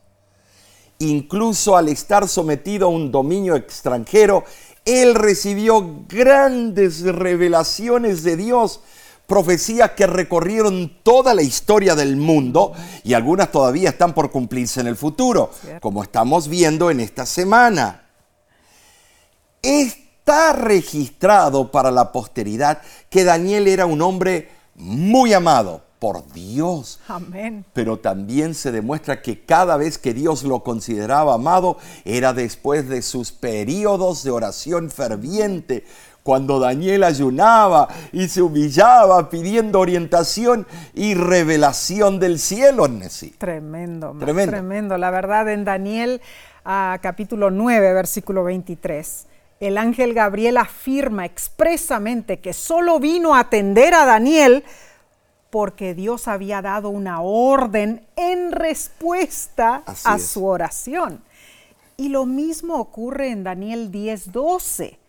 incluso 0.98 1.76
al 1.76 1.88
estar 1.88 2.26
sometido 2.26 2.86
a 2.86 2.90
un 2.90 3.10
dominio 3.10 3.54
extranjero, 3.54 4.44
él 4.86 5.14
recibió 5.14 6.04
grandes 6.08 7.02
revelaciones 7.02 8.22
de 8.22 8.36
Dios 8.36 8.80
profecías 9.30 9.92
que 9.92 10.08
recorrieron 10.08 10.90
toda 11.04 11.34
la 11.34 11.42
historia 11.42 11.94
del 11.94 12.16
mundo 12.16 12.72
y 13.04 13.14
algunas 13.14 13.52
todavía 13.52 13.90
están 13.90 14.12
por 14.12 14.32
cumplirse 14.32 14.80
en 14.80 14.88
el 14.88 14.96
futuro, 14.96 15.52
como 15.80 16.02
estamos 16.02 16.48
viendo 16.48 16.90
en 16.90 16.98
esta 16.98 17.24
semana. 17.26 18.08
Está 19.62 20.52
registrado 20.52 21.70
para 21.70 21.92
la 21.92 22.10
posteridad 22.10 22.82
que 23.08 23.22
Daniel 23.22 23.68
era 23.68 23.86
un 23.86 24.02
hombre 24.02 24.48
muy 24.74 25.32
amado 25.32 25.84
por 26.00 26.26
Dios. 26.32 26.98
Amén. 27.06 27.64
Pero 27.72 28.00
también 28.00 28.54
se 28.54 28.72
demuestra 28.72 29.22
que 29.22 29.44
cada 29.44 29.76
vez 29.76 29.98
que 29.98 30.12
Dios 30.12 30.42
lo 30.42 30.64
consideraba 30.64 31.34
amado 31.34 31.76
era 32.04 32.32
después 32.32 32.88
de 32.88 33.02
sus 33.02 33.30
periodos 33.30 34.24
de 34.24 34.32
oración 34.32 34.90
ferviente, 34.90 35.84
cuando 36.30 36.60
Daniel 36.60 37.02
ayunaba 37.02 37.88
y 38.12 38.28
se 38.28 38.40
humillaba 38.40 39.28
pidiendo 39.28 39.80
orientación 39.80 40.64
y 40.94 41.14
revelación 41.14 42.20
del 42.20 42.38
cielo. 42.38 42.86
Tremendo, 43.36 44.14
tremendo, 44.16 44.52
tremendo. 44.52 44.96
La 44.96 45.10
verdad, 45.10 45.48
en 45.48 45.64
Daniel 45.64 46.20
capítulo 46.62 47.50
9, 47.50 47.94
versículo 47.94 48.44
23, 48.44 49.26
el 49.58 49.76
ángel 49.76 50.14
Gabriel 50.14 50.58
afirma 50.58 51.24
expresamente 51.24 52.38
que 52.38 52.52
solo 52.52 53.00
vino 53.00 53.34
a 53.34 53.40
atender 53.40 53.92
a 53.94 54.04
Daniel 54.04 54.62
porque 55.50 55.94
Dios 55.94 56.28
había 56.28 56.62
dado 56.62 56.90
una 56.90 57.22
orden 57.22 58.06
en 58.14 58.52
respuesta 58.52 59.82
a 59.84 60.18
su 60.20 60.46
oración. 60.46 61.24
Y 61.96 62.10
lo 62.10 62.24
mismo 62.24 62.76
ocurre 62.76 63.32
en 63.32 63.42
Daniel 63.42 63.90
10, 63.90 64.30
12 64.30 64.99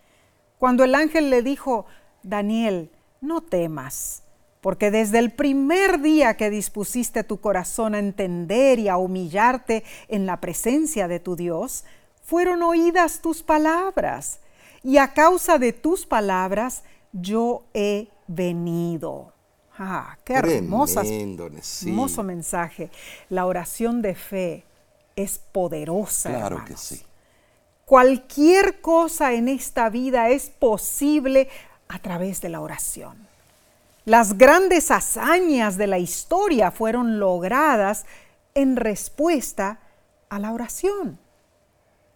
cuando 0.61 0.83
el 0.83 0.93
ángel 0.93 1.31
le 1.31 1.41
dijo, 1.41 1.87
Daniel, 2.21 2.91
no 3.19 3.41
temas, 3.41 4.21
porque 4.61 4.91
desde 4.91 5.17
el 5.17 5.31
primer 5.31 6.01
día 6.01 6.37
que 6.37 6.51
dispusiste 6.51 7.23
tu 7.23 7.41
corazón 7.41 7.95
a 7.95 7.97
entender 7.97 8.77
y 8.77 8.87
a 8.87 8.97
humillarte 8.97 9.83
en 10.07 10.27
la 10.27 10.39
presencia 10.39 11.07
de 11.07 11.19
tu 11.19 11.35
Dios, 11.35 11.83
fueron 12.21 12.61
oídas 12.61 13.23
tus 13.23 13.41
palabras, 13.41 14.39
y 14.83 14.97
a 14.97 15.15
causa 15.15 15.57
de 15.57 15.73
tus 15.73 16.05
palabras 16.05 16.83
yo 17.11 17.63
he 17.73 18.09
venido. 18.27 19.33
Ah, 19.79 20.15
qué 20.23 20.33
hermosa, 20.33 21.01
hermoso 21.01 22.21
mensaje. 22.21 22.91
La 23.29 23.47
oración 23.47 24.03
de 24.03 24.13
fe 24.13 24.63
es 25.15 25.39
poderosa. 25.39 26.29
Claro 26.29 26.63
que 26.65 26.77
sí. 26.77 27.01
Cualquier 27.91 28.79
cosa 28.79 29.33
en 29.33 29.49
esta 29.49 29.89
vida 29.89 30.29
es 30.29 30.49
posible 30.49 31.49
a 31.89 31.99
través 31.99 32.39
de 32.39 32.47
la 32.47 32.61
oración. 32.61 33.27
Las 34.05 34.37
grandes 34.37 34.91
hazañas 34.91 35.75
de 35.75 35.87
la 35.87 35.99
historia 35.99 36.71
fueron 36.71 37.19
logradas 37.19 38.05
en 38.53 38.77
respuesta 38.77 39.81
a 40.29 40.39
la 40.39 40.53
oración. 40.53 41.19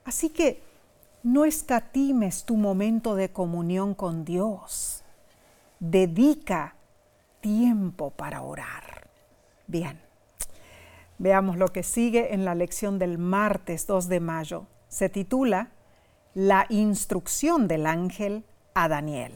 Así 0.06 0.30
que 0.30 0.62
no 1.24 1.44
escatimes 1.44 2.46
tu 2.46 2.56
momento 2.56 3.16
de 3.16 3.34
comunión 3.34 3.96
con 3.96 4.24
Dios. 4.24 5.04
Dedica 5.82 6.76
tiempo 7.42 8.12
para 8.12 8.44
orar. 8.44 9.10
Bien, 9.68 10.00
veamos 11.18 11.58
lo 11.58 11.68
que 11.68 11.84
sigue 11.84 12.34
en 12.34 12.46
la 12.46 12.56
lección 12.56 12.98
del 12.98 13.18
martes 13.18 13.86
2 13.88 14.08
de 14.08 14.22
mayo 14.22 14.68
se 14.96 15.10
titula 15.10 15.72
La 16.34 16.68
instrucción 16.70 17.68
del 17.68 17.86
ángel 17.86 18.46
a 18.74 18.88
Daniel. 18.88 19.34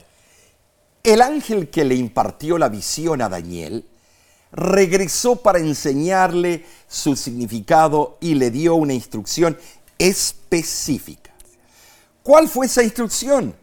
El 1.04 1.22
ángel 1.22 1.70
que 1.70 1.84
le 1.84 1.96
impartió 1.96 2.58
la 2.58 2.70
visión 2.70 3.22
a 3.22 3.28
Daniel 3.28 3.86
regresó 4.54 5.36
para 5.36 5.60
enseñarle 5.60 6.66
su 6.88 7.18
significado 7.18 8.18
y 8.22 8.36
le 8.36 8.52
dio 8.52 8.76
una 8.76 8.94
instrucción 8.94 9.58
específica. 9.98 11.34
¿Cuál 12.24 12.48
fue 12.48 12.68
esa 12.68 12.82
instrucción? 12.82 13.54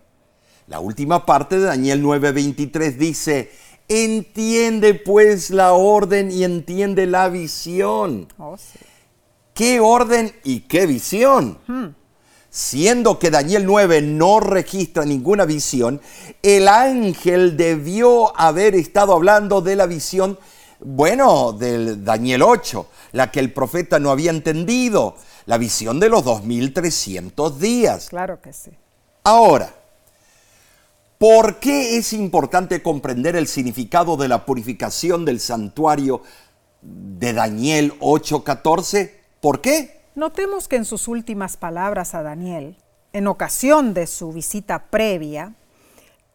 La 0.67 0.81
última 0.81 1.25
parte 1.25 1.59
de 1.59 1.65
Daniel 1.65 2.03
9:23 2.03 2.97
dice, 2.99 3.51
entiende 3.89 4.93
pues 4.95 5.49
la 5.49 5.73
orden 5.73 6.31
y 6.31 6.45
entiende 6.45 7.07
la 7.07 7.31
visión. 7.31 8.29
Oh, 8.37 8.57
¿Qué 9.57 9.81
orden 9.81 10.35
y 10.45 10.61
qué 10.61 10.85
visión? 10.85 11.59
Hmm. 11.67 11.87
Siendo 12.51 13.19
que 13.19 13.31
Daniel 13.31 13.65
9 13.65 14.03
no 14.03 14.39
registra 14.39 15.07
ninguna 15.07 15.47
visión, 15.47 16.03
el 16.43 16.69
ángel 16.69 17.57
debió 17.57 18.39
haber 18.39 18.75
estado 18.75 19.15
hablando 19.15 19.63
de 19.63 19.75
la 19.75 19.87
visión, 19.87 20.39
bueno, 20.81 21.55
del 21.55 22.05
Daniel 22.05 22.43
8, 22.43 22.87
la 23.13 23.31
que 23.31 23.41
el 23.41 23.51
profeta 23.51 23.99
no 23.99 24.11
había 24.11 24.31
entendido, 24.31 25.17
la 25.47 25.57
visión 25.57 26.01
de 26.01 26.11
los 26.11 26.23
2300 26.23 27.59
días. 27.59 28.11
Claro 28.11 28.43
que 28.43 28.53
sí. 28.53 28.73
Ahora, 29.25 29.75
¿por 31.17 31.61
qué 31.61 31.97
es 31.97 32.13
importante 32.13 32.83
comprender 32.83 33.37
el 33.37 33.47
significado 33.47 34.19
de 34.19 34.29
la 34.29 34.45
purificación 34.45 35.25
del 35.25 35.41
santuario 35.41 36.21
de 36.83 37.33
Daniel 37.33 37.95
8:14? 38.01 39.25
¿Por 39.41 39.61
qué? 39.61 40.01
Notemos 40.15 40.67
que 40.67 40.77
en 40.77 40.85
sus 40.85 41.09
últimas 41.09 41.57
palabras 41.57 42.15
a 42.15 42.23
Daniel, 42.23 42.77
en 43.13 43.27
ocasión 43.27 43.93
de 43.93 44.07
su 44.07 44.33
visita 44.33 44.87
previa, 44.91 45.55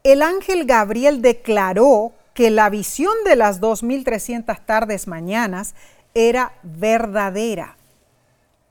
el 0.04 0.22
ángel 0.22 0.66
Gabriel 0.66 1.22
declaró 1.22 2.14
que 2.34 2.50
la 2.50 2.70
visión 2.70 3.14
de 3.26 3.36
las 3.36 3.60
2300 3.60 4.66
tardes 4.66 5.08
mañanas 5.08 5.76
era 6.14 6.54
verdadera. 6.64 7.76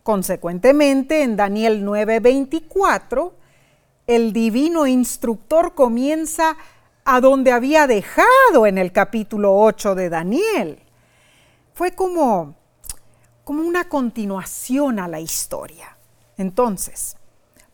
Consecuentemente, 0.02 1.22
en 1.22 1.36
Daniel 1.36 1.84
9:24, 1.84 3.32
el 4.06 4.32
divino 4.32 4.86
instructor 4.86 5.74
comienza 5.74 6.56
a 7.04 7.20
donde 7.20 7.52
había 7.52 7.86
dejado 7.86 8.66
en 8.66 8.78
el 8.78 8.92
capítulo 8.92 9.56
8 9.56 9.94
de 9.94 10.08
Daniel. 10.08 10.78
Fue 11.74 11.92
como 11.92 12.56
como 13.50 13.64
una 13.64 13.88
continuación 13.88 15.00
a 15.00 15.08
la 15.08 15.18
historia. 15.18 15.96
Entonces, 16.36 17.16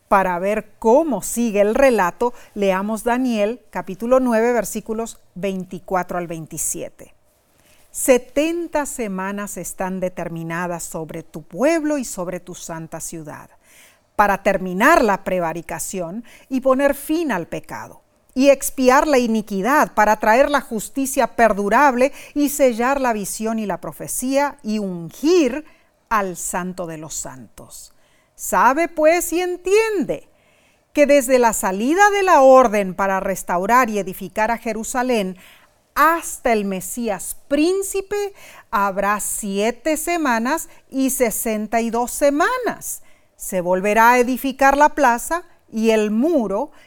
para 0.07 0.39
ver 0.39 0.71
cómo 0.79 1.21
sigue 1.21 1.61
el 1.61 1.75
relato, 1.75 2.33
leamos 2.55 3.03
Daniel 3.03 3.61
capítulo 3.69 4.19
9 4.19 4.53
versículos 4.53 5.19
24 5.35 6.17
al 6.17 6.25
27. 6.25 7.13
Setenta 7.91 8.87
semanas 8.87 9.57
están 9.57 9.99
determinadas 9.99 10.81
sobre 10.81 11.21
tu 11.21 11.43
pueblo 11.43 11.99
y 11.99 12.05
sobre 12.05 12.39
tu 12.39 12.55
santa 12.55 12.99
ciudad, 12.99 13.51
para 14.15 14.41
terminar 14.41 15.03
la 15.03 15.23
prevaricación 15.23 16.23
y 16.49 16.61
poner 16.61 16.95
fin 16.95 17.31
al 17.31 17.45
pecado, 17.45 18.01
y 18.37 18.51
expiar 18.51 19.07
la 19.07 19.17
iniquidad, 19.17 19.95
para 19.95 20.17
traer 20.17 20.51
la 20.51 20.61
justicia 20.61 21.35
perdurable 21.35 22.13
y 22.35 22.49
sellar 22.49 23.01
la 23.01 23.11
visión 23.11 23.57
y 23.57 23.65
la 23.65 23.81
profecía 23.81 24.59
y 24.61 24.77
ungir 24.77 25.65
al 26.07 26.37
Santo 26.37 26.85
de 26.85 26.99
los 26.99 27.15
Santos. 27.15 27.95
Sabe 28.35 28.89
pues 28.89 29.33
y 29.33 29.41
entiende 29.41 30.29
que 30.93 31.07
desde 31.07 31.39
la 31.39 31.51
salida 31.51 32.11
de 32.11 32.21
la 32.21 32.41
orden 32.41 32.93
para 32.93 33.19
restaurar 33.19 33.89
y 33.89 33.97
edificar 33.97 34.51
a 34.51 34.59
Jerusalén 34.59 35.35
hasta 35.95 36.53
el 36.53 36.63
Mesías 36.63 37.37
príncipe 37.47 38.35
habrá 38.69 39.19
siete 39.19 39.97
semanas 39.97 40.69
y 40.91 41.09
sesenta 41.09 41.81
y 41.81 41.89
dos 41.89 42.11
semanas. 42.11 43.01
Se 43.35 43.61
volverá 43.61 44.11
a 44.11 44.19
edificar 44.19 44.77
la 44.77 44.89
plaza 44.89 45.41
y 45.71 45.89
el 45.89 46.11
muro 46.11 46.71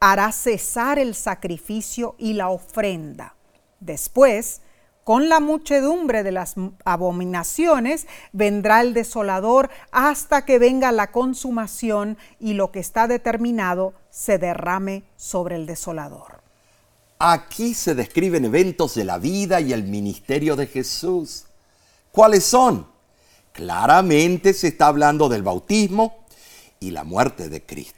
hará 0.00 0.32
cesar 0.32 0.98
el 0.98 1.14
sacrificio 1.14 2.14
y 2.18 2.34
la 2.34 2.48
ofrenda. 2.48 3.34
Después, 3.80 4.60
con 5.04 5.28
la 5.28 5.38
muchedumbre 5.38 6.22
de 6.24 6.32
las 6.32 6.54
abominaciones, 6.84 8.08
vendrá 8.32 8.80
el 8.80 8.92
desolador 8.92 9.70
hasta 9.92 10.44
que 10.44 10.58
venga 10.58 10.90
la 10.90 11.12
consumación 11.12 12.18
y 12.40 12.54
lo 12.54 12.72
que 12.72 12.80
está 12.80 13.06
determinado 13.06 13.94
se 14.10 14.38
derrame 14.38 15.04
sobre 15.16 15.54
el 15.54 15.66
desolador. 15.66 16.42
Aquí 17.18 17.72
se 17.72 17.94
describen 17.94 18.46
eventos 18.46 18.94
de 18.94 19.04
la 19.04 19.18
vida 19.18 19.60
y 19.60 19.72
el 19.72 19.84
ministerio 19.84 20.56
de 20.56 20.66
Jesús. 20.66 21.44
¿Cuáles 22.10 22.44
son? 22.44 22.88
Claramente 23.52 24.52
se 24.52 24.68
está 24.68 24.88
hablando 24.88 25.28
del 25.28 25.42
bautismo 25.42 26.26
y 26.80 26.90
la 26.90 27.04
muerte 27.04 27.48
de 27.48 27.64
Cristo. 27.64 27.95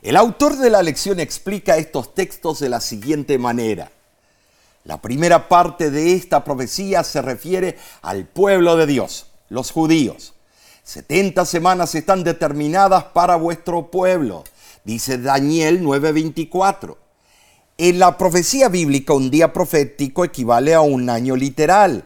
El 0.00 0.16
autor 0.16 0.56
de 0.56 0.70
la 0.70 0.82
lección 0.82 1.18
explica 1.18 1.76
estos 1.76 2.14
textos 2.14 2.60
de 2.60 2.68
la 2.68 2.80
siguiente 2.80 3.36
manera. 3.36 3.90
La 4.84 5.02
primera 5.02 5.48
parte 5.48 5.90
de 5.90 6.14
esta 6.14 6.44
profecía 6.44 7.02
se 7.02 7.20
refiere 7.20 7.76
al 8.00 8.24
pueblo 8.24 8.76
de 8.76 8.86
Dios, 8.86 9.26
los 9.48 9.72
judíos. 9.72 10.34
70 10.84 11.44
semanas 11.46 11.96
están 11.96 12.22
determinadas 12.22 13.04
para 13.04 13.34
vuestro 13.34 13.90
pueblo, 13.90 14.44
dice 14.84 15.18
Daniel 15.18 15.82
9:24. 15.82 16.96
En 17.76 17.98
la 17.98 18.16
profecía 18.16 18.68
bíblica 18.68 19.12
un 19.12 19.30
día 19.30 19.52
profético 19.52 20.24
equivale 20.24 20.74
a 20.74 20.80
un 20.80 21.10
año 21.10 21.34
literal, 21.34 22.04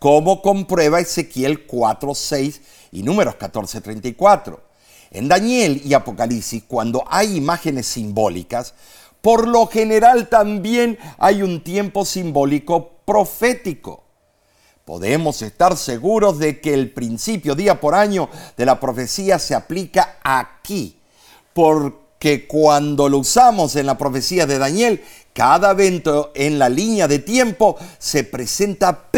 como 0.00 0.42
comprueba 0.42 0.98
Ezequiel 0.98 1.68
4:6 1.68 2.60
y 2.90 3.04
números 3.04 3.36
14:34. 3.36 4.71
En 5.12 5.28
Daniel 5.28 5.82
y 5.84 5.92
Apocalipsis, 5.92 6.64
cuando 6.66 7.04
hay 7.06 7.36
imágenes 7.36 7.86
simbólicas, 7.86 8.72
por 9.20 9.46
lo 9.46 9.66
general 9.66 10.30
también 10.30 10.98
hay 11.18 11.42
un 11.42 11.62
tiempo 11.62 12.06
simbólico 12.06 12.92
profético. 13.04 14.04
Podemos 14.86 15.42
estar 15.42 15.76
seguros 15.76 16.38
de 16.38 16.60
que 16.60 16.72
el 16.72 16.90
principio 16.90 17.54
día 17.54 17.78
por 17.78 17.94
año 17.94 18.30
de 18.56 18.64
la 18.64 18.80
profecía 18.80 19.38
se 19.38 19.54
aplica 19.54 20.16
aquí, 20.24 20.98
porque 21.52 22.46
cuando 22.48 23.10
lo 23.10 23.18
usamos 23.18 23.76
en 23.76 23.84
la 23.84 23.98
profecía 23.98 24.46
de 24.46 24.58
Daniel, 24.58 25.04
cada 25.34 25.72
evento 25.72 26.32
en 26.34 26.58
la 26.58 26.70
línea 26.70 27.06
de 27.06 27.18
tiempo 27.18 27.76
se 27.98 28.24
presenta 28.24 29.10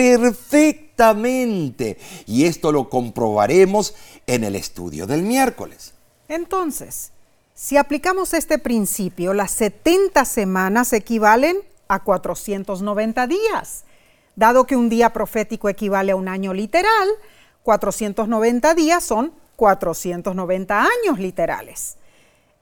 perfectamente 0.94 1.98
y 2.26 2.44
esto 2.44 2.72
lo 2.72 2.88
comprobaremos 2.88 3.94
en 4.26 4.44
el 4.44 4.54
estudio 4.54 5.06
del 5.06 5.22
miércoles. 5.22 5.94
Entonces, 6.28 7.12
si 7.54 7.76
aplicamos 7.76 8.34
este 8.34 8.58
principio, 8.58 9.34
las 9.34 9.50
70 9.52 10.24
semanas 10.24 10.92
equivalen 10.92 11.56
a 11.88 12.00
490 12.02 13.26
días. 13.26 13.84
Dado 14.36 14.66
que 14.66 14.76
un 14.76 14.88
día 14.88 15.12
profético 15.12 15.68
equivale 15.68 16.12
a 16.12 16.16
un 16.16 16.28
año 16.28 16.52
literal, 16.54 17.08
490 17.62 18.74
días 18.74 19.04
son 19.04 19.32
490 19.56 20.82
años 20.82 21.18
literales. 21.18 21.96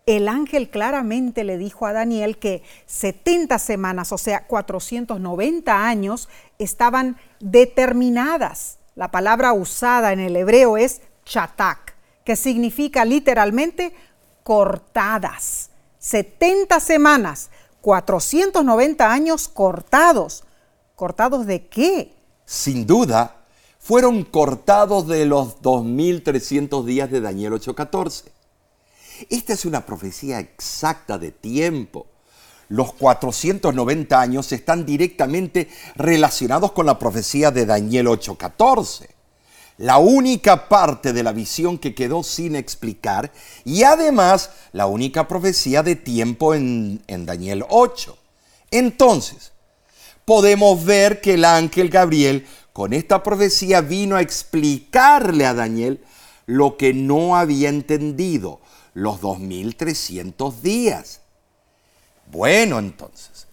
El 0.06 0.28
ángel 0.28 0.68
claramente 0.68 1.44
le 1.44 1.58
dijo 1.58 1.86
a 1.86 1.92
Daniel 1.92 2.38
que 2.38 2.62
70 2.86 3.58
semanas, 3.58 4.10
o 4.10 4.18
sea, 4.18 4.46
490 4.46 5.86
años, 5.86 6.28
estaban 6.58 7.18
determinadas. 7.38 8.78
La 8.96 9.10
palabra 9.10 9.52
usada 9.52 10.12
en 10.12 10.20
el 10.20 10.34
hebreo 10.34 10.76
es 10.76 11.02
chatak, 11.24 11.94
que 12.24 12.34
significa 12.34 13.04
literalmente 13.04 13.94
cortadas. 14.42 15.70
70 15.98 16.80
semanas, 16.80 17.50
490 17.80 19.12
años 19.12 19.46
cortados. 19.46 20.44
¿Cortados 20.96 21.46
de 21.46 21.68
qué? 21.68 22.14
Sin 22.44 22.86
duda, 22.86 23.36
fueron 23.78 24.24
cortados 24.24 25.06
de 25.06 25.26
los 25.26 25.62
2300 25.62 26.84
días 26.84 27.10
de 27.10 27.20
Daniel 27.20 27.52
8:14. 27.52 28.24
Esta 29.30 29.52
es 29.52 29.64
una 29.64 29.84
profecía 29.84 30.38
exacta 30.38 31.18
de 31.18 31.32
tiempo. 31.32 32.06
Los 32.68 32.92
490 32.94 34.20
años 34.20 34.50
están 34.52 34.86
directamente 34.86 35.68
relacionados 35.96 36.72
con 36.72 36.86
la 36.86 36.98
profecía 36.98 37.50
de 37.50 37.66
Daniel 37.66 38.06
8:14 38.08 39.08
la 39.78 39.98
única 39.98 40.68
parte 40.68 41.12
de 41.12 41.22
la 41.22 41.32
visión 41.32 41.78
que 41.78 41.94
quedó 41.94 42.22
sin 42.22 42.56
explicar 42.56 43.32
y 43.64 43.82
además 43.82 44.50
la 44.72 44.86
única 44.86 45.26
profecía 45.26 45.82
de 45.82 45.96
tiempo 45.96 46.54
en, 46.54 47.02
Daniel 47.06 47.64
8. 47.68 48.16
Entonces, 48.70 49.52
podemos 50.24 50.84
ver 50.84 51.20
que 51.20 51.34
el 51.34 51.44
ángel 51.44 51.88
Gabriel 51.88 52.46
con 52.72 52.92
esta 52.92 53.22
profecía 53.22 53.80
vino 53.80 54.16
a 54.16 54.22
explicarle 54.22 55.46
a 55.46 55.54
Daniel 55.54 56.00
lo 56.46 56.76
que 56.76 56.94
no 56.94 57.36
había 57.36 57.68
entendido, 57.68 58.60
los 58.94 59.20
2300 59.20 60.62
días. 60.62 61.20
Bueno, 62.30 62.78
entonces, 62.78 63.46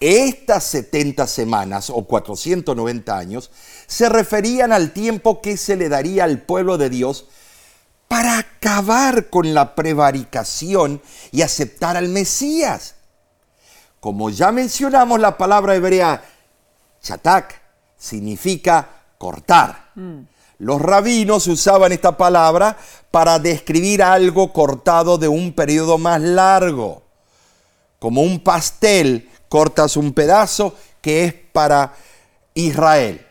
estas 0.00 0.64
70 0.64 1.26
semanas 1.26 1.90
o 1.90 2.04
490 2.04 3.16
años 3.16 3.50
se 3.86 4.08
referían 4.08 4.72
al 4.72 4.92
tiempo 4.92 5.40
que 5.40 5.56
se 5.56 5.76
le 5.76 5.88
daría 5.88 6.24
al 6.24 6.42
pueblo 6.42 6.78
de 6.78 6.90
Dios 6.90 7.26
para 8.08 8.38
acabar 8.38 9.30
con 9.30 9.54
la 9.54 9.74
prevaricación 9.74 11.00
y 11.30 11.42
aceptar 11.42 11.96
al 11.96 12.08
Mesías. 12.08 12.96
Como 14.00 14.28
ya 14.30 14.50
mencionamos, 14.50 15.20
la 15.20 15.38
palabra 15.38 15.76
hebrea 15.76 16.22
chatak 17.00 17.62
significa 17.96 18.88
cortar. 19.16 19.92
Mm. 19.94 20.22
Los 20.62 20.80
rabinos 20.80 21.48
usaban 21.48 21.90
esta 21.90 22.16
palabra 22.16 22.78
para 23.10 23.40
describir 23.40 24.00
algo 24.00 24.52
cortado 24.52 25.18
de 25.18 25.26
un 25.26 25.54
periodo 25.54 25.98
más 25.98 26.20
largo, 26.20 27.02
como 27.98 28.22
un 28.22 28.38
pastel 28.38 29.28
cortas 29.48 29.96
un 29.96 30.12
pedazo 30.12 30.76
que 31.00 31.24
es 31.24 31.34
para 31.34 31.96
Israel, 32.54 33.26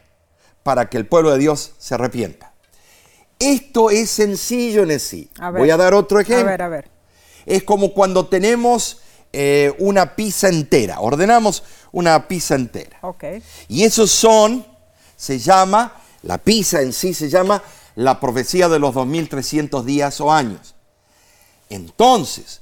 para 0.61 0.89
que 0.89 0.97
el 0.97 1.07
pueblo 1.07 1.31
de 1.31 1.37
Dios 1.37 1.71
se 1.77 1.95
arrepienta. 1.95 2.51
Esto 3.39 3.91
es 3.91 4.09
sencillo 4.09 4.83
en 4.83 4.99
sí. 4.99 5.29
Voy 5.53 5.69
a 5.69 5.77
dar 5.77 5.93
otro 5.93 6.19
ejemplo. 6.19 6.49
A 6.49 6.51
ver, 6.51 6.61
a 6.61 6.67
ver. 6.67 6.89
Es 7.45 7.63
como 7.63 7.93
cuando 7.93 8.25
tenemos 8.27 8.99
eh, 9.31 9.73
una 9.79 10.17
pizza 10.17 10.49
entera. 10.49 10.99
Ordenamos 10.99 11.63
una 11.93 12.27
pizza 12.27 12.55
entera. 12.55 12.97
Okay. 13.01 13.41
Y 13.69 13.85
esos 13.85 14.11
son, 14.11 14.65
se 15.15 15.39
llama, 15.39 15.95
la 16.23 16.37
pizza 16.37 16.81
en 16.81 16.93
sí 16.93 17.13
se 17.13 17.29
llama 17.29 17.61
la 17.95 18.19
profecía 18.19 18.69
de 18.69 18.79
los 18.79 18.93
2300 18.93 19.85
días 19.85 20.21
o 20.21 20.31
años. 20.31 20.75
Entonces, 21.69 22.61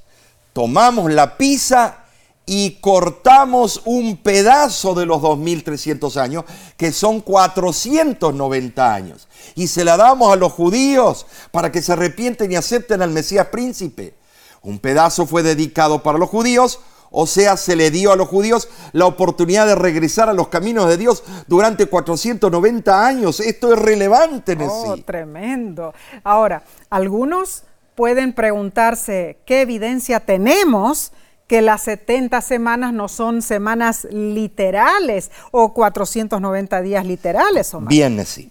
tomamos 0.52 1.12
la 1.12 1.36
pizza 1.36 2.04
y 2.46 2.80
cortamos 2.80 3.82
un 3.84 4.16
pedazo 4.16 4.94
de 4.94 5.06
los 5.06 5.22
2300 5.22 6.16
años, 6.16 6.44
que 6.76 6.90
son 6.90 7.20
490 7.20 8.92
años, 8.92 9.28
y 9.54 9.68
se 9.68 9.84
la 9.84 9.96
damos 9.96 10.32
a 10.32 10.36
los 10.36 10.52
judíos 10.52 11.26
para 11.52 11.70
que 11.70 11.82
se 11.82 11.92
arrepienten 11.92 12.50
y 12.50 12.56
acepten 12.56 13.02
al 13.02 13.10
Mesías 13.10 13.46
príncipe. 13.48 14.14
Un 14.62 14.78
pedazo 14.78 15.26
fue 15.26 15.42
dedicado 15.42 16.02
para 16.02 16.18
los 16.18 16.28
judíos, 16.28 16.80
O 17.10 17.26
sea, 17.26 17.56
se 17.56 17.76
le 17.76 17.90
dio 17.90 18.12
a 18.12 18.16
los 18.16 18.28
judíos 18.28 18.68
la 18.92 19.06
oportunidad 19.06 19.66
de 19.66 19.74
regresar 19.74 20.28
a 20.28 20.32
los 20.32 20.48
caminos 20.48 20.88
de 20.88 20.96
Dios 20.96 21.24
durante 21.46 21.86
490 21.86 23.06
años. 23.06 23.40
Esto 23.40 23.72
es 23.72 23.78
relevante 23.78 24.52
en 24.52 24.62
oh, 24.62 24.96
tremendo. 25.04 25.92
Ahora, 26.22 26.62
algunos 26.88 27.64
pueden 27.96 28.32
preguntarse 28.32 29.38
qué 29.44 29.62
evidencia 29.62 30.20
tenemos 30.20 31.12
que 31.48 31.62
las 31.62 31.82
70 31.82 32.40
semanas 32.42 32.92
no 32.92 33.08
son 33.08 33.42
semanas 33.42 34.06
literales 34.12 35.32
o 35.50 35.74
490 35.74 36.80
días 36.80 37.04
literales. 37.04 37.74
Omar. 37.74 37.88
Bien, 37.88 38.24
sí. 38.24 38.48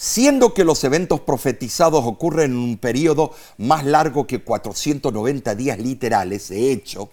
Siendo 0.00 0.54
que 0.54 0.62
los 0.62 0.84
eventos 0.84 1.18
profetizados 1.22 2.04
ocurren 2.04 2.52
en 2.52 2.56
un 2.56 2.78
periodo 2.78 3.32
más 3.56 3.84
largo 3.84 4.28
que 4.28 4.40
490 4.40 5.56
días 5.56 5.76
literales, 5.80 6.50
de 6.50 6.70
hecho, 6.70 7.10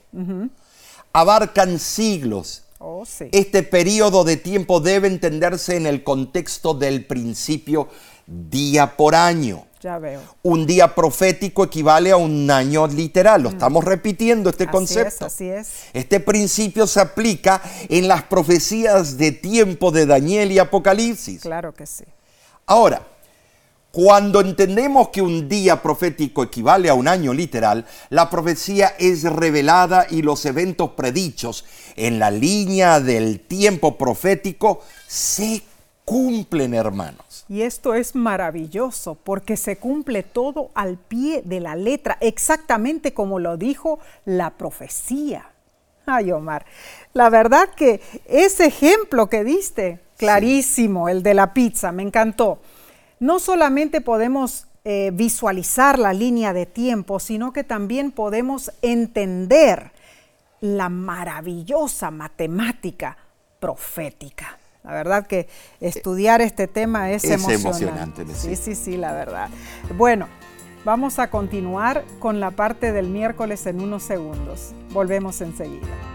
abarcan 1.12 1.80
siglos. 1.80 2.62
Oh, 2.78 3.04
este 3.32 3.64
periodo 3.64 4.24
de 4.24 4.38
tiempo 4.38 4.82
debe 4.82 5.08
entenderse 5.08 5.78
en 5.78 5.88
el 5.88 6.04
contexto 6.04 6.76
del 6.76 7.08
principio 7.08 7.88
día 8.28 8.96
por 8.96 9.16
año. 9.16 9.66
Ya 9.82 9.98
veo. 9.98 10.22
Un 10.44 10.68
día 10.68 10.94
profético 10.94 11.64
equivale 11.64 12.12
a 12.12 12.18
un 12.18 12.52
año 12.52 12.86
literal. 12.86 13.42
Lo 13.42 13.50
estamos 13.50 13.84
repitiendo 13.84 14.52
este 14.52 14.68
concepto. 14.68 15.26
así 15.26 15.50
es. 15.50 15.86
Este 15.94 16.20
principio 16.20 16.86
se 16.86 17.00
aplica 17.00 17.64
en 17.90 18.08
las 18.08 18.22
profecías 18.22 19.18
de 19.18 19.32
tiempo 19.32 19.90
de 19.90 20.06
Daniel 20.06 20.52
y 20.52 20.60
Apocalipsis. 20.60 21.42
Claro 21.42 21.74
que 21.74 21.88
sí. 21.88 22.04
Ahora, 22.68 23.06
cuando 23.92 24.42
entendemos 24.42 25.10
que 25.10 25.22
un 25.22 25.48
día 25.48 25.82
profético 25.82 26.44
equivale 26.44 26.90
a 26.90 26.96
un 26.96 27.08
año 27.08 27.32
literal, 27.32 27.86
la 28.10 28.30
profecía 28.30 28.94
es 29.00 29.24
revelada 29.24 30.08
y 30.10 30.22
los 30.24 30.46
eventos 30.46 30.90
predichos 30.92 31.64
en 31.96 32.18
la 32.20 32.32
línea 32.32 33.00
del 33.00 33.40
tiempo 33.40 33.98
profético 33.98 34.82
se 35.08 35.62
cumplen, 36.04 36.74
hermanos. 36.74 37.46
Y 37.48 37.62
esto 37.62 37.94
es 37.94 38.16
maravilloso 38.16 39.16
porque 39.24 39.58
se 39.58 39.78
cumple 39.78 40.24
todo 40.24 40.72
al 40.74 40.98
pie 40.98 41.44
de 41.46 41.60
la 41.60 41.76
letra, 41.76 42.18
exactamente 42.20 43.14
como 43.14 43.40
lo 43.40 43.58
dijo 43.58 44.00
la 44.26 44.58
profecía. 44.58 45.52
Ay, 46.08 46.32
Omar, 46.32 46.66
la 47.14 47.30
verdad 47.30 47.70
que 47.76 48.02
ese 48.26 48.66
ejemplo 48.66 49.30
que 49.30 49.44
diste 49.44 50.00
clarísimo, 50.18 51.10
el 51.10 51.24
de 51.24 51.34
la 51.34 51.54
pizza, 51.54 51.92
me 51.92 52.04
encantó. 52.04 52.60
No 53.20 53.40
solamente 53.40 54.02
podemos 54.02 54.68
eh, 54.84 55.12
visualizar 55.14 55.98
la 55.98 56.14
línea 56.14 56.54
de 56.54 56.66
tiempo, 56.66 57.20
sino 57.20 57.54
que 57.54 57.64
también 57.64 58.12
podemos 58.12 58.72
entender 58.82 59.92
la 60.62 60.90
maravillosa 60.90 62.12
matemática 62.12 63.18
profética. 63.60 64.60
La 64.84 64.92
verdad 64.94 65.26
que 65.26 65.50
estudiar 65.82 66.42
este 66.42 66.68
tema 66.68 67.12
es, 67.12 67.24
es 67.24 67.32
emocionante. 67.50 68.26
Sí, 68.36 68.56
sí, 68.56 68.76
sí, 68.76 68.98
la 68.98 69.14
verdad. 69.14 69.50
Bueno, 69.98 70.28
vamos 70.84 71.18
a 71.18 71.32
continuar 71.32 72.06
con 72.20 72.40
la 72.40 72.52
parte 72.52 72.92
del 72.92 73.08
miércoles 73.08 73.66
en 73.66 73.82
unos 73.82 74.04
segundos. 74.04 74.74
Volvemos 74.92 75.42
enseguida. 75.42 76.15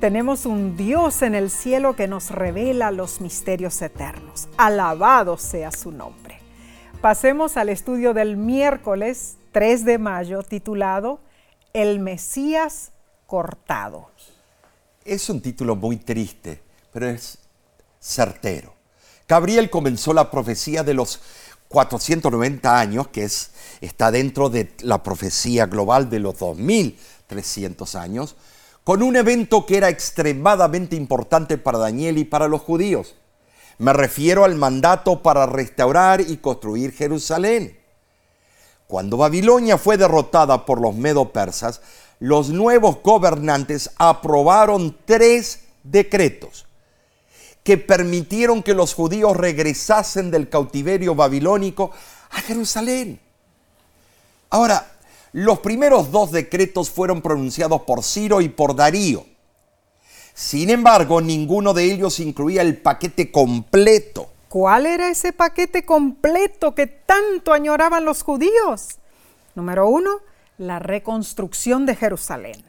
Tenemos 0.00 0.44
un 0.44 0.76
Dios 0.76 1.22
en 1.22 1.34
el 1.34 1.50
cielo 1.50 1.96
que 1.96 2.06
nos 2.06 2.30
revela 2.30 2.90
los 2.90 3.22
misterios 3.22 3.80
eternos. 3.80 4.46
Alabado 4.58 5.38
sea 5.38 5.72
su 5.72 5.90
nombre. 5.90 6.38
Pasemos 7.00 7.56
al 7.56 7.70
estudio 7.70 8.12
del 8.12 8.36
miércoles 8.36 9.36
3 9.52 9.86
de 9.86 9.96
mayo 9.96 10.42
titulado 10.42 11.20
El 11.72 11.98
Mesías 12.00 12.92
cortado. 13.26 14.10
Es 15.02 15.30
un 15.30 15.40
título 15.40 15.76
muy 15.76 15.96
triste, 15.96 16.60
pero 16.92 17.08
es 17.08 17.38
certero. 17.98 18.74
Gabriel 19.26 19.70
comenzó 19.70 20.12
la 20.12 20.30
profecía 20.30 20.82
de 20.82 20.92
los 20.92 21.22
490 21.68 22.78
años, 22.78 23.08
que 23.08 23.24
es, 23.24 23.52
está 23.80 24.10
dentro 24.10 24.50
de 24.50 24.74
la 24.80 25.02
profecía 25.02 25.64
global 25.64 26.10
de 26.10 26.20
los 26.20 26.38
2300 26.38 27.94
años, 27.94 28.36
con 28.86 29.02
un 29.02 29.16
evento 29.16 29.66
que 29.66 29.78
era 29.78 29.88
extremadamente 29.88 30.94
importante 30.94 31.58
para 31.58 31.76
Daniel 31.76 32.18
y 32.18 32.24
para 32.24 32.46
los 32.46 32.60
judíos. 32.62 33.16
Me 33.78 33.92
refiero 33.92 34.44
al 34.44 34.54
mandato 34.54 35.24
para 35.24 35.44
restaurar 35.44 36.20
y 36.20 36.36
construir 36.36 36.92
Jerusalén. 36.92 37.80
Cuando 38.86 39.16
Babilonia 39.16 39.76
fue 39.76 39.96
derrotada 39.96 40.64
por 40.64 40.80
los 40.80 40.94
medo-persas, 40.94 41.80
los 42.20 42.50
nuevos 42.50 43.02
gobernantes 43.02 43.90
aprobaron 43.96 44.96
tres 45.04 45.64
decretos 45.82 46.66
que 47.64 47.78
permitieron 47.78 48.62
que 48.62 48.72
los 48.72 48.94
judíos 48.94 49.36
regresasen 49.36 50.30
del 50.30 50.48
cautiverio 50.48 51.16
babilónico 51.16 51.90
a 52.30 52.40
Jerusalén. 52.40 53.18
Ahora, 54.48 54.95
los 55.36 55.58
primeros 55.58 56.10
dos 56.10 56.32
decretos 56.32 56.88
fueron 56.88 57.20
pronunciados 57.20 57.82
por 57.82 58.02
Ciro 58.02 58.40
y 58.40 58.48
por 58.48 58.74
Darío. 58.74 59.26
Sin 60.32 60.70
embargo, 60.70 61.20
ninguno 61.20 61.74
de 61.74 61.92
ellos 61.92 62.20
incluía 62.20 62.62
el 62.62 62.78
paquete 62.78 63.30
completo. 63.30 64.30
¿Cuál 64.48 64.86
era 64.86 65.10
ese 65.10 65.34
paquete 65.34 65.84
completo 65.84 66.74
que 66.74 66.86
tanto 66.86 67.52
añoraban 67.52 68.06
los 68.06 68.22
judíos? 68.22 68.96
Número 69.54 69.86
uno, 69.90 70.20
la 70.56 70.78
reconstrucción 70.78 71.84
de 71.84 71.96
Jerusalén. 71.96 72.64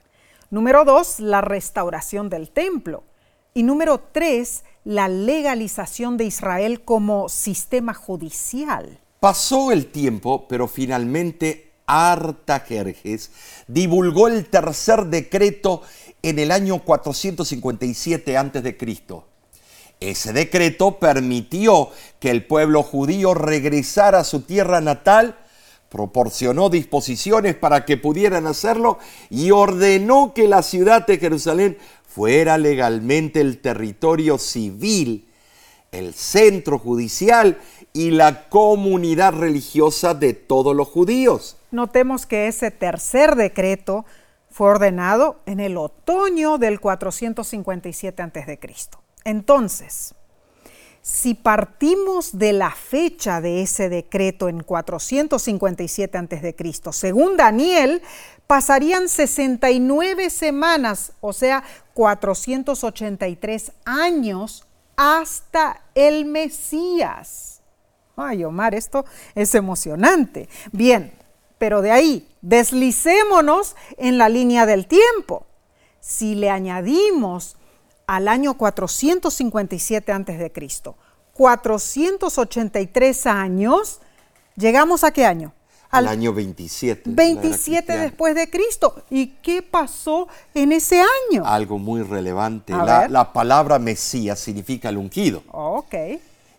Número 0.49 0.83
dos, 0.83 1.21
la 1.21 1.39
restauración 1.39 2.27
del 2.27 2.49
templo. 2.49 3.05
Y 3.53 3.63
número 3.63 4.01
tres, 4.11 4.65
la 4.83 5.07
legalización 5.07 6.17
de 6.17 6.25
Israel 6.25 6.81
como 6.83 7.29
sistema 7.29 7.93
judicial. 7.93 8.99
Pasó 9.21 9.71
el 9.71 9.85
tiempo, 9.89 10.49
pero 10.49 10.67
finalmente 10.67 11.66
Artajerjes 11.87 13.31
divulgó 13.67 14.27
el 14.27 14.45
tercer 14.49 15.05
decreto 15.05 15.81
en 16.21 16.37
el 16.37 16.51
año 16.51 16.83
457 16.83 18.37
a.C. 18.37 18.77
Ese 19.99 20.33
decreto 20.33 20.99
permitió 20.99 21.89
que 22.19 22.29
el 22.29 22.45
pueblo 22.45 22.83
judío 22.83 23.33
regresara 23.33 24.19
a 24.19 24.23
su 24.23 24.41
tierra 24.41 24.81
natal, 24.81 25.37
proporcionó 25.89 26.69
disposiciones 26.69 27.55
para 27.55 27.85
que 27.85 27.97
pudieran 27.97 28.45
hacerlo 28.45 28.99
y 29.29 29.51
ordenó 29.51 30.33
que 30.35 30.47
la 30.47 30.61
ciudad 30.61 31.07
de 31.07 31.17
Jerusalén 31.17 31.77
fuera 32.05 32.57
legalmente 32.57 33.41
el 33.41 33.59
territorio 33.59 34.37
civil, 34.37 35.27
el 35.91 36.13
centro 36.13 36.77
judicial 36.77 37.59
y 37.93 38.11
la 38.11 38.49
comunidad 38.49 39.33
religiosa 39.33 40.13
de 40.13 40.33
todos 40.33 40.75
los 40.75 40.89
judíos. 40.89 41.56
Notemos 41.71 42.25
que 42.25 42.47
ese 42.47 42.71
tercer 42.71 43.35
decreto 43.35 44.05
fue 44.49 44.69
ordenado 44.69 45.39
en 45.45 45.59
el 45.59 45.77
otoño 45.77 46.57
del 46.57 46.79
457 46.79 48.23
a.C. 48.23 48.59
Entonces, 49.23 50.15
si 51.01 51.35
partimos 51.35 52.37
de 52.37 52.53
la 52.53 52.71
fecha 52.71 53.39
de 53.39 53.61
ese 53.61 53.87
decreto 53.87 54.49
en 54.49 54.61
457 54.61 56.17
a.C., 56.17 56.55
según 56.91 57.37
Daniel, 57.37 58.01
pasarían 58.45 59.07
69 59.07 60.29
semanas, 60.29 61.13
o 61.21 61.33
sea, 61.33 61.63
483 61.93 63.71
años 63.85 64.65
hasta 64.95 65.81
el 65.95 66.25
Mesías. 66.25 67.61
Ay, 68.15 68.43
Omar, 68.43 68.73
esto 68.73 69.05
es 69.35 69.53
emocionante. 69.55 70.49
Bien, 70.71 71.13
pero 71.57 71.81
de 71.81 71.91
ahí, 71.91 72.27
deslicémonos 72.41 73.75
en 73.97 74.17
la 74.17 74.29
línea 74.29 74.65
del 74.65 74.87
tiempo. 74.87 75.45
Si 75.99 76.35
le 76.35 76.49
añadimos 76.49 77.57
al 78.05 78.27
año 78.27 78.55
457 78.55 80.11
a.C., 80.11 80.51
483 81.33 83.25
años, 83.27 83.99
¿llegamos 84.55 85.03
a 85.03 85.11
qué 85.11 85.25
año? 85.25 85.53
al 85.89 86.07
año 86.07 86.33
27. 86.33 87.03
27 87.05 87.97
después 87.97 88.35
de 88.35 88.49
Cristo. 88.49 89.03
¿Y 89.09 89.27
qué 89.41 89.61
pasó 89.61 90.27
en 90.53 90.71
ese 90.71 90.99
año? 90.99 91.45
Algo 91.45 91.79
muy 91.79 92.01
relevante. 92.03 92.73
La, 92.73 93.07
la, 93.07 93.31
palabra 93.31 93.79
Mesías 93.79 94.39
significa 94.39 94.89
el 94.89 94.97
ungido. 94.97 95.43
ok. 95.51 95.95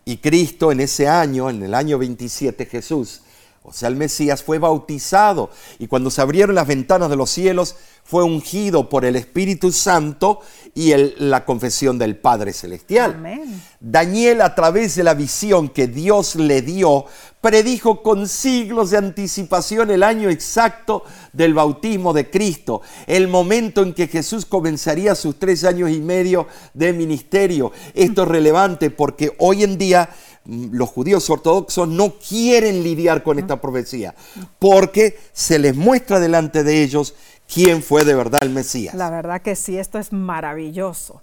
Y 0.05 0.17
Cristo 0.17 0.73
en 0.73 0.81
ese 0.81 1.07
año, 1.07 1.51
en 1.51 1.63
el 1.63 1.75
año 1.75 1.99
27, 1.99 2.65
Jesús, 2.65 3.21
o 3.69 3.73
sea, 3.73 3.89
el 3.89 3.97
Mesías 3.97 4.43
fue 4.43 4.59
bautizado. 4.59 5.51
Y 5.79 5.87
cuando 5.87 6.11
se 6.11 6.23
abrieron 6.23 6.55
las 6.55 6.67
ventanas 6.67 7.11
de 7.11 7.17
los 7.17 7.31
cielos, 7.31 7.77
fue 8.03 8.25
ungido 8.25 8.89
por 8.89 9.05
el 9.05 9.17
Espíritu 9.17 9.71
Santo 9.71 10.41
y 10.75 10.95
la 11.19 11.45
confesión 11.45 11.99
del 11.99 12.17
Padre 12.17 12.55
Celestial. 12.55 13.13
Amén. 13.13 13.63
Daniel, 13.81 14.41
a 14.41 14.55
través 14.55 14.95
de 14.97 15.05
la 15.05 15.13
visión 15.13 15.69
que 15.69 15.87
Dios 15.89 16.35
le 16.37 16.63
dio, 16.63 17.05
predijo 17.43 18.03
con 18.03 18.27
siglos 18.27 18.91
de 18.91 18.97
anticipación 18.97 19.91
el 19.91 20.03
año 20.03 20.31
exacto 20.31 21.05
del 21.33 21.55
bautismo 21.55 22.13
de 22.13 22.31
Cristo, 22.31 22.81
el 23.07 23.29
momento 23.29 23.83
en 23.83 23.93
que 23.93 24.09
Jesús 24.09 24.47
comenzaría 24.47 25.15
sus 25.15 25.39
tres 25.39 25.65
años 25.65 25.91
y 25.91 26.01
medio 26.01 26.47
de 26.75 26.93
ministerio. 26.93 27.73
Esto 27.95 28.23
es 28.23 28.29
relevante 28.29 28.91
porque 28.91 29.35
hoy 29.39 29.65
en 29.65 29.79
día 29.79 30.09
los 30.49 30.89
judíos 30.89 31.29
ortodoxos 31.29 31.87
no 31.87 32.15
quieren 32.15 32.83
lidiar 32.83 33.23
con 33.23 33.39
esta 33.39 33.61
profecía 33.61 34.15
porque 34.59 35.19
se 35.33 35.59
les 35.59 35.77
muestra 35.77 36.21
delante 36.21 36.65
de 36.65 36.83
ellos 36.83 37.15
quién 37.53 37.83
fue 37.83 38.05
de 38.05 38.15
verdad 38.15 38.41
el 38.43 38.51
Mesías. 38.51 38.95
La 38.95 39.11
verdad 39.11 39.43
que 39.43 39.55
sí, 39.55 39.79
esto 39.79 39.99
es 39.99 40.13
maravilloso. 40.13 41.23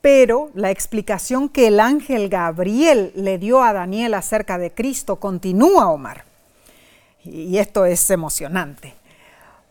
Pero 0.00 0.50
la 0.54 0.70
explicación 0.70 1.48
que 1.48 1.66
el 1.66 1.78
ángel 1.78 2.28
Gabriel 2.28 3.12
le 3.16 3.36
dio 3.38 3.62
a 3.62 3.72
Daniel 3.72 4.14
acerca 4.14 4.58
de 4.58 4.72
Cristo 4.72 5.16
continúa, 5.16 5.90
Omar. 5.90 6.24
Y 7.22 7.58
esto 7.58 7.84
es 7.84 8.10
emocionante. 8.10 8.94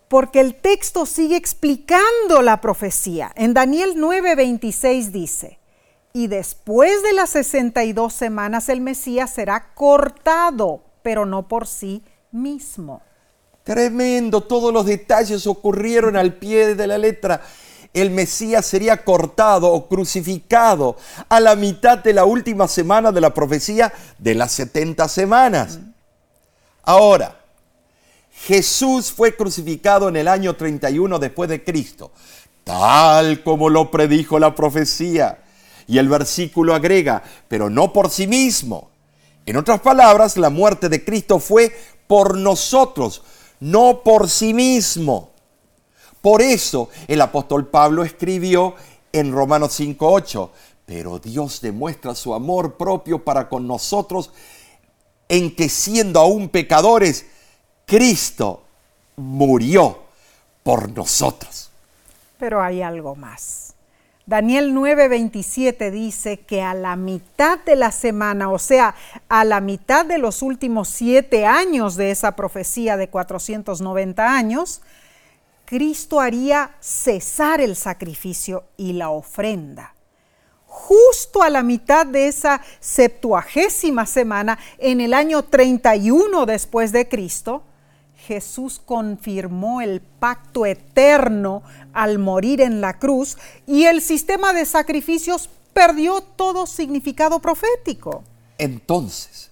Porque 0.08 0.40
el 0.40 0.56
texto 0.56 1.06
sigue 1.06 1.36
explicando 1.36 2.42
la 2.42 2.62
profecía. 2.62 3.32
En 3.36 3.54
Daniel 3.54 3.96
9:26 3.96 5.12
dice, 5.12 5.59
y 6.14 6.28
después 6.28 7.04
de 7.04 7.14
las 7.14 7.32
62 7.32 8.14
semanas 8.14 8.70
el 8.70 8.82
Mesías 8.82 9.32
será 9.34 9.74
cortado, 9.74 10.82
pero 11.02 11.26
no 11.26 11.48
por 11.48 11.68
sí 11.68 12.04
mismo. 12.32 13.02
Tremendo, 13.64 14.42
todos 14.42 14.74
los 14.74 14.86
detalles 14.86 15.46
ocurrieron 15.46 16.18
al 16.18 16.34
pie 16.34 16.76
de 16.76 16.88
la 16.88 16.98
letra. 16.98 17.42
El 17.94 18.10
Mesías 18.12 18.66
sería 18.66 19.04
cortado 19.04 19.72
o 19.72 19.88
crucificado 19.88 20.96
a 21.28 21.40
la 21.40 21.56
mitad 21.56 22.00
de 22.00 22.14
la 22.14 22.26
última 22.26 22.68
semana 22.68 23.12
de 23.12 23.22
la 23.22 23.34
profecía 23.34 23.94
de 24.18 24.36
las 24.36 24.52
70 24.54 25.08
semanas. 25.08 25.80
Ahora, 26.84 27.40
Jesús 28.32 29.12
fue 29.12 29.36
crucificado 29.36 30.10
en 30.10 30.16
el 30.16 30.28
año 30.28 30.56
31 30.56 31.20
después 31.20 31.50
de 31.50 31.64
Cristo, 31.64 32.12
tal 32.64 33.44
como 33.44 33.70
lo 33.70 33.92
predijo 33.92 34.40
la 34.40 34.56
profecía. 34.56 35.40
Y 35.90 35.98
el 35.98 36.08
versículo 36.08 36.76
agrega, 36.76 37.24
pero 37.48 37.70
no 37.70 37.92
por 37.92 38.12
sí 38.12 38.28
mismo. 38.28 38.92
En 39.48 39.58
otras 39.58 39.82
palabras, 39.82 40.38
la 40.38 40.52
muerte 40.52 40.88
de 40.88 41.04
Cristo 41.04 41.40
fue 41.40 41.76
por 42.06 42.38
nosotros, 42.38 43.24
no 43.60 44.02
por 44.04 44.30
sí 44.30 44.54
mismo. 44.54 45.32
Por 46.22 46.44
eso 46.44 46.90
el 47.08 47.20
apóstol 47.20 47.66
Pablo 47.66 48.04
escribió 48.04 48.76
en 49.12 49.32
Romanos 49.32 49.80
5.8, 49.80 50.50
pero 50.86 51.18
Dios 51.18 51.60
demuestra 51.60 52.14
su 52.14 52.36
amor 52.36 52.78
propio 52.78 53.24
para 53.24 53.50
con 53.50 53.66
nosotros 53.66 54.30
en 55.28 55.56
que 55.56 55.70
siendo 55.70 56.20
aún 56.20 56.50
pecadores, 56.50 57.26
Cristo 57.88 58.62
murió 59.16 60.04
por 60.62 60.92
nosotros. 60.96 61.72
Pero 62.38 62.62
hay 62.62 62.84
algo 62.84 63.16
más. 63.16 63.69
Daniel 64.30 64.76
9:27 64.76 65.90
dice 65.90 66.42
que 66.42 66.62
a 66.62 66.76
la 66.76 66.96
mitad 66.96 67.58
de 67.66 67.76
la 67.76 67.92
semana, 67.92 68.52
o 68.52 68.60
sea, 68.60 68.94
a 69.28 69.44
la 69.44 69.60
mitad 69.60 70.06
de 70.06 70.20
los 70.20 70.44
últimos 70.44 70.88
siete 70.88 71.48
años 71.48 71.96
de 71.96 72.12
esa 72.12 72.36
profecía 72.36 72.96
de 72.96 73.10
490 73.10 74.32
años, 74.32 74.84
Cristo 75.66 76.20
haría 76.20 76.76
cesar 76.80 77.60
el 77.60 77.76
sacrificio 77.76 78.66
y 78.78 78.94
la 78.94 79.10
ofrenda. 79.10 79.96
Justo 80.68 81.42
a 81.42 81.50
la 81.50 81.64
mitad 81.64 82.06
de 82.06 82.28
esa 82.28 82.62
septuagésima 82.80 84.06
semana, 84.06 84.60
en 84.78 85.02
el 85.02 85.16
año 85.16 85.42
31 85.42 86.46
después 86.46 86.92
de 86.92 87.10
Cristo, 87.10 87.64
Jesús 88.30 88.80
confirmó 88.86 89.82
el 89.82 90.02
pacto 90.02 90.68
eterno 90.68 91.64
al 91.94 92.20
morir 92.20 92.62
en 92.62 92.80
la 92.80 93.00
cruz 93.00 93.40
y 93.66 93.86
el 93.86 94.04
sistema 94.04 94.54
de 94.54 94.68
sacrificios 94.68 95.50
perdió 95.74 96.22
todo 96.22 96.68
significado 96.68 97.40
profético. 97.40 98.24
Entonces, 98.60 99.50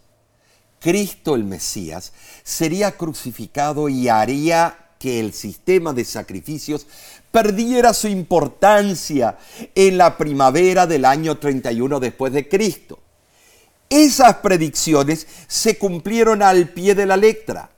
Cristo 0.80 1.34
el 1.34 1.44
Mesías 1.44 2.14
sería 2.44 2.96
crucificado 2.96 3.90
y 3.90 4.10
haría 4.10 4.78
que 5.00 5.22
el 5.22 5.34
sistema 5.34 5.92
de 5.92 6.06
sacrificios 6.06 6.86
perdiera 7.32 7.96
su 7.96 8.08
importancia 8.08 9.40
en 9.74 9.98
la 9.98 10.20
primavera 10.20 10.86
del 10.86 11.06
año 11.06 11.40
31 11.40 12.00
después 12.00 12.32
de 12.32 12.48
Cristo. 12.48 13.00
Esas 13.90 14.36
predicciones 14.36 15.26
se 15.48 15.80
cumplieron 15.80 16.44
al 16.44 16.70
pie 16.70 16.94
de 16.94 17.08
la 17.08 17.18
letra 17.18 17.72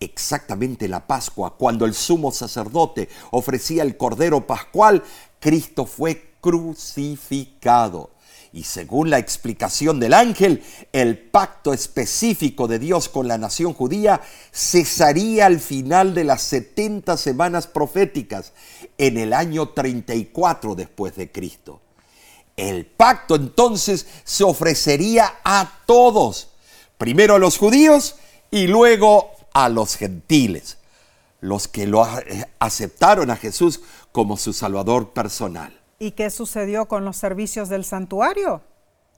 exactamente 0.00 0.88
la 0.88 1.06
Pascua, 1.06 1.56
cuando 1.56 1.84
el 1.84 1.94
sumo 1.94 2.32
sacerdote 2.32 3.08
ofrecía 3.30 3.82
el 3.82 3.96
cordero 3.96 4.46
pascual, 4.46 5.04
Cristo 5.38 5.84
fue 5.86 6.32
crucificado. 6.40 8.10
Y 8.52 8.64
según 8.64 9.10
la 9.10 9.18
explicación 9.18 10.00
del 10.00 10.12
ángel, 10.12 10.64
el 10.92 11.16
pacto 11.16 11.72
específico 11.72 12.66
de 12.66 12.80
Dios 12.80 13.08
con 13.08 13.28
la 13.28 13.38
nación 13.38 13.74
judía 13.74 14.22
cesaría 14.52 15.46
al 15.46 15.60
final 15.60 16.14
de 16.14 16.24
las 16.24 16.42
70 16.42 17.16
semanas 17.16 17.68
proféticas, 17.68 18.52
en 18.98 19.18
el 19.18 19.34
año 19.34 19.68
34 19.68 20.74
después 20.74 21.14
de 21.14 21.30
Cristo. 21.30 21.80
El 22.56 22.86
pacto 22.86 23.36
entonces 23.36 24.06
se 24.24 24.42
ofrecería 24.42 25.36
a 25.44 25.80
todos, 25.86 26.50
primero 26.98 27.36
a 27.36 27.38
los 27.38 27.56
judíos 27.56 28.16
y 28.50 28.66
luego 28.66 29.30
a 29.52 29.68
los 29.68 29.96
gentiles, 29.96 30.78
los 31.40 31.68
que 31.68 31.86
lo 31.86 32.06
aceptaron 32.58 33.30
a 33.30 33.36
Jesús 33.36 33.80
como 34.12 34.36
su 34.36 34.52
Salvador 34.52 35.10
personal. 35.10 35.78
¿Y 35.98 36.12
qué 36.12 36.30
sucedió 36.30 36.86
con 36.86 37.04
los 37.04 37.16
servicios 37.16 37.68
del 37.68 37.84
santuario? 37.84 38.62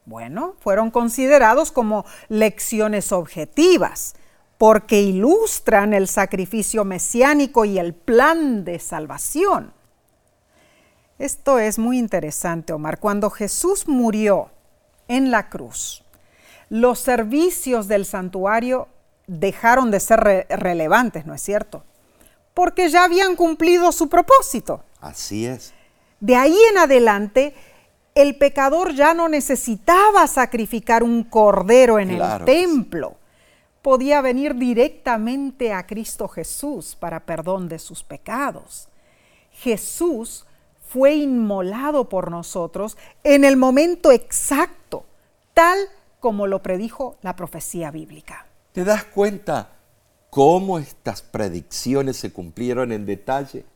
Bueno, 0.05 0.57
fueron 0.59 0.91
considerados 0.91 1.71
como 1.71 2.05
lecciones 2.29 3.13
objetivas, 3.13 4.15
porque 4.59 5.01
ilustran 5.01 5.93
el 5.93 6.09
sacrificio 6.09 6.85
mesiánico 6.85 7.65
y 7.65 7.79
el 7.79 7.95
plan 7.95 8.65
de 8.65 8.79
salvación. 8.79 9.73
Esto 11.19 11.61
es 11.61 11.79
muy 11.79 11.99
interesante, 11.99 12.73
Omar. 12.73 12.99
Cuando 12.99 13.31
Jesús 13.31 13.87
murió 13.87 14.51
en 15.07 15.31
la 15.31 15.49
cruz, 15.49 16.03
los 16.69 16.99
servicios 16.99 17.87
del 17.87 18.05
santuario 18.07 18.89
dejaron 19.39 19.91
de 19.91 20.01
ser 20.01 20.47
relevantes, 20.51 21.27
¿no 21.27 21.35
es 21.35 21.43
cierto? 21.43 21.85
Porque 22.55 22.89
ya 22.91 23.05
habían 23.05 23.35
cumplido 23.35 23.93
su 23.93 24.09
propósito. 24.09 24.83
Así 25.01 25.47
es. 25.47 25.73
De 26.21 26.37
ahí 26.37 26.57
en 26.71 26.79
adelante, 26.79 27.55
el 28.15 28.37
pecador 28.37 28.95
ya 28.95 29.15
no 29.15 29.29
necesitaba 29.29 30.27
sacrificar 30.27 31.03
un 31.03 31.25
cordero 31.25 31.99
en 31.99 32.11
el 32.11 32.45
templo. 32.45 33.17
Podía 33.81 34.21
venir 34.21 34.55
directamente 34.55 35.73
a 35.73 35.87
Cristo 35.87 36.29
Jesús 36.29 36.95
para 36.95 37.21
perdón 37.21 37.69
de 37.69 37.79
sus 37.79 38.05
pecados. 38.05 38.89
Jesús 39.51 40.45
fue 40.89 41.15
inmolado 41.15 42.09
por 42.09 42.31
nosotros 42.31 42.99
en 43.25 43.45
el 43.45 43.57
momento 43.57 44.13
exacto, 44.13 45.07
tal 45.55 45.79
como 46.21 46.47
lo 46.47 46.63
predijo 46.63 47.17
la 47.23 47.35
profecía 47.35 47.91
bíblica. 47.91 48.47
¿Te 48.73 48.85
das 48.85 49.05
cuenta 49.05 49.69
cómo 50.31 50.79
estas 50.79 51.21
predicciones 51.21 52.17
se 52.17 52.33
cumplieron 52.33 52.91
en 52.91 53.05
detalle? 53.05 53.67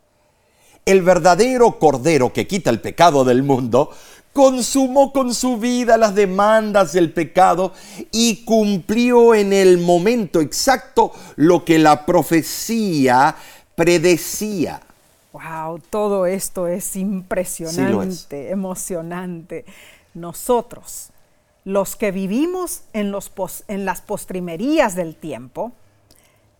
El 0.86 1.02
verdadero 1.02 1.78
Cordero 1.78 2.32
que 2.32 2.46
quita 2.46 2.70
el 2.70 2.80
pecado 2.80 3.24
del 3.24 3.42
mundo 3.42 3.90
consumó 4.32 5.12
con 5.12 5.34
su 5.34 5.58
vida 5.58 5.98
las 5.98 6.14
demandas 6.14 6.92
del 6.94 7.12
pecado 7.12 7.72
y 8.10 8.44
cumplió 8.44 9.34
en 9.34 9.52
el 9.52 9.78
momento 9.78 10.40
exacto 10.40 11.12
lo 11.36 11.64
que 11.64 11.78
la 11.78 12.06
profecía 12.06 13.36
predecía. 13.74 14.80
Wow, 15.32 15.78
todo 15.90 16.24
esto 16.24 16.68
es 16.68 16.96
impresionante, 16.96 18.50
emocionante. 18.50 19.66
Nosotros 20.14 21.10
los 21.66 21.96
que 21.96 22.12
vivimos 22.12 22.84
en, 22.92 23.10
las 23.10 24.00
postrimerías 24.00 24.94
del 24.94 25.16
tiempo, 25.16 25.72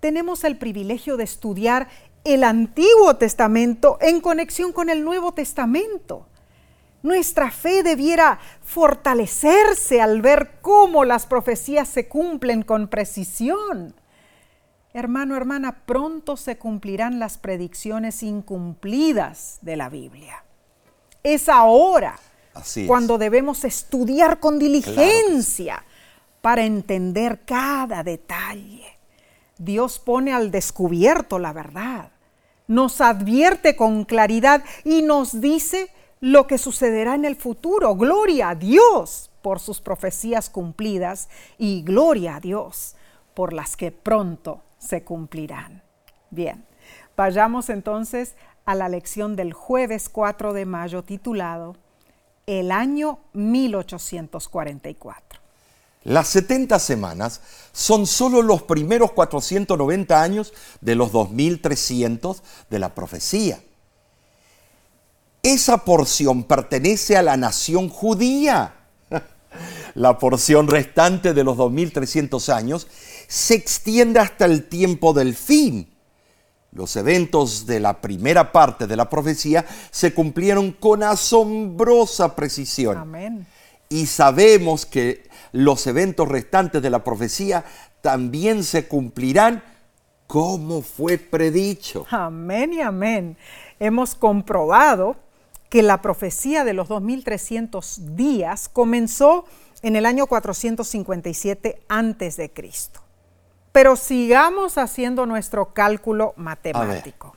tenemos 0.01 0.43
el 0.43 0.59
privilegio 0.59 1.17
de 1.17 1.23
estudiar 1.23 1.87
el 2.25 2.43
Antiguo 2.43 3.15
Testamento 3.15 3.99
en 4.01 4.21
conexión 4.21 4.73
con 4.73 4.91
el 4.91 5.05
Nuevo 5.05 5.31
Testamento. 5.31 6.27
Nuestra 7.05 7.53
fe 7.53 7.85
debiera 7.85 8.41
fortalecerse 8.65 10.01
al 10.01 10.23
ver 10.23 10.59
cómo 10.61 11.05
las 11.05 11.25
profecías 11.25 11.87
se 11.87 12.09
cumplen 12.09 12.65
con 12.65 12.89
precisión. 12.89 13.95
Hermano, 14.93 15.37
hermana, 15.37 15.85
pronto 15.87 16.37
se 16.37 16.59
cumplirán 16.59 17.21
las 17.21 17.39
predicciones 17.39 18.25
incumplidas 18.25 19.61
de 19.63 19.77
la 19.77 19.89
Biblia. 19.89 20.43
Es 21.23 21.49
ahora 21.49 22.19
cuando 22.87 23.19
debemos 23.19 23.65
estudiar 23.65 24.41
con 24.41 24.59
diligencia 24.59 25.85
para 26.41 26.65
entender 26.65 27.41
cada 27.45 28.03
detalle. 28.03 28.85
Dios 29.59 29.99
pone 29.99 30.33
al 30.33 30.51
descubierto 30.51 31.39
la 31.39 31.53
verdad, 31.53 32.11
nos 32.69 33.01
advierte 33.01 33.75
con 33.75 34.05
claridad 34.05 34.63
y 34.85 35.03
nos 35.03 35.41
dice 35.41 35.91
lo 36.21 36.47
que 36.47 36.59
sucederá 36.59 37.15
en 37.15 37.25
el 37.25 37.37
futuro. 37.37 37.95
Gloria 37.95 38.51
a 38.51 38.55
Dios 38.55 39.31
por 39.43 39.61
sus 39.61 39.81
profecías 39.81 40.51
cumplidas 40.51 41.29
y 41.59 41.83
gloria 41.83 42.37
a 42.37 42.41
Dios 42.41 42.97
por 43.35 43.53
las 43.53 43.77
que 43.77 43.93
pronto 43.93 44.63
se 44.79 45.05
cumplirán. 45.05 45.83
Bien, 46.31 46.65
vayamos 47.17 47.71
entonces 47.71 48.35
a 48.65 48.75
la 48.75 48.89
lección 48.89 49.37
del 49.37 49.53
jueves 49.53 50.09
4 50.09 50.53
de 50.53 50.67
mayo 50.67 51.03
titulado 51.03 51.77
El 52.47 52.71
año 52.71 53.19
1844. 53.33 55.41
Las 56.05 56.29
70 56.29 56.79
semanas 56.79 57.41
son 57.73 58.07
solo 58.07 58.41
los 58.41 58.63
primeros 58.63 59.11
490 59.11 60.23
años 60.23 60.53
de 60.81 60.95
los 60.95 61.11
2300 61.11 62.45
de 62.71 62.79
la 62.79 62.95
profecía. 62.95 63.59
Esa 65.43 65.79
porción 65.79 66.45
pertenece 66.45 67.17
a 67.17 67.23
la 67.23 67.37
nación 67.37 67.89
judía. 67.89 68.77
La 69.97 70.19
porción 70.19 70.69
restante 70.69 71.35
de 71.35 71.43
los 71.43 71.57
2300 71.57 72.49
años 72.51 72.87
se 73.27 73.55
extiende 73.55 74.21
hasta 74.21 74.45
el 74.45 74.69
tiempo 74.69 75.13
del 75.13 75.35
fin. 75.35 75.96
Los 76.73 76.97
eventos 76.97 77.67
de 77.67 77.81
la 77.81 78.01
primera 78.01 78.53
parte 78.53 78.87
de 78.87 78.97
la 78.97 79.09
profecía 79.09 79.65
se 79.91 80.13
cumplieron 80.13 80.73
con 80.73 81.03
asombrosa 81.03 82.37
precisión. 82.37 82.99
Amén. 82.99 83.47
Y 83.89 84.07
sabemos 84.07 84.85
que 84.85 85.29
los 85.53 85.87
eventos 85.87 86.29
restantes 86.29 86.83
de 86.83 86.91
la 86.91 87.05
profecía 87.05 87.65
también 88.03 88.63
se 88.65 88.89
cumplirán 88.89 89.63
como 90.27 90.83
fue 90.83 91.19
predicho. 91.19 92.07
Amén 92.11 92.73
y 92.73 92.81
amén. 92.81 93.37
Hemos 93.79 94.15
comprobado 94.15 95.17
que 95.69 95.83
la 95.83 96.03
profecía 96.03 96.65
de 96.65 96.73
los 96.73 96.89
2300 96.89 98.17
días 98.17 98.69
comenzó 98.69 99.45
en 99.83 99.97
el 99.97 100.07
año 100.07 100.27
457 100.27 101.83
antes 101.89 102.37
de 102.37 102.51
Cristo. 102.51 103.06
Pero 103.77 103.93
sigamos 103.95 104.79
haciendo 104.79 105.27
nuestro 105.27 105.75
cálculo 105.75 106.33
matemático. 106.39 107.37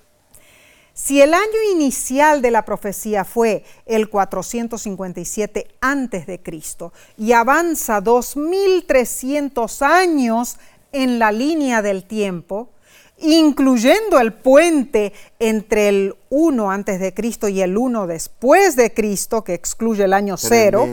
Si 0.94 1.22
el 1.22 1.34
año 1.34 1.44
inicial 1.74 2.42
de 2.42 2.50
la 2.50 2.64
profecía 2.64 3.26
fue 3.26 3.66
el 3.86 4.10
457 4.10 5.68
antes 5.82 6.28
de 6.28 6.42
Cristo 6.42 6.94
y 7.18 7.34
avanza 7.34 8.00
2300 8.00 9.82
años 9.82 10.56
en 10.94 11.20
la 11.20 11.34
línea 11.34 11.82
del 11.82 12.06
tiempo, 12.06 12.70
incluyendo 13.18 14.18
el 14.18 14.32
puente 14.32 15.12
entre 15.40 15.90
el 15.90 16.16
1 16.30 16.72
antes 16.72 17.02
de 17.02 17.14
Cristo 17.14 17.50
y 17.50 17.60
el 17.60 17.78
1 17.78 18.08
después 18.08 18.78
de 18.78 18.94
Cristo, 18.94 19.44
que 19.44 19.56
excluye 19.56 20.06
el 20.06 20.14
año 20.14 20.38
cero, 20.38 20.88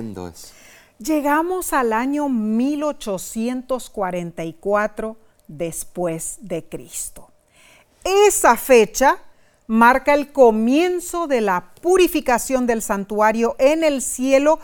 llegamos 0.99 1.73
al 1.73 1.93
año 1.93 2.29
1844 2.29 5.19
después 5.49 6.39
de 6.41 6.65
Cristo. 6.65 7.31
Esa 8.05 8.57
fecha 8.57 9.19
marca 9.67 10.15
el 10.15 10.33
comienzo 10.33 11.27
de 11.27 11.41
la 11.41 11.73
purificación 11.81 12.67
del 12.67 12.83
santuario 12.83 13.57
en 13.59 13.85
el 13.85 14.03
cielo 14.03 14.61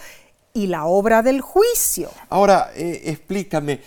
y 0.55 0.67
la 0.67 0.85
obra 0.85 1.23
del 1.23 1.41
juicio. 1.41 2.11
Ahora, 2.29 2.71
eh, 2.75 3.03
explícame, 3.07 3.81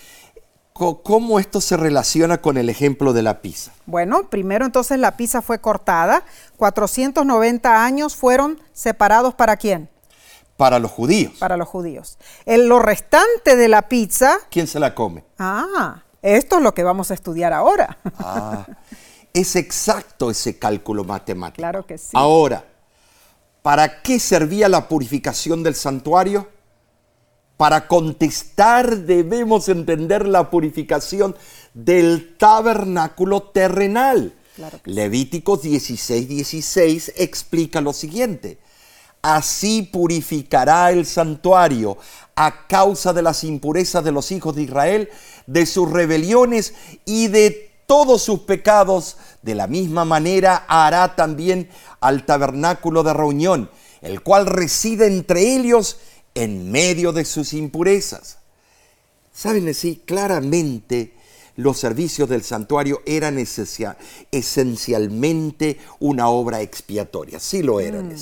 ¿cómo 0.72 1.38
esto 1.38 1.60
se 1.60 1.76
relaciona 1.76 2.38
con 2.38 2.58
el 2.58 2.68
ejemplo 2.68 3.12
de 3.12 3.22
la 3.22 3.40
pizza? 3.40 3.72
Bueno, 3.86 4.28
primero 4.28 4.66
entonces 4.66 4.98
la 4.98 5.16
pizza 5.16 5.42
fue 5.42 5.60
cortada, 5.60 6.24
490 6.56 7.84
años 7.84 8.16
fueron 8.16 8.60
separados 8.72 9.34
para 9.34 9.56
quién? 9.56 9.88
Para 10.56 10.78
los 10.78 10.90
judíos. 10.90 11.34
Para 11.38 11.56
los 11.56 11.68
judíos. 11.68 12.18
El, 12.46 12.66
lo 12.66 12.78
restante 12.78 13.56
de 13.56 13.68
la 13.68 13.82
pizza... 13.88 14.38
¿Quién 14.50 14.66
se 14.66 14.80
la 14.80 14.94
come? 14.94 15.22
Ah, 15.38 16.02
esto 16.34 16.56
es 16.56 16.62
lo 16.62 16.74
que 16.74 16.82
vamos 16.82 17.10
a 17.10 17.14
estudiar 17.14 17.52
ahora. 17.52 17.98
Ah, 18.18 18.66
es 19.32 19.54
exacto 19.54 20.30
ese 20.30 20.58
cálculo 20.58 21.04
matemático. 21.04 21.58
Claro 21.58 21.86
que 21.86 21.98
sí. 21.98 22.10
Ahora, 22.14 22.64
¿para 23.62 24.02
qué 24.02 24.18
servía 24.18 24.68
la 24.68 24.88
purificación 24.88 25.62
del 25.62 25.74
santuario? 25.74 26.48
Para 27.56 27.86
contestar 27.86 28.98
debemos 28.98 29.68
entender 29.68 30.26
la 30.26 30.50
purificación 30.50 31.36
del 31.74 32.36
tabernáculo 32.36 33.42
terrenal. 33.44 34.34
Claro 34.56 34.80
Levíticos 34.84 35.62
16, 35.62 36.28
16 36.28 37.12
explica 37.16 37.80
lo 37.80 37.92
siguiente. 37.92 38.58
Así 39.22 39.82
purificará 39.82 40.90
el 40.92 41.04
santuario 41.04 41.98
a 42.36 42.66
causa 42.66 43.12
de 43.12 43.22
las 43.22 43.42
impurezas 43.44 44.04
de 44.04 44.12
los 44.12 44.30
hijos 44.30 44.54
de 44.54 44.62
Israel, 44.62 45.08
de 45.46 45.66
sus 45.66 45.90
rebeliones 45.90 46.74
y 47.04 47.28
de 47.28 47.70
todos 47.86 48.22
sus 48.22 48.40
pecados. 48.40 49.16
De 49.42 49.54
la 49.54 49.66
misma 49.66 50.04
manera 50.04 50.64
hará 50.68 51.14
también 51.16 51.68
al 52.00 52.26
tabernáculo 52.26 53.02
de 53.02 53.14
reunión, 53.14 53.70
el 54.02 54.22
cual 54.22 54.46
reside 54.46 55.06
entre 55.06 55.54
ellos 55.56 55.98
en 56.34 56.70
medio 56.70 57.12
de 57.12 57.24
sus 57.24 57.52
impurezas. 57.52 58.38
Saben 59.32 59.68
así, 59.68 60.02
claramente 60.04 61.14
los 61.56 61.78
servicios 61.78 62.28
del 62.28 62.42
santuario 62.42 63.02
eran 63.06 63.38
esencialmente 64.30 65.78
una 66.00 66.28
obra 66.28 66.60
expiatoria, 66.60 67.40
sí 67.40 67.62
lo 67.62 67.80
eran. 67.80 68.08
Mm. 68.08 68.16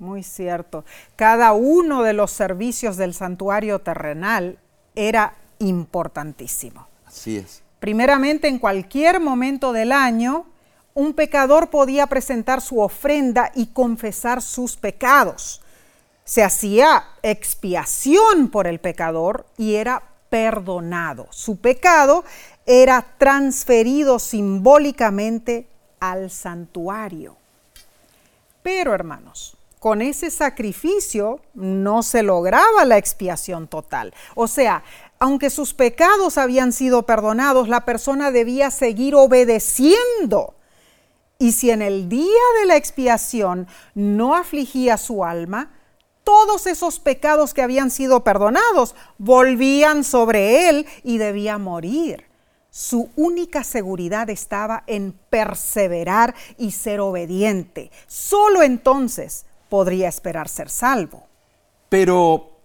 Muy 0.00 0.22
cierto. 0.22 0.84
Cada 1.14 1.52
uno 1.52 2.02
de 2.02 2.14
los 2.14 2.30
servicios 2.30 2.96
del 2.96 3.12
santuario 3.14 3.80
terrenal 3.80 4.58
era 4.94 5.36
importantísimo. 5.60 6.88
Así 7.06 7.36
es. 7.36 7.62
Primeramente, 7.78 8.48
en 8.48 8.58
cualquier 8.58 9.20
momento 9.20 9.72
del 9.72 9.92
año, 9.92 10.46
un 10.94 11.14
pecador 11.14 11.70
podía 11.70 12.06
presentar 12.08 12.60
su 12.60 12.80
ofrenda 12.80 13.52
y 13.54 13.68
confesar 13.68 14.42
sus 14.42 14.76
pecados. 14.76 15.62
Se 16.24 16.42
hacía 16.42 17.04
expiación 17.22 18.48
por 18.48 18.66
el 18.66 18.80
pecador 18.80 19.46
y 19.56 19.76
era 19.76 20.02
perdonado. 20.28 21.26
Su 21.30 21.56
pecado 21.56 22.24
era 22.66 23.04
transferido 23.18 24.18
simbólicamente 24.18 25.66
al 25.98 26.30
santuario. 26.30 27.36
Pero, 28.62 28.94
hermanos, 28.94 29.56
con 29.78 30.02
ese 30.02 30.30
sacrificio 30.30 31.40
no 31.54 32.02
se 32.02 32.22
lograba 32.22 32.84
la 32.84 32.98
expiación 32.98 33.66
total. 33.66 34.12
O 34.34 34.46
sea, 34.46 34.84
aunque 35.20 35.50
sus 35.50 35.74
pecados 35.74 36.38
habían 36.38 36.72
sido 36.72 37.04
perdonados, 37.04 37.68
la 37.68 37.84
persona 37.84 38.30
debía 38.30 38.70
seguir 38.70 39.14
obedeciendo. 39.14 40.54
Y 41.38 41.52
si 41.52 41.70
en 41.70 41.82
el 41.82 42.08
día 42.08 42.40
de 42.60 42.66
la 42.66 42.76
expiación 42.76 43.68
no 43.94 44.34
afligía 44.34 44.96
su 44.96 45.22
alma, 45.22 45.72
todos 46.24 46.66
esos 46.66 47.00
pecados 47.00 47.52
que 47.52 47.60
habían 47.60 47.90
sido 47.90 48.24
perdonados 48.24 48.94
volvían 49.18 50.04
sobre 50.04 50.70
él 50.70 50.86
y 51.04 51.18
debía 51.18 51.58
morir. 51.58 52.24
Su 52.70 53.10
única 53.16 53.62
seguridad 53.62 54.30
estaba 54.30 54.84
en 54.86 55.12
perseverar 55.28 56.34
y 56.56 56.70
ser 56.70 57.00
obediente. 57.00 57.90
Solo 58.06 58.62
entonces 58.62 59.44
podría 59.68 60.08
esperar 60.08 60.48
ser 60.48 60.70
salvo. 60.70 61.24
Pero 61.90 62.59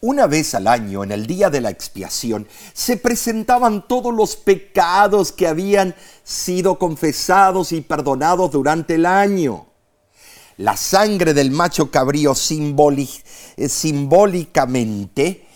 una 0.00 0.26
vez 0.26 0.54
al 0.54 0.66
año, 0.66 1.02
en 1.04 1.12
el 1.12 1.26
día 1.26 1.50
de 1.50 1.60
la 1.60 1.70
expiación, 1.70 2.46
se 2.72 2.96
presentaban 2.96 3.88
todos 3.88 4.14
los 4.14 4.36
pecados 4.36 5.32
que 5.32 5.46
habían 5.46 5.94
sido 6.22 6.78
confesados 6.78 7.72
y 7.72 7.80
perdonados 7.80 8.50
durante 8.50 8.96
el 8.96 9.06
año. 9.06 9.66
La 10.58 10.76
sangre 10.76 11.34
del 11.34 11.50
macho 11.50 11.90
cabrío 11.90 12.32
eh, 12.32 13.68
simbólicamente 13.68 15.46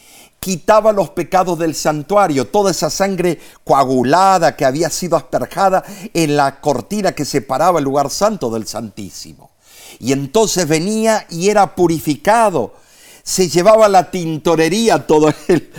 quitaba 0.41 0.93
los 0.93 1.11
pecados 1.11 1.59
del 1.59 1.75
santuario, 1.75 2.49
toda 2.49 2.71
esa 2.71 2.89
sangre 2.91 3.39
coagulada 3.63 4.57
que 4.57 4.65
había 4.65 4.89
sido 4.89 5.17
asperjada 5.17 5.85
en 6.15 6.37
la 6.37 6.61
cortina 6.61 7.13
que 7.13 7.27
separaba 7.27 7.79
el 7.79 7.85
lugar 7.85 8.11
santo 8.11 8.51
del 8.51 8.67
Santísimo. 8.67 9.51
Y 9.99 10.13
entonces 10.13 10.67
venía 10.67 11.27
y 11.29 11.51
era 11.51 11.75
purificado. 11.75 12.75
Se 13.23 13.49
llevaba 13.49 13.89
la 13.89 14.11
tintorería 14.11 15.07
todo 15.07 15.33
el, 15.49 15.71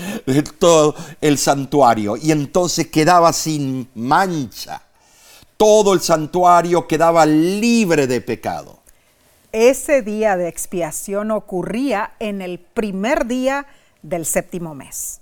todo 0.58 0.96
el 1.20 1.38
santuario 1.38 2.18
y 2.18 2.32
entonces 2.32 2.88
quedaba 2.88 3.34
sin 3.34 3.90
mancha. 3.96 4.82
Todo 5.58 5.94
el 5.94 6.02
santuario 6.02 6.88
quedaba 6.88 7.26
libre 7.26 8.08
de 8.08 8.22
pecado. 8.22 8.80
Ese 9.52 10.02
día 10.02 10.38
de 10.38 10.48
expiación 10.48 11.32
ocurría 11.32 12.14
en 12.20 12.42
el 12.42 12.60
primer 12.60 13.26
día 13.28 13.68
del 14.02 14.26
séptimo 14.26 14.74
mes. 14.74 15.20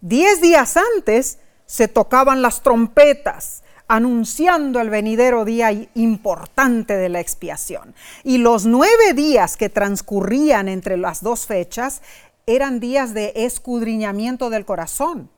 Diez 0.00 0.40
días 0.40 0.76
antes 0.96 1.38
se 1.66 1.88
tocaban 1.88 2.42
las 2.42 2.62
trompetas 2.62 3.62
anunciando 3.88 4.80
el 4.80 4.90
venidero 4.90 5.44
día 5.44 5.70
importante 5.94 6.96
de 6.96 7.08
la 7.08 7.20
expiación. 7.20 7.94
Y 8.24 8.38
los 8.38 8.66
nueve 8.66 9.12
días 9.14 9.56
que 9.56 9.68
transcurrían 9.68 10.68
entre 10.68 10.96
las 10.96 11.22
dos 11.22 11.46
fechas 11.46 12.02
eran 12.46 12.80
días 12.80 13.14
de 13.14 13.32
escudriñamiento 13.36 14.50
del 14.50 14.64
corazón, 14.64 15.30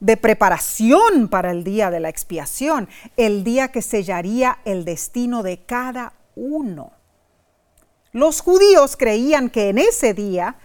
de 0.00 0.16
preparación 0.16 1.28
para 1.28 1.50
el 1.50 1.64
día 1.64 1.90
de 1.90 2.00
la 2.00 2.08
expiación, 2.08 2.88
el 3.16 3.44
día 3.44 3.68
que 3.68 3.82
sellaría 3.82 4.58
el 4.64 4.84
destino 4.84 5.42
de 5.42 5.58
cada 5.64 6.12
uno. 6.34 6.92
Los 8.12 8.40
judíos 8.40 8.96
creían 8.96 9.50
que 9.50 9.68
en 9.68 9.78
ese 9.78 10.14
día 10.14 10.56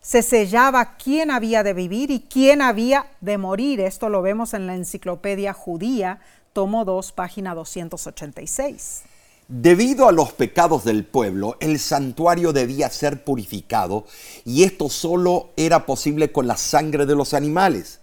se 0.00 0.22
sellaba 0.22 0.96
quién 0.96 1.30
había 1.30 1.62
de 1.62 1.72
vivir 1.72 2.10
y 2.10 2.20
quién 2.20 2.60
había 2.60 3.06
de 3.20 3.38
morir. 3.38 3.80
Esto 3.80 4.10
lo 4.10 4.20
vemos 4.20 4.52
en 4.52 4.66
la 4.66 4.74
enciclopedia 4.74 5.54
judía, 5.54 6.20
tomo 6.54 6.86
2, 6.86 7.12
página 7.12 7.54
286. 7.54 9.02
Debido 9.48 10.08
a 10.08 10.12
los 10.12 10.32
pecados 10.32 10.84
del 10.84 11.04
pueblo, 11.04 11.58
el 11.60 11.78
santuario 11.78 12.54
debía 12.54 12.88
ser 12.88 13.24
purificado 13.24 14.06
y 14.46 14.62
esto 14.62 14.88
solo 14.88 15.50
era 15.56 15.84
posible 15.84 16.32
con 16.32 16.46
la 16.46 16.56
sangre 16.56 17.04
de 17.04 17.14
los 17.14 17.34
animales. 17.34 18.00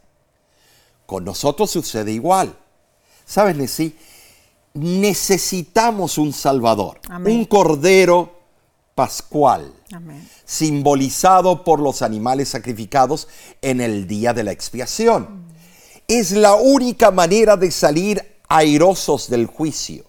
Con 1.08 1.26
nosotros 1.26 1.72
sucede 1.72 2.12
igual. 2.12 2.56
¿Sabes, 3.26 3.56
Nessie? 3.56 3.96
Necesitamos 4.74 6.18
un 6.20 6.32
Salvador, 6.32 7.00
un 7.26 7.46
Cordero 7.46 8.40
Pascual 8.94 9.74
simbolizado 10.46 11.64
por 11.64 11.80
los 11.80 12.02
animales 12.02 12.50
sacrificados 12.50 13.28
en 13.62 13.82
el 13.82 14.08
día 14.08 14.34
de 14.34 14.44
la 14.44 14.52
expiación. 14.52 15.46
Es 16.08 16.32
la 16.32 16.56
única 16.56 17.10
manera 17.10 17.58
de 17.58 17.72
salir 17.72 18.31
airosos 18.52 19.30
del 19.30 19.46
juicio. 19.46 20.04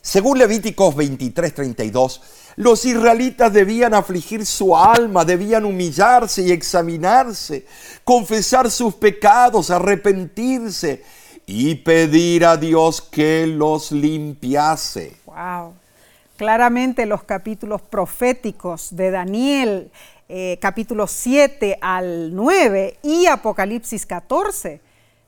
Según 0.00 0.38
Levíticos 0.38 0.94
23:32, 0.94 2.20
los 2.56 2.84
israelitas 2.84 3.52
debían 3.52 3.94
afligir 3.94 4.46
su 4.46 4.76
alma, 4.76 5.24
debían 5.24 5.64
humillarse 5.64 6.42
y 6.42 6.52
examinarse, 6.52 7.66
confesar 8.04 8.70
sus 8.70 8.94
pecados, 8.94 9.70
arrepentirse 9.70 11.02
y 11.46 11.74
pedir 11.76 12.44
a 12.44 12.56
Dios 12.56 13.00
que 13.00 13.46
los 13.46 13.90
limpiase. 13.90 15.16
Wow. 15.26 15.74
Claramente 16.36 17.06
los 17.06 17.24
capítulos 17.24 17.82
proféticos 17.82 18.94
de 18.94 19.10
Daniel, 19.10 19.90
eh, 20.28 20.58
capítulos 20.60 21.10
7 21.10 21.78
al 21.80 22.34
9 22.34 22.98
y 23.02 23.26
Apocalipsis 23.26 24.06
14 24.06 24.80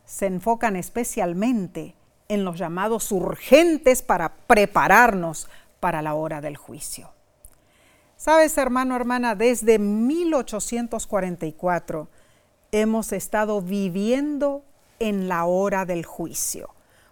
se 0.05 0.27
enfocan 0.27 0.77
especialmente 0.77 1.95
en 2.31 2.45
los 2.45 2.59
llamados 2.59 3.13
urgentes 3.13 4.01
para 4.01 4.33
prepararnos 4.47 5.49
para 5.81 6.01
la 6.01 6.15
hora 6.15 6.41
del 6.41 6.57
juicio. 6.57 7.11
Sabes, 8.17 8.57
hermano, 8.57 8.97
hermana, 8.97 9.35
desde 9.35 9.79
1844 9.79 12.09
hemos 12.73 13.13
estado 13.13 13.61
viviendo 13.61 14.65
en 14.99 15.29
la 15.29 15.45
hora 15.45 15.85
del 15.85 16.07
juicio 16.07 16.71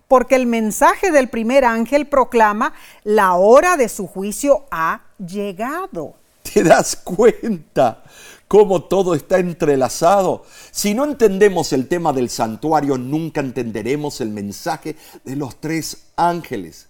porque 0.09 0.35
el 0.37 0.47
mensaje 0.47 1.12
del 1.12 1.29
primer 1.29 1.66
ángel 1.66 2.07
proclama, 2.07 2.73
la 3.05 3.35
hora 3.35 3.77
de 3.77 3.91
su 3.91 4.07
juicio 4.07 4.64
ha 4.71 5.03
llegado. 5.19 6.14
¿Te 6.43 6.64
das 6.64 6.97
cuenta 6.97 8.03
cómo 8.49 8.83
todo 8.83 9.15
está 9.15 9.39
entrelazado? 9.39 10.45
Si 10.73 10.95
no 10.95 11.05
entendemos 11.05 11.73
el 11.73 11.87
tema 11.87 12.13
del 12.13 12.31
santuario, 12.31 12.99
nunca 12.99 13.41
entenderemos 13.41 14.21
el 14.21 14.31
mensaje 14.31 14.97
de 15.25 15.37
los 15.37 15.61
tres 15.61 16.09
ángeles 16.17 16.89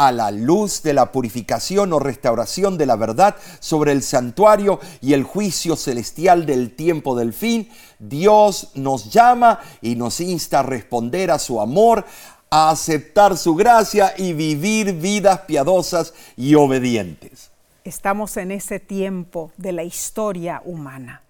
a 0.00 0.12
la 0.12 0.30
luz 0.30 0.82
de 0.82 0.94
la 0.94 1.12
purificación 1.12 1.92
o 1.92 1.98
restauración 1.98 2.78
de 2.78 2.86
la 2.86 2.96
verdad 2.96 3.36
sobre 3.58 3.92
el 3.92 4.02
santuario 4.02 4.80
y 5.02 5.12
el 5.12 5.24
juicio 5.24 5.76
celestial 5.76 6.46
del 6.46 6.74
tiempo 6.74 7.14
del 7.14 7.34
fin, 7.34 7.68
Dios 7.98 8.70
nos 8.76 9.10
llama 9.10 9.60
y 9.82 9.96
nos 9.96 10.22
insta 10.22 10.60
a 10.60 10.62
responder 10.62 11.30
a 11.30 11.38
su 11.38 11.60
amor, 11.60 12.06
a 12.48 12.70
aceptar 12.70 13.36
su 13.36 13.54
gracia 13.54 14.14
y 14.16 14.32
vivir 14.32 14.94
vidas 14.94 15.40
piadosas 15.40 16.14
y 16.34 16.54
obedientes. 16.54 17.49
Estamos 17.84 18.36
en 18.36 18.50
ese 18.50 18.78
tiempo 18.78 19.52
de 19.56 19.72
la 19.72 19.82
historia 19.82 20.60
humana. 20.64 21.22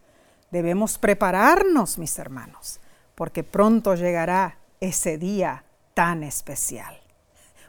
Debemos 0.50 0.98
prepararnos, 0.98 1.96
mis 1.96 2.18
hermanos, 2.18 2.80
porque 3.14 3.44
pronto 3.44 3.94
llegará 3.94 4.58
ese 4.80 5.16
día 5.16 5.62
tan 5.94 6.24
especial. 6.24 6.98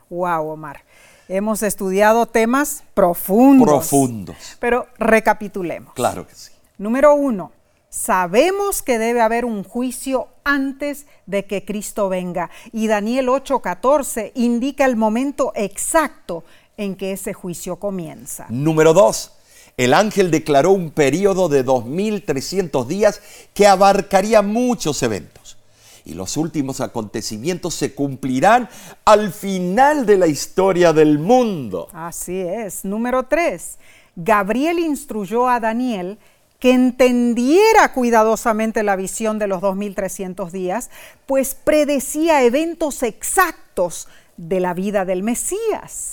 Wow, 0.09 0.49
Omar. 0.49 0.83
Hemos 1.27 1.61
estudiado 1.61 2.25
temas 2.25 2.83
profundos. 2.95 3.67
Profundos. 3.67 4.57
Pero 4.59 4.87
recapitulemos. 4.97 5.93
Claro 5.93 6.27
que 6.27 6.33
sí. 6.33 6.51
Número 6.79 7.13
uno, 7.13 7.51
sabemos 7.89 8.81
que 8.81 8.97
debe 8.97 9.21
haber 9.21 9.45
un 9.45 9.63
juicio 9.63 10.27
antes 10.43 11.05
de 11.27 11.45
que 11.45 11.63
Cristo 11.63 12.09
venga. 12.09 12.49
Y 12.71 12.87
Daniel 12.87 13.29
8:14 13.29 14.31
indica 14.33 14.85
el 14.85 14.95
momento 14.95 15.51
exacto 15.55 16.43
en 16.77 16.95
que 16.95 17.11
ese 17.11 17.33
juicio 17.33 17.77
comienza. 17.77 18.45
Número 18.49 18.93
dos, 18.93 19.31
el 19.77 19.93
ángel 19.93 20.31
declaró 20.31 20.71
un 20.71 20.91
periodo 20.91 21.49
de 21.49 21.65
2.300 21.65 22.85
días 22.85 23.21
que 23.53 23.67
abarcaría 23.67 24.41
muchos 24.41 25.01
eventos 25.03 25.57
y 26.05 26.13
los 26.13 26.37
últimos 26.37 26.81
acontecimientos 26.81 27.75
se 27.75 27.93
cumplirán 27.93 28.69
al 29.05 29.31
final 29.31 30.05
de 30.05 30.17
la 30.17 30.27
historia 30.27 30.93
del 30.93 31.19
mundo. 31.19 31.89
Así 31.93 32.39
es. 32.39 32.85
Número 32.85 33.23
tres, 33.23 33.77
Gabriel 34.15 34.79
instruyó 34.79 35.47
a 35.47 35.59
Daniel 35.59 36.17
que 36.59 36.73
entendiera 36.73 37.91
cuidadosamente 37.93 38.83
la 38.83 38.95
visión 38.95 39.39
de 39.39 39.47
los 39.47 39.61
2300 39.61 40.51
días, 40.51 40.91
pues 41.25 41.55
predecía 41.55 42.43
eventos 42.43 43.01
exactos 43.01 44.07
de 44.37 44.59
la 44.59 44.75
vida 44.75 45.03
del 45.03 45.23
Mesías. 45.23 46.10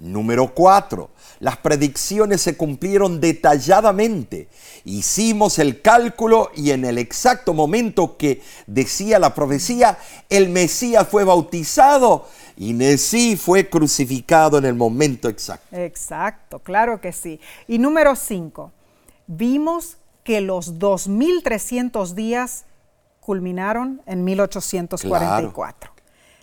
Número 0.00 0.54
cuatro, 0.54 1.10
las 1.40 1.58
predicciones 1.58 2.40
se 2.40 2.56
cumplieron 2.56 3.20
detalladamente. 3.20 4.48
Hicimos 4.84 5.58
el 5.58 5.82
cálculo 5.82 6.50
y 6.56 6.70
en 6.70 6.86
el 6.86 6.96
exacto 6.96 7.52
momento 7.52 8.16
que 8.16 8.40
decía 8.66 9.18
la 9.18 9.34
profecía, 9.34 9.98
el 10.30 10.48
Mesías 10.48 11.06
fue 11.06 11.24
bautizado 11.24 12.26
y 12.56 12.72
Nesí 12.72 13.36
fue 13.36 13.68
crucificado 13.68 14.56
en 14.56 14.64
el 14.64 14.74
momento 14.74 15.28
exacto. 15.28 15.76
Exacto, 15.76 16.60
claro 16.60 17.02
que 17.02 17.12
sí. 17.12 17.38
Y 17.68 17.78
número 17.78 18.16
5, 18.16 18.72
vimos 19.26 19.98
que 20.24 20.40
los 20.40 20.78
2300 20.78 22.14
días 22.14 22.64
culminaron 23.20 24.00
en 24.06 24.24
1844. 24.24 25.89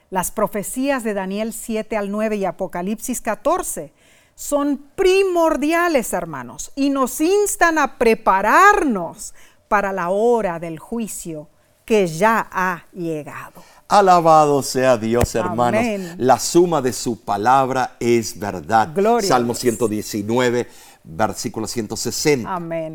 Las 0.10 0.32
profecías 0.32 1.04
de 1.04 1.14
Daniel 1.14 1.54
7 1.54 1.98
al 1.98 2.12
9 2.12 2.38
y 2.38 2.46
Apocalipsis 2.46 3.22
14 3.22 3.92
son 4.36 4.82
primordiales, 4.96 6.14
hermanos, 6.14 6.72
y 6.76 6.90
nos 6.90 7.20
instan 7.20 7.78
a 7.78 7.98
prepararnos 7.98 9.34
para 9.68 9.92
la 9.92 10.10
hora 10.10 10.60
del 10.60 10.80
juicio 10.80 11.50
que 11.84 12.06
ya 12.06 12.48
ha 12.52 12.86
llegado. 12.94 13.64
Alabado 13.88 14.62
sea 14.62 14.98
Dios, 14.98 15.34
hermanos. 15.36 16.16
La 16.18 16.38
suma 16.38 16.82
de 16.82 16.92
su 16.92 17.22
palabra 17.22 17.96
es 18.00 18.38
verdad. 18.38 18.90
Gloria 18.94 19.28
Salmo 19.28 19.56
119, 19.56 20.68
versículo 21.08 21.68
160. 21.68 22.54
Amén. 22.54 22.94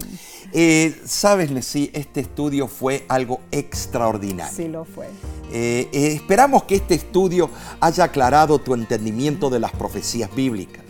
Eh, 0.53 1.01
Sabes, 1.05 1.51
Nessie, 1.51 1.91
este 1.95 2.21
estudio 2.21 2.69
fue 2.69 3.05
algo 3.09 3.41
extraordinario. 3.51 4.55
Sí 4.55 4.69
lo 4.69 4.85
fue. 4.85 5.07
Eh, 5.53 5.89
eh, 5.93 6.13
esperamos 6.15 6.65
que 6.65 6.77
este 6.77 6.95
estudio 6.95 7.51
haya 7.81 8.05
aclarado 8.05 8.59
tu 8.59 8.75
entendimiento 8.75 9.51
de 9.51 9.61
las 9.61 9.73
profecías 9.73 10.35
bíblicas. 10.35 10.85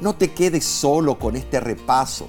No 0.00 0.14
te 0.14 0.32
quedes 0.32 0.64
solo 0.64 1.18
con 1.18 1.36
este 1.36 1.60
repaso. 1.60 2.28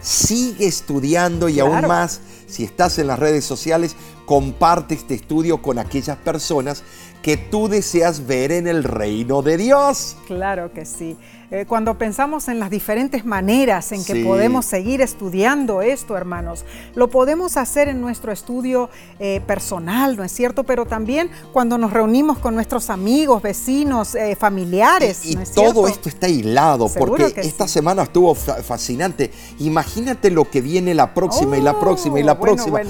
Sigue 0.00 0.66
estudiando 0.66 1.48
y 1.48 1.60
aún 1.60 1.86
más 1.86 2.20
si 2.52 2.64
estás 2.64 2.98
en 2.98 3.06
las 3.06 3.18
redes 3.18 3.46
sociales, 3.46 3.96
comparte 4.26 4.94
este 4.94 5.14
estudio 5.14 5.62
con 5.62 5.78
aquellas 5.78 6.18
personas 6.18 6.82
que 7.22 7.36
tú 7.36 7.68
deseas 7.68 8.26
ver 8.26 8.52
en 8.52 8.66
el 8.66 8.84
reino 8.84 9.42
de 9.42 9.56
Dios. 9.56 10.16
Claro 10.26 10.72
que 10.72 10.84
sí. 10.84 11.16
Eh, 11.52 11.66
cuando 11.68 11.98
pensamos 11.98 12.48
en 12.48 12.58
las 12.58 12.70
diferentes 12.70 13.26
maneras 13.26 13.92
en 13.92 14.02
que 14.06 14.24
podemos 14.24 14.64
seguir 14.64 15.02
estudiando 15.02 15.82
esto, 15.82 16.16
hermanos, 16.16 16.64
lo 16.94 17.10
podemos 17.10 17.58
hacer 17.58 17.88
en 17.88 18.00
nuestro 18.00 18.32
estudio 18.32 18.88
eh, 19.18 19.42
personal, 19.46 20.16
¿no 20.16 20.24
es 20.24 20.32
cierto? 20.32 20.64
Pero 20.64 20.86
también 20.86 21.30
cuando 21.52 21.76
nos 21.76 21.92
reunimos 21.92 22.38
con 22.38 22.54
nuestros 22.54 22.88
amigos, 22.88 23.42
vecinos, 23.42 24.14
eh, 24.14 24.34
familiares. 24.34 25.26
Y, 25.26 25.36
todo 25.54 25.86
esto 25.86 26.08
está 26.08 26.26
hilado, 26.26 26.88
porque 26.88 27.34
esta 27.36 27.68
semana 27.68 28.04
estuvo 28.04 28.34
fascinante. 28.34 29.30
Imagínate 29.58 30.30
lo 30.30 30.50
que 30.50 30.62
viene 30.62 30.94
la 30.94 31.12
próxima 31.12 31.58
y 31.58 31.60
la 31.60 31.78
próxima 31.78 32.18
y 32.18 32.22
la 32.22 32.32
oh, 32.32 32.40
próxima. 32.40 32.80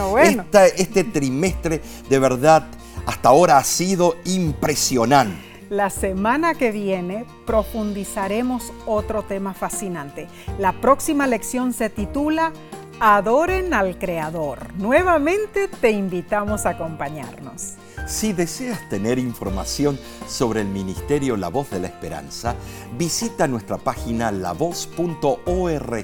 este 0.77 1.03
trimestre 1.03 1.83
de 2.09 2.19
verdad 2.21 2.69
hasta 3.07 3.29
ahora 3.29 3.59
ha 3.59 3.65
sido 3.65 4.17
impresionante. 4.25 5.53
La 5.71 5.89
semana 5.89 6.55
que 6.55 6.71
viene 6.71 7.25
profundizaremos 7.47 8.73
otro 8.85 9.23
tema 9.23 9.55
fascinante. 9.55 10.29
La 10.59 10.73
próxima 10.73 11.27
lección 11.27 11.73
se 11.73 11.89
titula 11.89 12.53
Adoren 13.01 13.73
al 13.73 13.99
Creador. 13.99 14.75
Nuevamente 14.75 15.69
te 15.69 15.91
invitamos 15.91 16.67
a 16.67 16.71
acompañarnos. 16.71 17.75
Si 18.07 18.33
deseas 18.33 18.87
tener 18.91 19.19
información 19.19 19.99
sobre 20.29 20.61
el 20.61 20.69
Ministerio 20.69 21.37
La 21.37 21.49
Voz 21.49 21.71
de 21.71 21.81
la 21.81 21.87
Esperanza, 21.87 22.55
visita 22.99 23.49
nuestra 23.49 23.79
página 23.79 24.31
lavoz.org. 24.31 25.97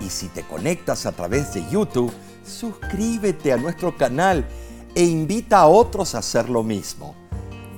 Y 0.00 0.10
si 0.10 0.28
te 0.28 0.42
conectas 0.42 1.06
a 1.06 1.12
través 1.12 1.54
de 1.54 1.64
YouTube, 1.70 2.12
suscríbete 2.44 3.52
a 3.52 3.56
nuestro 3.56 3.96
canal 3.96 4.46
e 4.94 5.04
invita 5.04 5.60
a 5.60 5.66
otros 5.66 6.14
a 6.14 6.18
hacer 6.18 6.48
lo 6.48 6.62
mismo. 6.62 7.14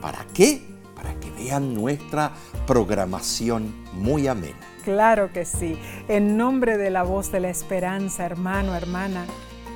¿Para 0.01 0.27
qué? 0.33 0.63
Para 0.95 1.15
que 1.21 1.31
vean 1.31 1.75
nuestra 1.75 2.33
programación 2.67 3.75
muy 3.93 4.27
amena. 4.29 4.59
Claro 4.85 5.33
que 5.33 5.45
sí. 5.45 5.79
En 6.09 6.37
nombre 6.37 6.79
de 6.79 6.91
la 6.91 7.03
voz 7.03 7.31
de 7.31 7.41
la 7.41 7.51
esperanza, 7.51 8.25
hermano, 8.25 8.75
hermana, 8.75 9.27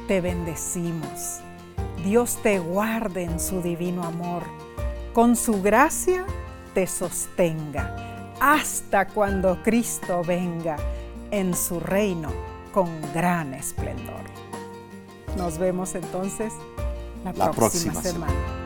te 0.08 0.20
bendecimos. 0.20 1.40
Dios 2.04 2.38
te 2.42 2.58
guarde 2.58 3.24
en 3.24 3.38
su 3.40 3.62
divino 3.62 4.04
amor. 4.04 4.42
Con 5.12 5.36
su 5.36 5.62
gracia 5.62 6.26
te 6.74 6.86
sostenga 6.86 8.34
hasta 8.40 9.06
cuando 9.06 9.62
Cristo 9.62 10.22
venga 10.26 10.76
en 11.30 11.54
su 11.54 11.80
reino 11.80 12.30
con 12.72 12.88
gran 13.14 13.54
esplendor. 13.54 14.24
Nos 15.36 15.58
vemos 15.58 15.94
entonces 15.94 16.52
la, 17.32 17.50
próxima, 17.50 18.02
semana. 18.02 18.63